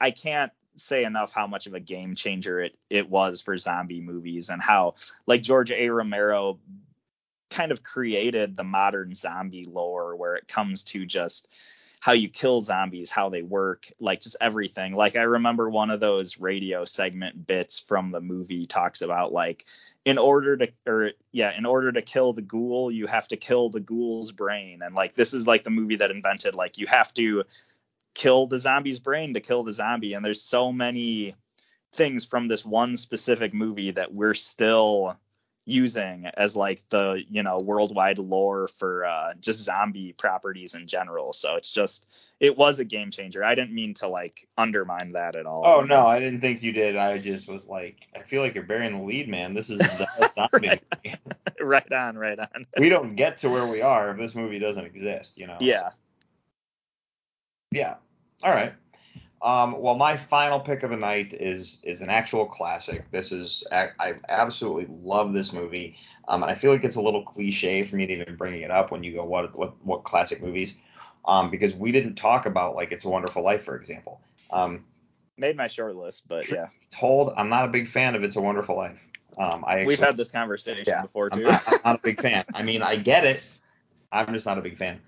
[0.00, 4.00] I can't say enough how much of a game changer it it was for zombie
[4.00, 4.94] movies and how
[5.26, 5.88] like George A.
[5.90, 6.58] Romero
[7.50, 11.48] kind of created the modern zombie lore where it comes to just
[12.00, 14.94] how you kill zombies, how they work, like just everything.
[14.94, 19.66] Like I remember one of those radio segment bits from the movie talks about like
[20.04, 23.68] in order to or yeah, in order to kill the ghoul, you have to kill
[23.68, 24.80] the ghoul's brain.
[24.82, 27.44] And like this is like the movie that invented like you have to
[28.18, 30.12] kill the zombie's brain to kill the zombie.
[30.12, 31.34] And there's so many
[31.92, 35.16] things from this one specific movie that we're still
[35.64, 41.34] using as like the you know worldwide lore for uh, just zombie properties in general
[41.34, 45.36] so it's just it was a game changer i didn't mean to like undermine that
[45.36, 46.96] at all Oh no, I didn't think you did.
[46.96, 49.52] I just was like, I feel like you're burying the lead, man.
[49.54, 51.16] This is the best zombie movie.
[51.60, 54.86] right on right on we don't get to where we are if this movie doesn't
[54.86, 55.58] exist, you know.
[55.60, 55.90] yeah
[57.70, 57.96] Yeah.
[58.42, 58.72] All right.
[59.40, 63.08] Um, well, my final pick of the night is is an actual classic.
[63.12, 65.96] This is I, I absolutely love this movie,
[66.26, 68.70] um, and I feel like it's a little cliche for me to even bring it
[68.70, 70.74] up when you go what what what classic movies,
[71.24, 74.20] um, because we didn't talk about like It's a Wonderful Life, for example.
[74.50, 74.84] Um,
[75.36, 78.40] made my short list but yeah told I'm not a big fan of It's a
[78.40, 78.98] Wonderful Life.
[79.36, 82.02] Um, I we've actually- had this conversation Yeah, before I'm too not, I'm not a
[82.02, 82.44] big fan.
[82.54, 83.40] I mean, I get it.
[84.10, 85.00] I'm just not a big fan.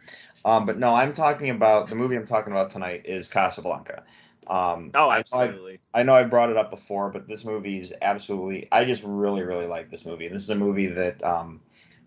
[0.45, 4.05] Um, but no, I'm talking about the movie I'm talking about tonight is Casablanca.
[4.47, 7.79] Um, oh I- I, absolutely I know I brought it up before, but this movie
[7.79, 8.69] is absolutely.
[8.73, 10.29] I just really, really like this movie.
[10.29, 11.61] This is a movie that um,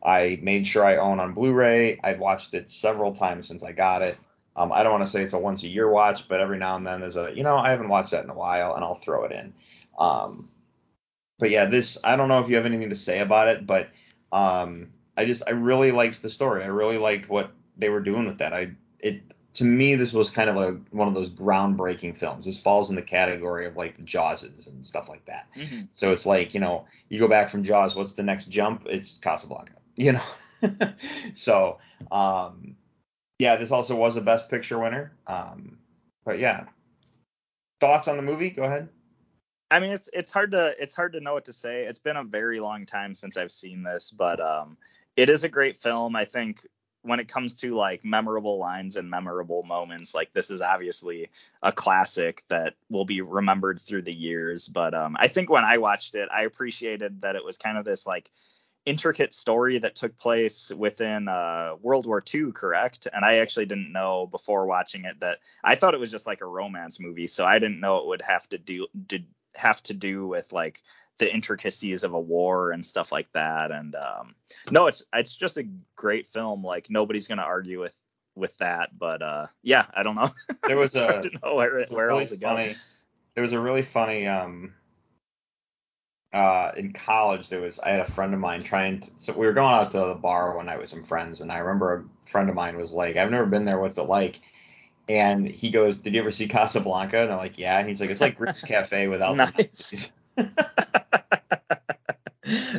[0.04, 2.00] I made sure I own on Blu-ray.
[2.04, 4.18] I've watched it several times since I got it.
[4.56, 6.76] Um, I don't want to say it's a once a year watch, but every now
[6.76, 8.96] and then there's a, you know, I haven't watched that in a while, and I'll
[8.96, 9.54] throw it in.
[9.98, 10.50] Um,
[11.40, 13.90] but yeah, this I don't know if you have anything to say about it, but
[14.32, 16.64] um, I just I really liked the story.
[16.64, 18.54] I really liked what they were doing with that.
[18.54, 19.22] I it
[19.54, 22.46] to me this was kind of a one of those groundbreaking films.
[22.46, 25.48] This falls in the category of like the Jawses and stuff like that.
[25.56, 25.88] Mhm.
[25.92, 28.84] So it's like you know you go back from Jaws, what's the next jump?
[28.86, 29.74] It's Casablanca.
[29.96, 30.24] You know.
[31.36, 31.78] so
[32.12, 32.76] um,
[33.38, 35.14] yeah, this also was a Best Picture winner.
[35.28, 35.78] Um,
[36.26, 36.66] but yeah,
[37.80, 38.50] thoughts on the movie?
[38.50, 38.90] Go ahead.
[39.70, 41.84] I mean, it's it's hard to it's hard to know what to say.
[41.84, 44.78] It's been a very long time since I've seen this, but um,
[45.16, 46.16] it is a great film.
[46.16, 46.66] I think
[47.04, 51.30] when it comes to like memorable lines and memorable moments, like this is obviously
[51.62, 54.68] a classic that will be remembered through the years.
[54.68, 57.86] But um, I think when I watched it, I appreciated that it was kind of
[57.86, 58.32] this like
[58.86, 63.08] intricate story that took place within uh, World War II, correct?
[63.12, 66.42] And I actually didn't know before watching it that I thought it was just like
[66.42, 69.26] a romance movie, so I didn't know it would have to do did
[69.56, 70.80] have to do with like
[71.20, 73.72] the intricacies of a war and stuff like that.
[73.72, 74.36] And um,
[74.72, 76.64] no, it's it's just a great film.
[76.64, 77.98] Like nobody's gonna argue with
[78.36, 80.30] with that, but uh, yeah, I don't know.
[80.68, 82.48] There was a- to know where, where really else to go.
[82.48, 82.74] funny.
[83.36, 84.74] There was a really funny um
[86.34, 89.46] uh in college there was I had a friend of mine trying to so we
[89.46, 92.30] were going out to the bar one night with some friends and I remember a
[92.30, 94.40] friend of mine was like, I've never been there, what's it like?
[95.10, 97.22] And he goes, Did you ever see Casablanca?
[97.24, 97.80] And I'm like, Yeah.
[97.80, 99.58] And he's like, It's like Rick's Cafe without the Nice.
[99.58, 100.12] Nazis."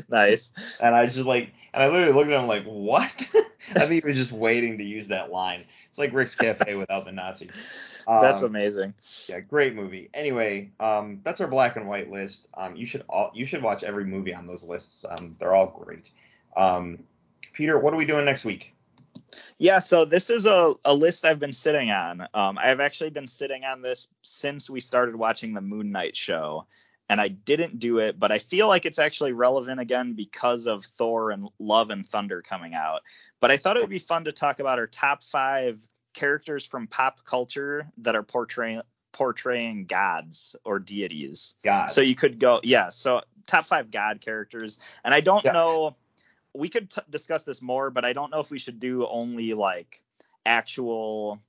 [0.08, 0.52] nice.
[0.82, 3.10] And I just like and I literally looked at him like, What?
[3.76, 5.64] I think he was just waiting to use that line.
[5.90, 7.50] It's like Rick's Cafe without the Nazis.
[8.06, 8.94] That's Um, amazing.
[9.28, 10.10] yeah, great movie.
[10.12, 12.48] Anyway, um, that's our black and white list.
[12.54, 15.04] Um, you should all you should watch every movie on those lists.
[15.08, 16.10] Um, they're all great.
[16.56, 16.98] Um,
[17.52, 18.73] Peter, what are we doing next week?
[19.58, 22.26] Yeah, so this is a, a list I've been sitting on.
[22.34, 26.66] Um, I've actually been sitting on this since we started watching the Moon Knight show,
[27.08, 30.84] and I didn't do it, but I feel like it's actually relevant again because of
[30.84, 33.02] Thor and Love and Thunder coming out.
[33.40, 36.86] But I thought it would be fun to talk about our top five characters from
[36.86, 38.82] pop culture that are portraying
[39.12, 41.54] portraying gods or deities.
[41.62, 41.86] God.
[41.90, 42.88] So you could go, yeah.
[42.88, 45.52] So top five God characters, and I don't Yeah.
[45.52, 45.96] know.
[46.54, 49.54] We could t- discuss this more, but I don't know if we should do only
[49.54, 50.02] like
[50.46, 51.42] actual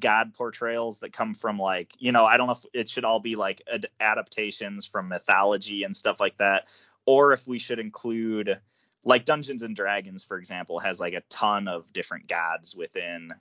[0.00, 3.20] God portrayals that come from like, you know, I don't know if it should all
[3.20, 6.68] be like ad- adaptations from mythology and stuff like that,
[7.04, 8.58] or if we should include
[9.04, 13.32] like Dungeons and Dragons, for example, has like a ton of different gods within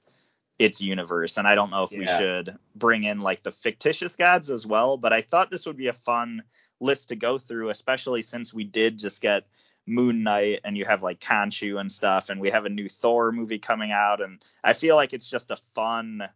[0.60, 4.50] its universe and i don't know if we should bring in like the fictitious gods
[4.50, 6.42] as well but i thought this would be a fun
[6.80, 9.44] list to go through especially since we did just get
[9.88, 13.32] moon knight and you have like Khonshu and stuff and we have a new thor
[13.32, 16.28] movie coming out and i feel like it's just a fun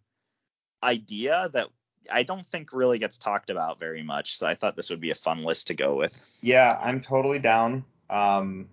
[0.82, 1.68] idea that
[2.12, 5.12] i don't think really gets talked about very much so i thought this would be
[5.12, 7.86] a fun list to go with yeah, I'm totally down.
[8.10, 8.68] Um,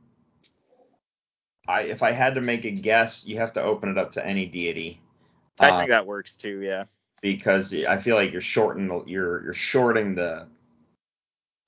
[1.68, 4.26] I if I had to make a guess, you have to open it up to
[4.26, 5.00] any deity.
[5.60, 6.84] i Um, think that works too yeah
[7.20, 10.46] because I feel like you're shorting the, you're you're shorting the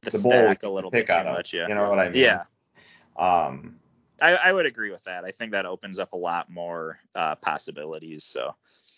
[0.03, 2.09] the, the stack a little bit too out of, much yeah You know what I
[2.09, 2.23] mean?
[2.23, 2.45] yeah
[3.17, 3.77] Um,
[4.23, 5.25] I, I would agree with that.
[5.25, 8.25] I think that opens up a lot more uh, possibilities.
[8.25, 8.55] So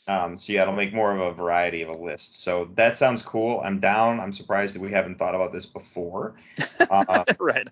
[0.09, 2.43] Um, so yeah, it'll make more of a variety of a list.
[2.43, 3.61] So that sounds cool.
[3.65, 4.19] I'm down.
[4.19, 6.35] I'm surprised that we haven't thought about this before,
[6.91, 7.69] uh, right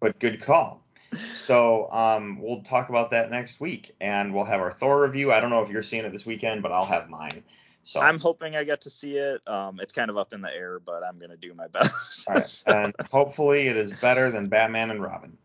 [0.00, 0.82] but good call.
[1.12, 5.32] So um, we'll talk about that next week, and we'll have our Thor review.
[5.32, 7.42] I don't know if you're seeing it this weekend, but I'll have mine.
[7.82, 9.46] So I'm hoping I get to see it.
[9.48, 12.28] Um, it's kind of up in the air, but I'm gonna do my best.
[12.28, 12.62] right.
[12.66, 15.36] and hopefully it is better than Batman and Robin.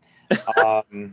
[0.64, 1.12] Um,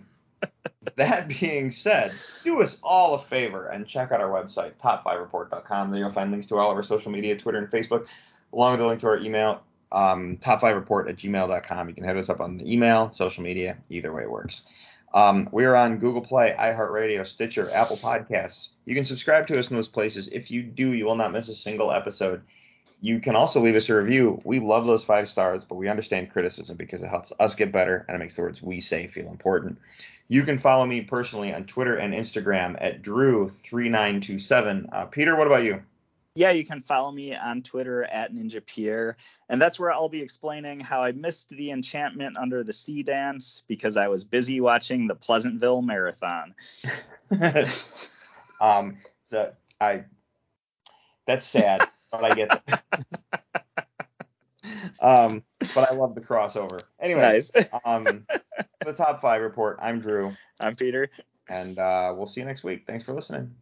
[0.96, 2.12] that being said,
[2.44, 5.92] do us all a favor and check out our website, top5report.com.
[5.92, 8.08] There you'll find links to all of our social media, Twitter and Facebook,
[8.52, 11.90] along with a link to our email, um, top5report at gmail.com.
[11.90, 14.64] You can hit us up on the email, social media, either way works.
[15.14, 18.70] Um, we are on Google Play, iHeartRadio, Stitcher, Apple Podcasts.
[18.86, 20.28] You can subscribe to us in those places.
[20.30, 22.42] If you do, you will not miss a single episode.
[23.04, 24.40] You can also leave us a review.
[24.46, 28.06] We love those five stars, but we understand criticism because it helps us get better
[28.08, 29.78] and it makes the words we say feel important.
[30.30, 34.88] You can follow me personally on Twitter and Instagram at Drew3927.
[34.90, 35.84] Uh, Peter, what about you?
[36.36, 39.18] yeah, you can follow me on Twitter at Ninja Pierre,
[39.50, 43.64] and that's where I'll be explaining how I missed the enchantment under the sea dance
[43.68, 46.56] because I was busy watching the Pleasantville Marathon.
[48.62, 50.06] um, so I,
[51.28, 51.84] that's sad,
[52.14, 52.52] but I get
[55.02, 55.44] um,
[55.76, 56.82] but I love the crossover.
[57.00, 57.68] Anyways, nice.
[57.86, 58.26] um,
[58.86, 59.80] the top five report.
[59.82, 60.32] I'm Drew.
[60.60, 61.10] I'm Peter.
[61.50, 62.86] And uh, we'll see you next week.
[62.88, 63.54] Thanks for listening.